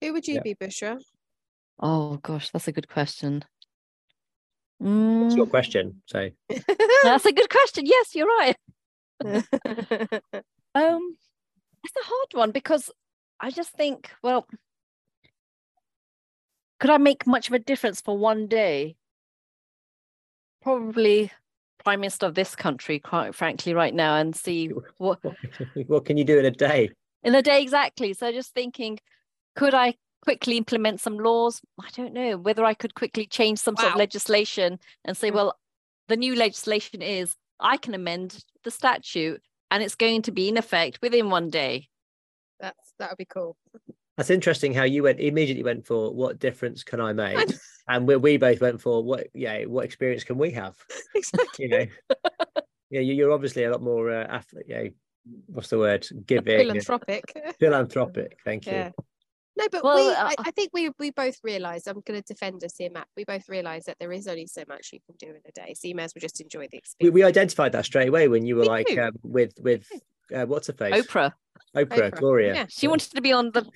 Who 0.00 0.12
would 0.12 0.28
you 0.28 0.36
Yeah. 0.36 0.40
be, 0.42 0.54
Bushra? 0.54 1.02
Oh 1.78 2.16
gosh, 2.18 2.50
that's 2.50 2.68
a 2.68 2.72
good 2.72 2.88
question. 2.88 3.44
It's 4.80 5.36
your 5.36 5.46
Mm, 5.46 5.50
question. 5.50 6.02
So 6.06 6.30
that's 7.04 7.24
a 7.26 7.32
good 7.32 7.48
question. 7.50 7.86
Yes, 7.86 8.14
you're 8.14 8.26
right. 8.26 8.56
Um, 10.74 11.16
it's 11.82 11.96
a 11.96 12.04
hard 12.04 12.28
one 12.34 12.50
because 12.50 12.90
I 13.40 13.50
just 13.50 13.70
think, 13.72 14.12
well, 14.22 14.46
could 16.80 16.90
I 16.90 16.98
make 16.98 17.26
much 17.26 17.48
of 17.48 17.54
a 17.54 17.58
difference 17.58 18.00
for 18.00 18.16
one 18.16 18.46
day? 18.46 18.96
Probably 20.62 21.30
prime 21.84 22.00
minister 22.00 22.26
of 22.26 22.34
this 22.34 22.56
country, 22.56 22.98
quite 22.98 23.34
frankly, 23.34 23.72
right 23.72 23.94
now, 23.94 24.16
and 24.16 24.34
see 24.34 24.68
what 24.98 25.22
what, 25.22 25.36
what 25.86 26.04
can 26.04 26.16
you 26.16 26.24
do 26.24 26.38
in 26.38 26.44
a 26.44 26.50
day? 26.50 26.90
in 27.22 27.34
a 27.34 27.42
day 27.42 27.60
exactly. 27.62 28.12
So 28.12 28.30
just 28.32 28.54
thinking, 28.54 28.98
could 29.56 29.74
I 29.74 29.94
quickly 30.22 30.56
implement 30.56 31.00
some 31.00 31.18
laws? 31.18 31.60
I 31.80 31.88
don't 31.94 32.12
know 32.12 32.36
whether 32.36 32.64
I 32.64 32.74
could 32.74 32.94
quickly 32.94 33.26
change 33.26 33.58
some 33.58 33.76
sort 33.76 33.92
of 33.92 33.98
legislation 33.98 34.78
and 35.04 35.16
say, 35.16 35.30
Mm. 35.30 35.34
well, 35.34 35.58
the 36.08 36.16
new 36.16 36.36
legislation 36.36 37.02
is 37.02 37.34
I 37.58 37.76
can 37.78 37.94
amend 37.94 38.44
the 38.64 38.70
statute 38.70 39.42
and 39.70 39.82
it's 39.82 39.94
going 39.96 40.22
to 40.22 40.32
be 40.32 40.48
in 40.48 40.56
effect 40.56 41.00
within 41.02 41.30
one 41.30 41.50
day. 41.50 41.88
That's 42.60 42.92
that 42.98 43.10
would 43.10 43.18
be 43.18 43.24
cool. 43.24 43.56
That's 44.16 44.30
interesting 44.30 44.72
how 44.72 44.84
you 44.84 45.02
went 45.02 45.20
immediately 45.20 45.62
went 45.62 45.86
for 45.86 46.12
what 46.12 46.38
difference 46.38 46.82
can 46.82 47.00
I 47.00 47.12
make? 47.12 47.38
and 47.88 48.06
we, 48.06 48.16
we 48.16 48.36
both 48.38 48.60
went 48.60 48.80
for 48.80 49.02
what 49.04 49.26
yeah, 49.34 49.64
what 49.64 49.84
experience 49.84 50.24
can 50.24 50.38
we 50.38 50.50
have? 50.52 50.74
exactly. 51.14 51.64
You 51.66 51.68
know. 51.68 51.86
yeah, 52.90 53.00
you- 53.00 53.14
you're 53.14 53.32
obviously 53.32 53.64
a 53.64 53.70
lot 53.70 53.82
more 53.82 54.10
uh, 54.10 54.26
ath- 54.28 54.54
yeah, 54.66 54.84
what's 55.46 55.68
the 55.68 55.78
word? 55.78 56.06
Giving 56.26 56.58
Philanthropic. 56.58 57.24
philanthropic. 57.60 58.38
Thank 58.44 58.66
you. 58.66 58.72
Yeah. 58.72 58.90
No, 59.58 59.66
but 59.72 59.82
Well, 59.84 59.96
we, 60.08 60.12
uh, 60.14 60.24
I, 60.28 60.34
I 60.38 60.50
think 60.50 60.70
we 60.74 60.90
we 60.98 61.10
both 61.10 61.36
realise. 61.42 61.86
I'm 61.86 62.02
going 62.06 62.20
to 62.20 62.26
defend 62.26 62.62
us 62.62 62.74
here, 62.76 62.90
Matt. 62.92 63.08
We 63.16 63.24
both 63.24 63.48
realise 63.48 63.84
that 63.86 63.96
there 63.98 64.12
is 64.12 64.26
only 64.28 64.46
so 64.46 64.64
much 64.68 64.90
you 64.92 64.98
can 65.06 65.16
do 65.18 65.34
in 65.34 65.40
a 65.46 65.52
day, 65.52 65.72
so 65.74 65.88
you 65.88 65.94
may 65.94 66.04
as 66.04 66.12
well 66.14 66.20
just 66.20 66.40
enjoy 66.42 66.68
the 66.70 66.76
experience. 66.76 67.14
we 67.14 67.22
identified 67.24 67.72
that 67.72 67.86
straight 67.86 68.08
away 68.08 68.28
when 68.28 68.44
you 68.44 68.56
were 68.56 68.62
We 68.62 68.68
like 68.68 68.98
um, 68.98 69.12
with 69.22 69.54
with 69.60 69.86
uh, 70.34 70.44
what's 70.44 70.66
her 70.66 70.74
face? 70.74 71.06
Oprah, 71.06 71.32
Oprah, 71.74 71.86
Oprah, 71.86 72.10
Gloria. 72.18 72.54
yeah. 72.54 72.66
she 72.68 72.86
wanted 72.86 73.12
to 73.12 73.22
be 73.22 73.32
on 73.32 73.50
the 73.52 73.66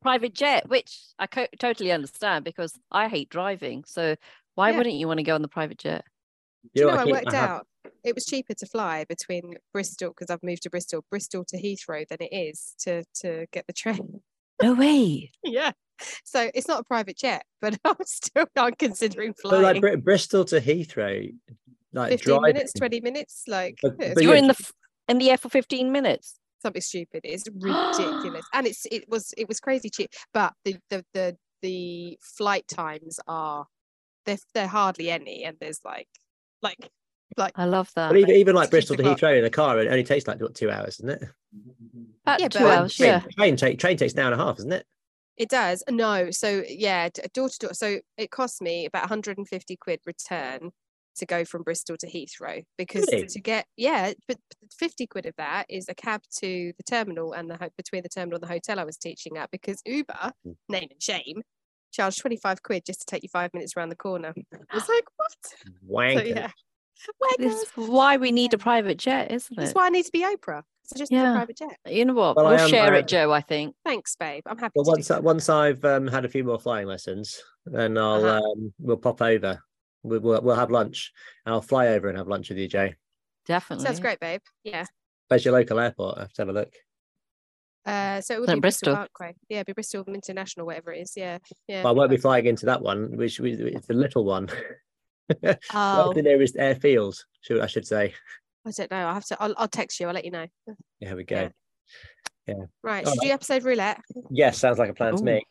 private 0.00 0.34
jet, 0.34 0.68
which 0.68 0.98
I 1.18 1.26
co- 1.26 1.46
totally 1.58 1.92
understand 1.92 2.44
because 2.44 2.78
I 2.90 3.08
hate 3.08 3.28
driving. 3.28 3.84
So 3.84 4.16
why 4.54 4.70
Yeah. 4.70 4.76
wouldn't 4.78 4.96
you 4.96 5.06
want 5.08 5.18
to 5.18 5.24
go 5.24 5.34
on 5.34 5.42
the 5.42 5.48
private 5.48 5.78
jet? 5.78 6.04
Do 6.74 6.82
you 6.82 6.86
know, 6.86 6.96
what, 6.96 7.00
I 7.08 7.10
worked 7.10 7.32
have- 7.32 7.50
out 7.50 7.66
it 8.04 8.14
was 8.14 8.26
cheaper 8.26 8.54
to 8.54 8.66
fly 8.66 9.04
between 9.08 9.54
Bristol 9.72 10.10
because 10.10 10.30
I've 10.30 10.42
moved 10.42 10.62
to 10.64 10.70
Bristol, 10.70 11.04
Bristol 11.10 11.44
to 11.46 11.56
Heathrow 11.60 12.06
than 12.06 12.18
it 12.20 12.32
is 12.34 12.74
to 12.80 13.04
to 13.22 13.46
get 13.52 13.66
the 13.66 13.72
train. 13.72 14.20
No 14.62 14.74
way. 14.74 15.30
yeah. 15.44 15.72
So 16.24 16.50
it's 16.54 16.68
not 16.68 16.80
a 16.80 16.84
private 16.84 17.16
jet, 17.16 17.44
but 17.60 17.78
I'm 17.84 17.96
still 18.04 18.46
I'm 18.56 18.74
considering 18.74 19.34
But 19.42 19.50
flying. 19.50 19.62
like 19.62 19.80
Br- 19.80 19.96
Bristol 19.96 20.44
to 20.46 20.60
Heathrow, 20.60 21.32
like 21.92 22.10
15 22.10 22.34
driving. 22.38 22.54
minutes, 22.54 22.72
20 22.74 23.00
minutes, 23.00 23.42
like 23.48 23.78
But- 23.82 23.98
but 23.98 24.22
you're 24.22 24.34
yeah, 24.34 24.40
in 24.42 24.46
the 24.48 24.70
in 25.08 25.18
the 25.18 25.30
air 25.30 25.38
for 25.38 25.48
15 25.48 25.90
minutes. 25.90 26.37
Something 26.60 26.82
stupid. 26.82 27.20
It's 27.24 27.44
ridiculous, 27.54 28.44
and 28.52 28.66
it's 28.66 28.86
it 28.90 29.08
was 29.08 29.32
it 29.36 29.48
was 29.48 29.60
crazy 29.60 29.90
cheap. 29.90 30.10
But 30.32 30.52
the 30.64 30.76
the 30.90 31.04
the 31.14 31.36
the 31.62 32.18
flight 32.22 32.66
times 32.68 33.18
are 33.26 33.66
they're 34.26 34.38
they're 34.54 34.66
hardly 34.68 35.10
any, 35.10 35.44
and 35.44 35.56
there's 35.60 35.80
like 35.84 36.08
like 36.62 36.88
like 37.36 37.52
I 37.56 37.64
love 37.66 37.90
that. 37.96 38.10
But 38.10 38.18
even, 38.18 38.34
even 38.36 38.54
like 38.54 38.70
Bristol 38.70 38.96
to 38.96 39.02
Heathrow 39.02 39.38
in 39.38 39.44
a 39.44 39.50
car, 39.50 39.78
it 39.80 39.88
only 39.88 40.04
takes 40.04 40.26
like 40.26 40.40
what 40.40 40.54
two 40.54 40.70
hours, 40.70 41.00
isn't 41.00 41.10
it? 41.10 41.22
About 42.24 42.40
Yeah, 42.40 42.48
two 42.48 42.58
but- 42.60 42.78
hours, 42.78 42.96
train, 42.96 43.08
yeah. 43.08 43.20
train, 43.36 43.56
take, 43.56 43.78
train 43.78 43.96
takes 43.96 44.12
an 44.14 44.20
hour 44.20 44.32
and 44.32 44.40
a 44.40 44.44
half, 44.44 44.58
isn't 44.58 44.72
it? 44.72 44.86
It 45.36 45.48
does. 45.48 45.84
No. 45.88 46.30
So 46.32 46.64
yeah, 46.68 47.08
d- 47.10 47.22
door 47.32 47.48
to 47.48 47.58
door. 47.58 47.72
So 47.74 48.00
it 48.16 48.30
cost 48.32 48.60
me 48.60 48.86
about 48.86 49.02
150 49.02 49.76
quid 49.76 50.00
return 50.04 50.70
to 51.18 51.26
go 51.26 51.44
from 51.44 51.62
Bristol 51.62 51.96
to 51.98 52.06
Heathrow 52.06 52.64
because 52.76 53.06
Really? 53.12 53.26
to 53.26 53.40
get 53.40 53.66
yeah, 53.76 54.12
but 54.26 54.38
50 54.78 55.06
quid 55.06 55.26
of 55.26 55.34
that 55.38 55.66
is 55.68 55.86
a 55.88 55.94
cab 55.94 56.22
to 56.40 56.72
the 56.76 56.82
terminal 56.88 57.32
and 57.32 57.50
the 57.50 57.70
between 57.76 58.02
the 58.02 58.08
terminal 58.08 58.36
and 58.36 58.42
the 58.42 58.52
hotel 58.52 58.78
I 58.80 58.84
was 58.84 58.96
teaching 58.96 59.36
at 59.36 59.50
because 59.50 59.80
Uber, 59.86 60.32
Mm. 60.46 60.56
name 60.68 60.88
and 60.90 61.02
shame, 61.02 61.42
charged 61.92 62.20
25 62.20 62.62
quid 62.62 62.84
just 62.84 63.00
to 63.00 63.06
take 63.06 63.22
you 63.22 63.28
five 63.28 63.52
minutes 63.54 63.74
around 63.76 63.88
the 63.90 63.96
corner. 63.96 64.34
I 64.70 64.74
was 64.74 64.88
like, 64.88 65.04
what? 65.16 65.32
So 65.42 65.68
Wanker. 65.90 66.26
yeah. 66.28 66.50
This 67.38 67.54
Wankers. 67.54 67.62
is 67.62 67.88
why 67.88 68.16
we 68.16 68.32
need 68.32 68.52
a 68.54 68.58
private 68.58 68.98
jet, 68.98 69.30
isn't 69.30 69.56
it? 69.56 69.60
That's 69.60 69.72
why 69.72 69.86
I 69.86 69.88
need 69.88 70.04
to 70.06 70.10
be 70.12 70.22
Oprah. 70.24 70.62
So 70.82 70.96
just 70.98 71.12
Yeah. 71.12 71.30
a 71.32 71.34
private 71.36 71.56
jet. 71.58 71.76
You 71.86 72.04
know 72.06 72.14
what? 72.14 72.34
Well, 72.36 72.46
I 72.46 72.50
we'll 72.52 72.60
am- 72.60 72.68
share 72.70 72.92
I 72.94 72.98
it, 72.98 73.06
Joe. 73.08 73.30
I 73.30 73.40
think. 73.40 73.76
Thanks, 73.84 74.16
babe. 74.16 74.42
I'm 74.46 74.58
happy 74.58 74.72
Well, 74.74 74.84
to 74.86 74.90
once 74.90 75.10
I, 75.10 75.14
that. 75.14 75.22
once 75.22 75.48
I've 75.48 75.84
um, 75.84 76.08
had 76.08 76.24
a 76.24 76.28
few 76.28 76.42
more 76.44 76.58
flying 76.58 76.86
lessons, 76.88 77.40
then 77.66 77.96
I'll 77.96 78.24
Uh-huh. 78.24 78.40
um, 78.42 78.74
we'll 78.80 78.96
pop 78.96 79.22
over. 79.22 79.62
We'll, 80.02 80.20
we'll 80.20 80.40
we'll 80.42 80.56
have 80.56 80.70
lunch. 80.70 81.12
And 81.44 81.54
I'll 81.54 81.62
fly 81.62 81.88
over 81.88 82.08
and 82.08 82.16
have 82.18 82.28
lunch 82.28 82.48
with 82.48 82.58
you, 82.58 82.68
Jay. 82.68 82.94
Definitely. 83.46 83.84
Sounds 83.86 84.00
great, 84.00 84.20
babe. 84.20 84.40
Yeah. 84.64 84.84
Where's 85.28 85.44
your 85.44 85.54
local 85.54 85.78
airport? 85.80 86.18
I 86.18 86.20
have 86.22 86.32
to 86.34 86.42
have 86.42 86.48
a 86.48 86.52
look. 86.52 86.72
Uh, 87.86 88.20
so 88.20 88.34
it 88.34 88.40
would 88.40 88.48
Like 88.48 88.56
be 88.56 88.60
Bristol, 88.60 88.94
Bristol. 88.94 89.08
Parkway. 89.18 89.34
Yeah, 89.48 89.58
it'd 89.58 89.66
be 89.66 89.72
Bristol 89.72 90.04
International, 90.08 90.66
whatever 90.66 90.92
it 90.92 91.00
is. 91.00 91.12
Yeah, 91.16 91.38
yeah. 91.66 91.82
Well, 91.82 91.94
I 91.94 91.96
won't 91.96 92.10
be 92.10 92.16
flying 92.18 92.44
into 92.46 92.66
that 92.66 92.82
one, 92.82 93.16
which 93.16 93.40
we- 93.40 93.52
it's 93.52 93.86
the 93.86 93.94
little 93.94 94.24
one. 94.24 94.48
Oh, 95.74 96.06
What's 96.06 96.16
the 96.16 96.22
nearest 96.22 96.56
airfield? 96.56 97.14
Should 97.42 97.60
I 97.60 97.66
should 97.66 97.86
say? 97.86 98.14
I 98.66 98.70
don't 98.70 98.90
know. 98.90 98.96
I'll 98.96 99.12
have 99.12 99.26
to. 99.26 99.36
I'll, 99.38 99.52
I'll 99.58 99.68
text 99.68 100.00
you. 100.00 100.06
I'll 100.08 100.14
let 100.14 100.24
you 100.24 100.30
know. 100.30 100.46
There 101.02 101.16
we 101.16 101.24
go. 101.24 101.50
Yeah. 102.46 102.54
Right. 102.82 103.06
All 103.06 103.12
Should 103.12 103.24
you 103.24 103.32
episode 103.32 103.62
roulette? 103.64 104.00
Yes, 104.30 104.56
sounds 104.56 104.78
like 104.78 104.88
a 104.88 104.94
plan 104.94 105.14
to 105.16 105.22
me. 105.22 105.42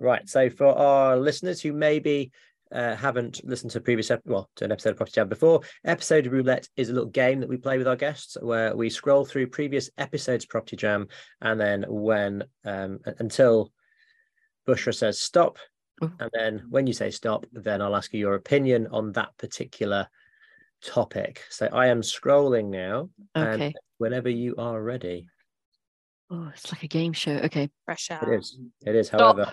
Right. 0.00 0.28
So 0.28 0.50
for 0.50 0.66
our 0.66 1.16
listeners 1.16 1.60
who 1.60 1.72
maybe 1.72 2.32
uh, 2.72 2.94
haven't 2.96 3.40
listened 3.44 3.70
to 3.72 3.78
a 3.78 3.80
previous 3.82 4.10
ep- 4.10 4.22
well 4.24 4.48
to 4.56 4.64
an 4.64 4.72
episode 4.72 4.90
of 4.90 4.96
Property 4.96 5.14
Jam 5.16 5.28
before, 5.28 5.60
episode 5.84 6.26
roulette 6.26 6.68
is 6.76 6.88
a 6.90 6.92
little 6.92 7.08
game 7.08 7.40
that 7.40 7.48
we 7.48 7.56
play 7.56 7.78
with 7.78 7.88
our 7.88 7.96
guests 7.96 8.36
where 8.40 8.76
we 8.76 8.90
scroll 8.90 9.24
through 9.24 9.48
previous 9.48 9.90
episodes 9.98 10.44
of 10.44 10.50
Property 10.50 10.76
Jam 10.76 11.08
and 11.40 11.60
then 11.60 11.84
when 11.88 12.44
um, 12.64 13.00
until 13.18 13.72
Bushra 14.68 14.94
says 14.94 15.20
stop, 15.20 15.58
Ooh. 16.04 16.12
and 16.20 16.30
then 16.32 16.62
when 16.70 16.86
you 16.86 16.92
say 16.92 17.10
stop, 17.10 17.46
then 17.52 17.82
I'll 17.82 17.96
ask 17.96 18.12
you 18.12 18.20
your 18.20 18.34
opinion 18.34 18.86
on 18.92 19.12
that 19.12 19.36
particular 19.38 20.06
topic. 20.84 21.42
So 21.50 21.66
I 21.72 21.88
am 21.88 22.02
scrolling 22.02 22.66
now. 22.70 23.10
and 23.34 23.48
Okay. 23.62 23.74
whenever 23.98 24.28
you 24.28 24.54
are 24.58 24.80
ready. 24.82 25.26
Oh, 26.30 26.50
it's 26.54 26.70
like 26.72 26.84
a 26.84 26.88
game 26.88 27.12
show. 27.12 27.32
Okay. 27.32 27.68
Fresh 27.84 28.10
out. 28.12 28.28
It 28.28 28.38
is. 28.38 28.56
It 28.86 28.94
is, 28.94 29.08
Stop. 29.08 29.36
however. 29.36 29.52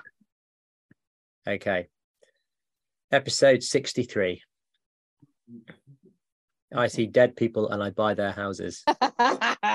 Okay. 1.47 1.88
Episode 3.12 3.64
63. 3.64 4.41
I 6.76 6.88
see 6.88 7.05
dead 7.08 7.36
people 7.38 7.70
and 7.70 7.82
I 7.82 7.91
buy 7.91 8.14
their 8.14 8.32
houses. 8.32 8.84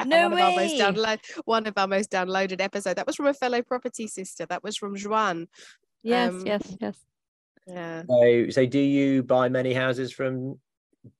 No 0.07 0.29
one 0.29 0.33
Of 0.33 0.39
our 0.41 0.51
most 0.51 0.57
way. 0.57 0.79
download, 0.81 1.19
one 1.45 1.67
of 1.67 1.75
our 1.77 1.87
most 1.87 2.11
downloaded 2.11 2.61
episode. 2.61 2.97
That 2.97 3.07
was 3.07 3.17
from 3.17 3.27
a 3.27 3.35
fellow 3.35 3.63
property 3.63 4.07
sister. 4.09 4.47
That 4.47 4.63
was 4.63 4.77
from 4.77 4.97
Joanne. 4.97 5.47
Yes, 6.03 6.33
Um, 6.33 6.43
yes, 6.47 6.77
yes. 6.81 6.97
Yeah. 7.67 8.03
So, 8.09 8.51
so 8.51 8.67
do 8.67 8.79
you 8.81 9.23
buy 9.23 9.49
many 9.49 9.73
houses 9.73 10.13
from 10.13 10.59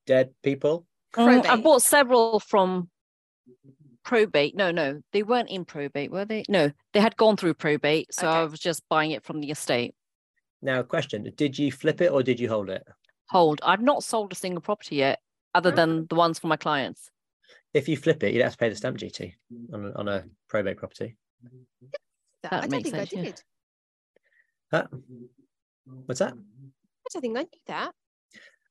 dead 0.05 0.31
people? 0.43 0.85
Mm, 1.15 1.39
I 1.39 1.41
Probate. 1.41 1.63
bought 1.63 1.81
several 1.81 2.39
from 2.41 2.89
probate. 4.03 4.55
No, 4.55 4.71
no, 4.71 5.01
they 5.13 5.23
weren't 5.23 5.49
in 5.49 5.63
probate, 5.65 6.11
were 6.11 6.25
they? 6.25 6.43
No, 6.49 6.71
they 6.93 6.99
had 6.99 7.15
gone 7.15 7.37
through 7.37 7.53
probate. 7.53 8.13
So 8.13 8.27
I 8.27 8.43
was 8.43 8.59
just 8.59 8.83
buying 8.89 9.11
it 9.11 9.23
from 9.23 9.39
the 9.39 9.51
estate. 9.51 9.95
Now, 10.63 10.79
a 10.79 10.83
question: 10.83 11.31
Did 11.35 11.59
you 11.59 11.71
flip 11.71 12.01
it 12.01 12.11
or 12.11 12.23
did 12.23 12.39
you 12.39 12.47
hold 12.49 12.69
it? 12.69 12.83
Hold. 13.29 13.59
I've 13.63 13.81
not 13.81 14.03
sold 14.03 14.31
a 14.31 14.35
single 14.35 14.61
property 14.61 14.95
yet, 14.97 15.19
other 15.53 15.71
than 15.71 16.07
the 16.07 16.15
ones 16.15 16.39
for 16.39 16.47
my 16.47 16.57
clients. 16.57 17.09
If 17.73 17.87
you 17.87 17.97
flip 17.97 18.23
it, 18.23 18.33
you'd 18.33 18.43
have 18.43 18.53
to 18.53 18.57
pay 18.57 18.69
the 18.69 18.75
stamp 18.75 18.97
duty 18.97 19.35
on 19.73 19.85
a, 19.85 19.91
on 19.93 20.07
a 20.07 20.23
probate 20.47 20.77
property. 20.77 21.17
That, 21.41 22.51
That 22.51 22.53
I 22.53 22.59
don't 22.61 22.71
makes 22.71 22.91
think 22.91 22.95
sense, 22.95 23.13
I 23.13 23.17
yeah. 23.17 23.23
did. 23.23 23.41
Huh? 24.71 24.87
What's 26.05 26.19
that? 26.19 26.33
I 26.33 27.07
don't 27.13 27.21
think 27.21 27.37
I 27.37 27.41
knew 27.41 27.47
that. 27.67 27.91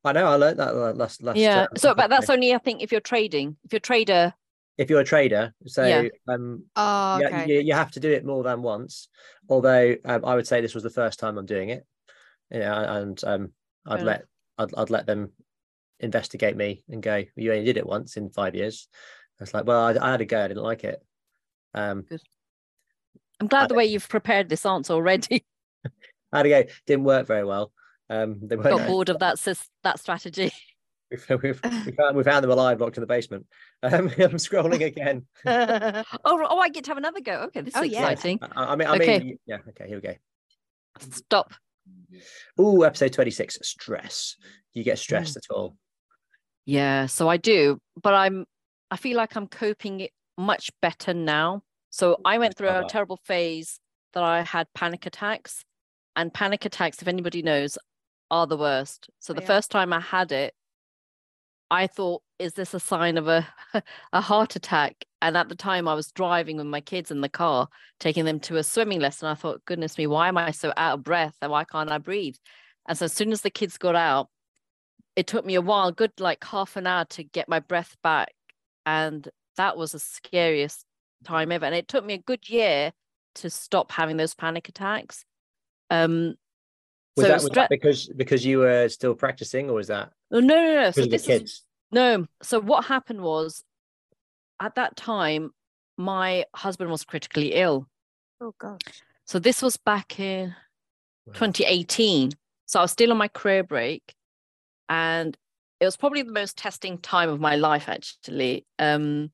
I 0.04 0.12
know. 0.12 0.26
I 0.26 0.34
learned 0.34 0.58
that 0.58 0.74
last 0.96 1.22
last. 1.22 1.36
yeah. 1.38 1.62
uh, 1.62 1.76
So, 1.76 1.94
but 1.94 2.10
that's 2.10 2.30
only 2.30 2.54
I 2.54 2.58
think 2.58 2.82
if 2.82 2.90
you're 2.90 3.00
trading. 3.00 3.56
If 3.64 3.72
you're 3.72 3.80
trader, 3.80 4.34
if 4.78 4.90
you're 4.90 5.00
a 5.00 5.04
trader. 5.04 5.54
So, 5.66 5.86
Yeah. 5.86 6.08
um, 6.28 6.64
Oh, 6.76 7.18
yeah, 7.20 7.26
okay. 7.28 7.46
you, 7.48 7.60
you 7.60 7.74
have 7.74 7.90
to 7.92 8.00
do 8.00 8.10
it 8.10 8.24
more 8.24 8.42
than 8.42 8.62
once. 8.62 9.08
Although 9.48 9.96
um, 10.04 10.24
I 10.24 10.34
would 10.34 10.46
say 10.46 10.60
this 10.60 10.74
was 10.74 10.82
the 10.82 10.90
first 10.90 11.18
time 11.18 11.38
I'm 11.38 11.46
doing 11.46 11.70
it, 11.70 11.86
yeah, 12.50 12.96
and 12.98 13.22
um, 13.24 13.52
I'd 13.86 13.98
Fair 13.98 14.04
let 14.06 14.24
I'd, 14.58 14.74
I'd 14.76 14.90
let 14.90 15.06
them 15.06 15.32
investigate 16.00 16.56
me 16.56 16.84
and 16.88 17.02
go, 17.02 17.22
"You 17.36 17.52
only 17.52 17.64
did 17.64 17.76
it 17.76 17.86
once 17.86 18.16
in 18.16 18.30
five 18.30 18.54
years." 18.54 18.88
It's 19.40 19.52
like, 19.54 19.66
well, 19.66 19.80
I, 19.84 20.06
I 20.06 20.10
had 20.12 20.20
a 20.20 20.24
go, 20.24 20.44
I 20.44 20.48
didn't 20.48 20.62
like 20.62 20.84
it. 20.84 21.02
Um, 21.74 22.04
I'm 23.40 23.48
glad 23.48 23.64
I- 23.64 23.66
the 23.68 23.74
way 23.74 23.86
you've 23.86 24.08
prepared 24.08 24.48
this 24.48 24.64
answer 24.64 24.92
already. 24.92 25.44
I 26.32 26.38
had 26.38 26.46
a 26.46 26.48
go, 26.48 26.64
didn't 26.86 27.04
work 27.04 27.26
very 27.26 27.44
well. 27.44 27.72
Um, 28.08 28.38
they 28.42 28.56
Got 28.56 28.86
bored 28.86 29.08
of 29.08 29.18
that 29.20 29.38
that 29.82 30.00
strategy. 30.00 30.52
We, 31.28 31.36
we, 31.36 31.52
we, 31.86 31.92
found, 31.92 32.16
we 32.16 32.22
found 32.24 32.42
them 32.42 32.50
alive, 32.50 32.80
locked 32.80 32.96
in 32.96 33.00
the 33.02 33.06
basement. 33.06 33.46
Um, 33.84 34.06
I'm 34.18 34.38
scrolling 34.38 34.84
again. 34.84 35.26
oh, 35.44 36.04
oh, 36.24 36.58
I 36.58 36.68
get 36.68 36.84
to 36.84 36.90
have 36.90 36.98
another 36.98 37.20
go. 37.20 37.32
Okay, 37.46 37.62
this 37.62 37.74
is 37.74 37.80
Oh, 37.80 37.84
yeah. 37.84 38.08
exciting. 38.10 38.38
I, 38.42 38.72
I 38.72 38.76
mean, 38.76 38.86
I 38.88 38.94
Okay. 38.96 39.18
mean, 39.18 39.38
yeah. 39.44 39.58
Okay, 39.70 39.88
here 39.88 39.96
we 39.96 40.00
go. 40.02 40.14
Stop. 41.00 41.52
Oh, 42.58 42.82
episode 42.82 43.12
26, 43.12 43.58
stress. 43.62 44.36
Do 44.72 44.78
you 44.80 44.84
get 44.84 44.98
stressed 44.98 45.36
at 45.36 45.42
all? 45.50 45.76
Yeah, 46.64 47.06
so 47.06 47.28
I 47.28 47.38
do, 47.38 47.78
but 48.00 48.14
I'm 48.14 48.44
I 48.92 48.96
feel 48.96 49.16
like 49.16 49.34
I'm 49.36 49.48
coping 49.48 50.00
it 50.00 50.12
much 50.38 50.70
better 50.80 51.12
now. 51.12 51.62
So 51.90 52.20
I 52.24 52.38
went 52.38 52.56
through 52.56 52.68
a 52.68 52.84
terrible 52.88 53.18
phase 53.24 53.80
that 54.12 54.22
I 54.22 54.42
had 54.42 54.68
panic 54.74 55.06
attacks. 55.06 55.64
And 56.14 56.32
panic 56.32 56.64
attacks, 56.66 57.00
if 57.02 57.08
anybody 57.08 57.42
knows, 57.42 57.78
are 58.30 58.46
the 58.46 58.56
worst. 58.58 59.08
So 59.18 59.32
the 59.32 59.40
Yeah. 59.40 59.46
first 59.46 59.70
time 59.70 59.92
I 59.92 60.00
had 60.00 60.30
it, 60.30 60.54
I 61.72 61.86
thought, 61.86 62.22
is 62.38 62.52
this 62.52 62.74
a 62.74 62.80
sign 62.80 63.16
of 63.16 63.28
a 63.28 63.48
a 64.12 64.20
heart 64.20 64.54
attack? 64.56 65.06
And 65.22 65.38
at 65.38 65.48
the 65.48 65.54
time 65.54 65.88
I 65.88 65.94
was 65.94 66.12
driving 66.12 66.58
with 66.58 66.66
my 66.66 66.82
kids 66.82 67.10
in 67.10 67.22
the 67.22 67.30
car, 67.30 67.66
taking 67.98 68.26
them 68.26 68.40
to 68.40 68.58
a 68.58 68.62
swimming 68.62 69.00
lesson. 69.00 69.26
I 69.28 69.34
thought, 69.34 69.64
goodness 69.64 69.96
me, 69.96 70.06
why 70.06 70.28
am 70.28 70.36
I 70.36 70.50
so 70.50 70.74
out 70.76 70.98
of 70.98 71.04
breath? 71.04 71.34
And 71.40 71.50
why 71.50 71.64
can't 71.64 71.90
I 71.90 71.96
breathe? 71.96 72.36
And 72.86 72.98
so 72.98 73.06
as 73.06 73.14
soon 73.14 73.32
as 73.32 73.40
the 73.40 73.48
kids 73.48 73.78
got 73.78 73.96
out, 73.96 74.28
it 75.16 75.26
took 75.26 75.46
me 75.46 75.54
a 75.54 75.62
while, 75.62 75.92
good 75.92 76.12
like 76.20 76.44
half 76.44 76.76
an 76.76 76.86
hour 76.86 77.06
to 77.06 77.24
get 77.24 77.48
my 77.48 77.60
breath 77.60 77.96
back. 78.02 78.32
And 78.84 79.26
that 79.56 79.78
was 79.78 79.92
the 79.92 79.98
scariest 79.98 80.84
time 81.24 81.52
ever. 81.52 81.64
And 81.64 81.74
it 81.74 81.88
took 81.88 82.04
me 82.04 82.14
a 82.14 82.18
good 82.18 82.50
year 82.50 82.92
to 83.36 83.48
stop 83.48 83.92
having 83.92 84.18
those 84.18 84.34
panic 84.34 84.68
attacks. 84.68 85.24
Um 85.88 86.34
Was, 87.16 87.26
so 87.26 87.28
that, 87.28 87.42
was 87.42 87.50
stre- 87.50 87.54
that 87.54 87.70
because 87.70 88.08
because 88.08 88.44
you 88.44 88.58
were 88.58 88.90
still 88.90 89.14
practicing, 89.14 89.70
or 89.70 89.74
was 89.74 89.88
that 89.88 90.12
no, 90.40 90.56
no, 90.56 90.74
no. 90.82 90.90
So 90.90 91.02
of 91.02 91.10
the 91.10 91.16
this 91.16 91.28
is 91.28 91.62
no. 91.90 92.26
So 92.42 92.60
what 92.60 92.84
happened 92.86 93.20
was 93.20 93.62
at 94.60 94.74
that 94.76 94.96
time, 94.96 95.50
my 95.96 96.44
husband 96.54 96.90
was 96.90 97.04
critically 97.04 97.54
ill. 97.54 97.88
Oh 98.40 98.54
gosh. 98.58 98.80
So 99.24 99.38
this 99.38 99.62
was 99.62 99.76
back 99.76 100.18
in 100.18 100.54
Wow. 101.26 101.34
2018. 101.34 102.32
So 102.66 102.80
I 102.80 102.82
was 102.82 102.90
still 102.90 103.10
on 103.12 103.16
my 103.16 103.28
career 103.28 103.62
break. 103.62 104.14
And 104.88 105.36
it 105.80 105.84
was 105.84 105.96
probably 105.96 106.22
the 106.22 106.32
most 106.32 106.56
testing 106.56 106.98
time 106.98 107.28
of 107.28 107.40
my 107.40 107.56
life, 107.56 107.88
actually. 107.88 108.66
Um, 108.78 109.30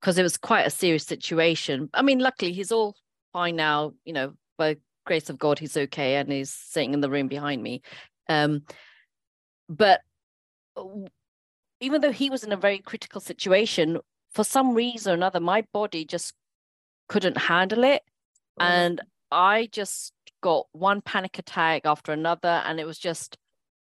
because 0.00 0.18
it 0.18 0.22
was 0.22 0.36
quite 0.36 0.66
a 0.66 0.70
serious 0.70 1.04
situation. 1.04 1.88
I 1.94 2.02
mean, 2.02 2.18
luckily 2.18 2.52
he's 2.52 2.70
all 2.70 2.94
fine 3.32 3.56
now, 3.56 3.94
you 4.04 4.12
know, 4.12 4.34
by 4.58 4.76
grace 5.04 5.30
of 5.30 5.38
God, 5.38 5.58
he's 5.58 5.76
okay 5.76 6.16
and 6.16 6.30
he's 6.30 6.52
sitting 6.52 6.94
in 6.94 7.00
the 7.00 7.10
room 7.10 7.28
behind 7.28 7.62
me. 7.62 7.82
Um, 8.28 8.62
but 9.68 10.00
even 11.80 12.00
though 12.00 12.12
he 12.12 12.30
was 12.30 12.44
in 12.44 12.52
a 12.52 12.56
very 12.56 12.78
critical 12.78 13.20
situation, 13.20 13.98
for 14.32 14.44
some 14.44 14.74
reason 14.74 15.12
or 15.12 15.14
another, 15.14 15.40
my 15.40 15.64
body 15.72 16.04
just 16.04 16.34
couldn't 17.08 17.36
handle 17.38 17.84
it. 17.84 18.02
Oh, 18.58 18.64
And 18.64 19.00
I 19.30 19.68
just 19.72 20.12
got 20.42 20.66
one 20.72 21.00
panic 21.00 21.38
attack 21.38 21.82
after 21.84 22.12
another, 22.12 22.62
and 22.66 22.78
it 22.80 22.86
was 22.86 22.98
just 22.98 23.36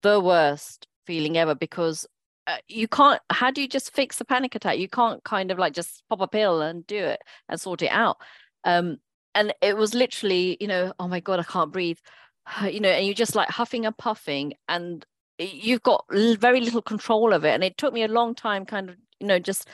the 0.04 0.20
worst 0.20 0.88
feeling 1.06 1.38
ever 1.38 1.56
because 1.56 2.06
uh, 2.48 2.58
you 2.68 2.88
can't. 2.88 3.22
How 3.30 3.52
do 3.52 3.62
you 3.62 3.68
just 3.68 3.94
fix 3.94 4.18
the 4.18 4.26
panic 4.26 4.56
attack? 4.56 4.78
You 4.78 4.90
can't 4.90 5.24
kind 5.24 5.52
of 5.52 5.60
like 5.60 5.74
just 5.74 6.04
pop 6.10 6.22
a 6.22 6.28
pill 6.28 6.62
and 6.62 6.88
do 6.88 6.98
it 6.98 7.20
and 7.50 7.60
sort 7.60 7.82
it 7.82 7.92
out. 7.92 8.18
Um, 8.64 8.98
and 9.36 9.54
it 9.62 9.78
was 9.78 9.94
literally, 9.94 10.58
you 10.60 10.68
know, 10.68 10.94
oh 11.00 11.08
my 11.08 11.20
god, 11.20 11.40
I 11.40 11.44
can't 11.44 11.72
breathe, 11.72 12.00
you 12.64 12.80
know, 12.80 12.90
and 12.90 13.06
you're 13.06 13.14
just 13.14 13.36
like 13.36 13.50
huffing 13.50 13.86
and 13.86 13.98
puffing, 13.98 14.54
and 14.68 15.06
you've 15.40 15.84
got 15.84 16.06
very 16.12 16.62
little 16.62 16.82
control 16.82 17.34
of 17.34 17.46
it. 17.46 17.54
And 17.54 17.64
it 17.64 17.78
took 17.78 17.94
me 17.94 18.04
a 18.04 18.08
long 18.08 18.36
time, 18.36 18.66
kind 18.66 18.90
of, 18.90 18.96
you 19.20 19.28
know, 19.28 19.40
just 19.40 19.68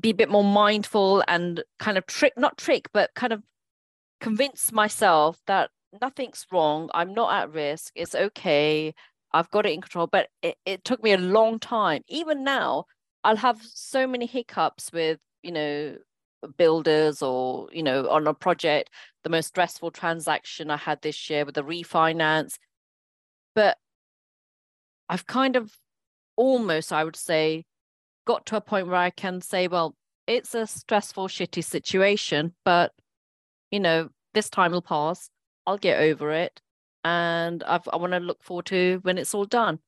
be 0.00 0.10
a 0.10 0.14
bit 0.14 0.28
more 0.28 0.44
mindful 0.44 1.22
and 1.28 1.62
kind 1.78 1.96
of 1.96 2.06
trick, 2.06 2.34
not 2.36 2.58
trick, 2.58 2.88
but 2.92 3.14
kind 3.14 3.32
of 3.32 3.42
convince 4.20 4.72
myself 4.72 5.40
that 5.46 5.70
nothing's 6.00 6.46
wrong. 6.52 6.90
I'm 6.94 7.14
not 7.14 7.32
at 7.32 7.52
risk. 7.52 7.92
It's 7.94 8.14
okay. 8.14 8.94
I've 9.32 9.50
got 9.50 9.66
it 9.66 9.72
in 9.72 9.80
control. 9.80 10.06
But 10.06 10.28
it, 10.42 10.56
it 10.64 10.84
took 10.84 11.02
me 11.02 11.12
a 11.12 11.18
long 11.18 11.58
time. 11.58 12.02
Even 12.08 12.44
now, 12.44 12.84
I'll 13.22 13.36
have 13.36 13.60
so 13.62 14.06
many 14.06 14.26
hiccups 14.26 14.92
with, 14.92 15.18
you 15.42 15.52
know, 15.52 15.96
builders 16.58 17.22
or, 17.22 17.68
you 17.72 17.82
know, 17.82 18.08
on 18.10 18.26
a 18.26 18.34
project. 18.34 18.90
The 19.22 19.30
most 19.30 19.46
stressful 19.48 19.92
transaction 19.92 20.70
I 20.70 20.76
had 20.76 21.00
this 21.00 21.30
year 21.30 21.44
with 21.44 21.54
the 21.54 21.64
refinance. 21.64 22.58
But 23.54 23.78
I've 25.08 25.26
kind 25.26 25.56
of 25.56 25.72
almost, 26.36 26.92
I 26.92 27.04
would 27.04 27.16
say, 27.16 27.64
got 28.26 28.46
to 28.46 28.56
a 28.56 28.60
point 28.60 28.86
where 28.86 28.96
I 28.96 29.10
can 29.10 29.40
say, 29.40 29.68
well, 29.68 29.94
it's 30.26 30.54
a 30.54 30.66
stressful, 30.66 31.28
shitty 31.28 31.62
situation, 31.62 32.54
but 32.64 32.92
you 33.70 33.80
know, 33.80 34.08
this 34.34 34.48
time 34.48 34.72
will 34.72 34.82
pass. 34.82 35.28
I'll 35.66 35.78
get 35.78 36.00
over 36.00 36.30
it. 36.30 36.60
And 37.02 37.62
I've, 37.64 37.86
I 37.92 37.96
want 37.96 38.12
to 38.12 38.20
look 38.20 38.42
forward 38.42 38.66
to 38.66 39.00
when 39.02 39.18
it's 39.18 39.34
all 39.34 39.44
done. 39.44 39.78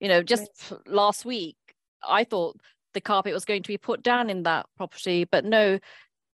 You 0.00 0.08
know, 0.08 0.22
just 0.22 0.50
f- 0.60 0.78
last 0.86 1.24
week, 1.24 1.56
I 2.06 2.24
thought 2.24 2.60
the 2.94 3.00
carpet 3.00 3.32
was 3.32 3.44
going 3.44 3.62
to 3.62 3.68
be 3.68 3.78
put 3.78 4.02
down 4.02 4.28
in 4.28 4.42
that 4.42 4.66
property, 4.76 5.24
but 5.24 5.44
no, 5.44 5.78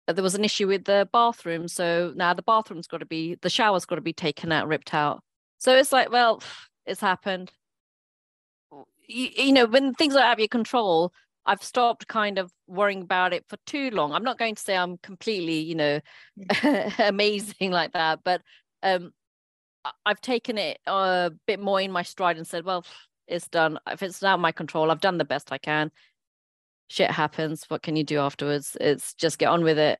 uh, 0.09 0.13
there 0.13 0.23
was 0.23 0.35
an 0.35 0.45
issue 0.45 0.69
with 0.69 0.85
the 0.85 1.09
bathroom. 1.13 1.69
So 1.69 2.13
now 2.17 2.35
the 2.35 2.43
bathroom's 2.43 2.87
got 2.87 2.99
to 2.99 3.07
be, 3.07 3.37
the 3.43 3.51
shower's 3.51 3.85
got 3.85 3.97
to 3.97 4.01
be 4.01 4.13
taken 4.13 4.53
out, 4.53 4.69
ripped 4.69 4.95
out. 4.95 5.23
So 5.59 5.77
it's 5.77 5.93
like, 5.93 6.11
well, 6.11 6.43
it's 6.87 7.01
happened. 7.01 7.51
You, 9.07 9.29
you 9.37 9.53
know, 9.53 9.67
when 9.67 9.95
things 9.95 10.17
are 10.17 10.23
out 10.23 10.35
of 10.35 10.39
your 10.39 10.49
control, 10.49 11.13
I've 11.45 11.63
stopped 11.63 12.07
kind 12.07 12.39
of 12.39 12.53
worrying 12.67 13.03
about 13.03 13.33
it 13.33 13.45
for 13.49 13.57
too 13.67 13.91
long. 13.91 14.13
I'm 14.13 14.23
not 14.23 14.39
going 14.39 14.55
to 14.55 14.63
say 14.63 14.77
I'm 14.77 14.99
completely, 14.99 15.59
you 15.59 15.75
know, 15.75 16.01
amazing 16.99 17.71
like 17.71 17.93
that, 17.93 18.21
but 18.25 18.43
um, 18.83 19.13
I've 20.07 20.21
taken 20.21 20.59
it 20.59 20.79
a 20.87 21.33
bit 21.47 21.61
more 21.61 21.81
in 21.81 21.91
my 21.91 22.03
stride 22.03 22.37
and 22.37 22.47
said, 22.47 22.65
well, 22.65 22.85
it's 23.27 23.49
done. 23.49 23.79
If 23.89 24.03
it's 24.03 24.23
out 24.23 24.35
of 24.35 24.41
my 24.41 24.53
control, 24.53 24.91
I've 24.91 25.01
done 25.01 25.19
the 25.19 25.25
best 25.25 25.53
I 25.53 25.59
can. 25.59 25.91
Shit 26.89 27.11
happens. 27.11 27.65
What 27.69 27.83
can 27.83 27.97
you 27.97 28.05
do 28.05 28.19
afterwards? 28.19 28.77
It's 28.81 29.15
just 29.15 29.39
get 29.39 29.49
on 29.49 29.65
with 29.65 29.79
it. 29.79 29.99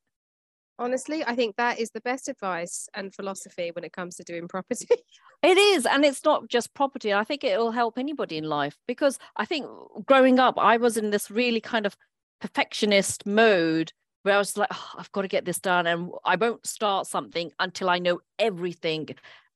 Honestly, 0.83 1.25
I 1.25 1.37
think 1.37 1.55
that 1.57 1.79
is 1.79 1.91
the 1.93 2.01
best 2.01 2.29
advice 2.29 2.89
and 2.93 3.15
philosophy 3.15 3.71
when 3.73 3.85
it 3.85 3.93
comes 3.93 4.17
to 4.17 4.25
doing 4.25 4.49
property. 4.49 4.89
It 5.45 5.59
is, 5.59 5.87
and 5.87 6.05
it's 6.05 6.25
not 6.25 6.49
just 6.49 6.73
property. 6.73 7.13
I 7.13 7.25
think 7.25 7.43
it'll 7.43 7.73
help 7.73 7.99
anybody 7.99 8.37
in 8.37 8.45
life 8.45 8.79
because 8.87 9.19
I 9.37 9.45
think 9.45 9.67
growing 10.07 10.39
up, 10.39 10.55
I 10.57 10.77
was 10.77 10.97
in 10.97 11.11
this 11.11 11.33
really 11.33 11.61
kind 11.61 11.85
of 11.85 11.97
perfectionist 12.41 13.27
mode 13.27 13.93
where 14.23 14.37
I 14.37 14.39
was 14.39 14.57
like, 14.57 14.69
"Oh, 14.73 14.91
I've 14.99 15.11
got 15.11 15.23
to 15.23 15.29
get 15.29 15.45
this 15.45 15.59
done, 15.59 15.89
and 15.89 16.13
I 16.25 16.37
won't 16.37 16.65
start 16.65 17.09
something 17.09 17.51
until 17.59 17.91
I 17.91 17.99
know 17.99 18.21
everything. 18.39 19.09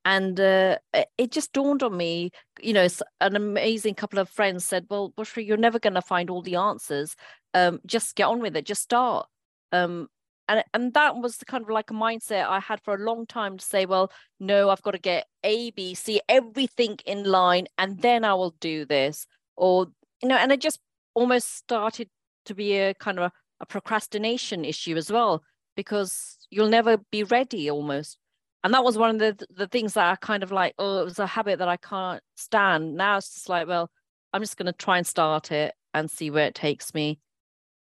And 0.05 0.41
uh, 0.41 0.79
it- 0.93 1.09
it 1.19 1.31
just 1.31 1.53
dawned 1.53 1.85
on 1.85 1.97
me, 1.97 2.33
you 2.61 2.73
know, 2.73 2.89
an 3.21 3.37
amazing 3.37 3.95
couple 3.95 4.19
of 4.19 4.29
friends 4.29 4.65
said, 4.65 4.87
"Well, 4.91 5.13
Bushra, 5.17 5.47
you're 5.47 5.57
never 5.57 5.79
going 5.79 5.95
to 5.95 6.03
find 6.03 6.31
all 6.31 6.43
the 6.43 6.57
answers. 6.57 7.15
Um, 7.55 7.79
just 7.87 8.17
get 8.17 8.27
on 8.27 8.41
with 8.41 8.57
it. 8.57 8.67
Just 8.67 8.83
start." 8.83 9.29
Um, 9.71 10.09
and 10.49 10.65
and 10.75 10.95
that 10.95 11.17
was 11.17 11.39
the 11.39 11.45
kind 11.45 11.63
of 11.65 11.71
like 11.71 11.91
a 11.91 11.95
mindset 11.95 12.47
I 12.47 12.61
had 12.61 12.81
for 12.83 12.95
a 12.95 13.05
long 13.05 13.27
time 13.27 13.59
to 13.59 13.65
say, 13.65 13.87
well, 13.87 14.11
no, 14.41 14.71
I've 14.71 14.83
got 14.83 14.93
to 14.93 14.99
get 14.99 15.27
A, 15.45 15.71
B, 15.73 15.95
C, 15.95 16.21
everything 16.29 16.99
in 17.07 17.25
line, 17.25 17.67
and 17.79 18.01
then 18.03 18.25
I 18.25 18.35
will 18.35 18.55
do 18.61 18.85
this. 18.85 19.27
Or, 19.57 19.87
you 20.23 20.29
know, 20.29 20.37
and 20.37 20.53
it 20.53 20.61
just 20.61 20.81
almost 21.15 21.57
started 21.57 22.09
to 22.47 22.55
be 22.55 22.77
a 22.79 22.95
kind 22.95 23.19
of 23.19 23.25
a, 23.25 23.33
a 23.61 23.67
procrastination 23.67 24.65
issue 24.65 24.97
as 24.97 25.11
well, 25.11 25.43
because 25.77 26.39
you'll 26.51 26.69
never 26.69 26.99
be 27.11 27.25
ready 27.25 27.71
almost. 27.71 28.19
And 28.65 28.75
that 28.75 28.85
was 28.85 28.99
one 28.99 29.11
of 29.11 29.19
the 29.39 29.47
the 29.51 29.67
things 29.69 29.95
that 29.95 30.11
I 30.11 30.17
kind 30.17 30.43
of 30.43 30.53
like, 30.53 30.75
oh, 30.79 31.01
it 31.01 31.05
was 31.05 31.19
a 31.19 31.27
habit 31.27 31.59
that 31.61 31.69
I 31.69 31.77
can't 31.77 32.23
stand. 32.37 32.95
Now 32.97 33.19
it's 33.19 33.35
just 33.35 33.49
like, 33.49 33.67
well, 33.69 33.91
I'm 34.33 34.43
just 34.43 34.57
going 34.57 34.67
to 34.67 34.73
try 34.73 34.99
and 34.99 35.07
start 35.07 35.53
it 35.53 35.75
and 35.95 36.11
see 36.11 36.31
where 36.31 36.47
it 36.47 36.55
takes 36.55 36.93
me. 36.95 37.21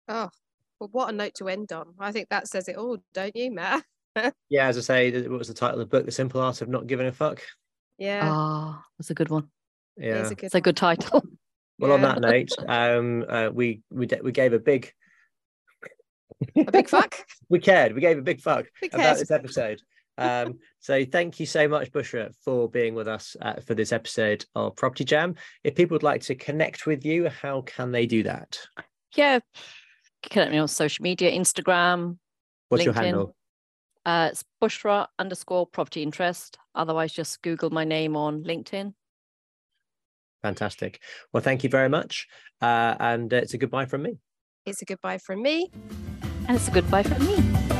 oh, 0.09 0.31
well, 0.81 0.89
what 0.93 1.11
a 1.11 1.13
note 1.13 1.35
to 1.37 1.49
end 1.49 1.73
on. 1.73 1.95
I 1.99 2.11
think 2.11 2.29
that 2.31 2.49
says 2.49 2.69
it 2.69 2.77
all, 2.77 2.99
don't 3.15 3.37
you, 3.37 3.53
Matt? 3.53 3.85
Yeah, 4.49 4.67
as 4.67 4.77
I 4.77 4.81
say, 4.81 5.11
th- 5.13 5.29
what 5.29 5.39
was 5.39 5.47
the 5.47 5.55
title 5.55 5.81
of 5.81 5.89
the 5.89 5.97
book? 5.97 6.05
The 6.05 6.11
Simple 6.11 6.41
Art 6.41 6.61
of 6.63 6.69
Not 6.69 6.89
Giving 6.89 7.07
a 7.07 7.13
Fuck. 7.13 7.43
Yeah, 7.97 8.23
Ah, 8.25 8.83
that's 8.99 9.11
a 9.11 9.15
good 9.15 9.29
one. 9.31 9.49
Yeah. 9.97 10.17
it's 10.17 10.33
a 10.33 10.35
good 10.35 10.47
It's 10.47 10.55
a 10.57 10.61
good 10.61 10.77
title. 10.77 11.23
Well, 11.79 11.93
on 11.93 12.03
that 12.03 12.21
note, 12.21 12.51
um, 12.69 13.25
uh, 13.27 13.49
we 13.55 13.81
we 13.91 14.05
d- 14.05 14.21
we 14.23 14.33
gave 14.33 14.53
a 14.53 14.59
big 14.59 14.93
a 16.57 16.71
big 16.71 16.89
fuck. 16.89 17.15
we 17.49 17.59
cared. 17.59 17.95
We 17.95 18.03
gave 18.03 18.19
a 18.19 18.23
big 18.23 18.41
fuck 18.41 18.67
about 18.93 19.17
this 19.19 19.31
episode. 19.31 19.81
Um, 20.19 20.59
so 20.81 21.05
thank 21.07 21.41
you 21.41 21.47
so 21.47 21.69
much, 21.69 21.91
Bushra, 21.91 22.35
for 22.45 22.69
being 22.69 22.95
with 22.95 23.09
us 23.09 23.35
uh, 23.41 23.61
for 23.67 23.75
this 23.75 23.93
episode 23.93 24.45
of 24.55 24.77
Property 24.77 25.05
Jam. 25.05 25.37
If 25.65 25.75
people 25.75 25.95
would 25.95 26.03
like 26.03 26.21
to 26.23 26.35
connect 26.35 26.85
with 26.87 27.07
you, 27.07 27.29
how 27.31 27.63
can 27.63 27.93
they 27.93 28.05
do 28.05 28.25
that? 28.25 28.59
yeah, 29.17 29.39
connect 30.23 30.53
me 30.53 30.59
on 30.59 30.69
social 30.69 31.03
media, 31.03 31.31
Instagram. 31.31 32.19
What's 32.69 32.85
your 32.85 32.95
LinkedIn. 32.95 33.05
handle? 33.05 33.37
Uh, 34.07 34.29
it's 34.33 34.45
Bushra 34.63 35.07
underscore 35.19 35.67
property 35.67 36.03
interest. 36.03 36.59
Otherwise, 36.75 37.13
just 37.13 37.43
Google 37.43 37.71
my 37.71 37.85
name 37.85 38.17
on 38.17 38.43
LinkedIn. 38.45 38.95
Fantastic. 40.43 41.01
Well, 41.33 41.43
thank 41.43 41.65
you 41.65 41.71
very 41.71 41.89
much, 41.89 42.27
uh, 42.63 42.95
and 42.99 43.33
uh, 43.33 43.37
it's 43.37 43.55
a 43.55 43.59
goodbye 43.59 43.87
from 43.87 44.03
me. 44.03 44.19
It's 44.65 44.81
a 44.83 44.85
goodbye 44.85 45.19
from 45.19 45.43
me. 45.43 45.71
And 46.49 46.57
it's 46.57 46.69
a 46.69 46.71
goodbye 46.71 47.03
from 47.03 47.27
me. 47.27 47.80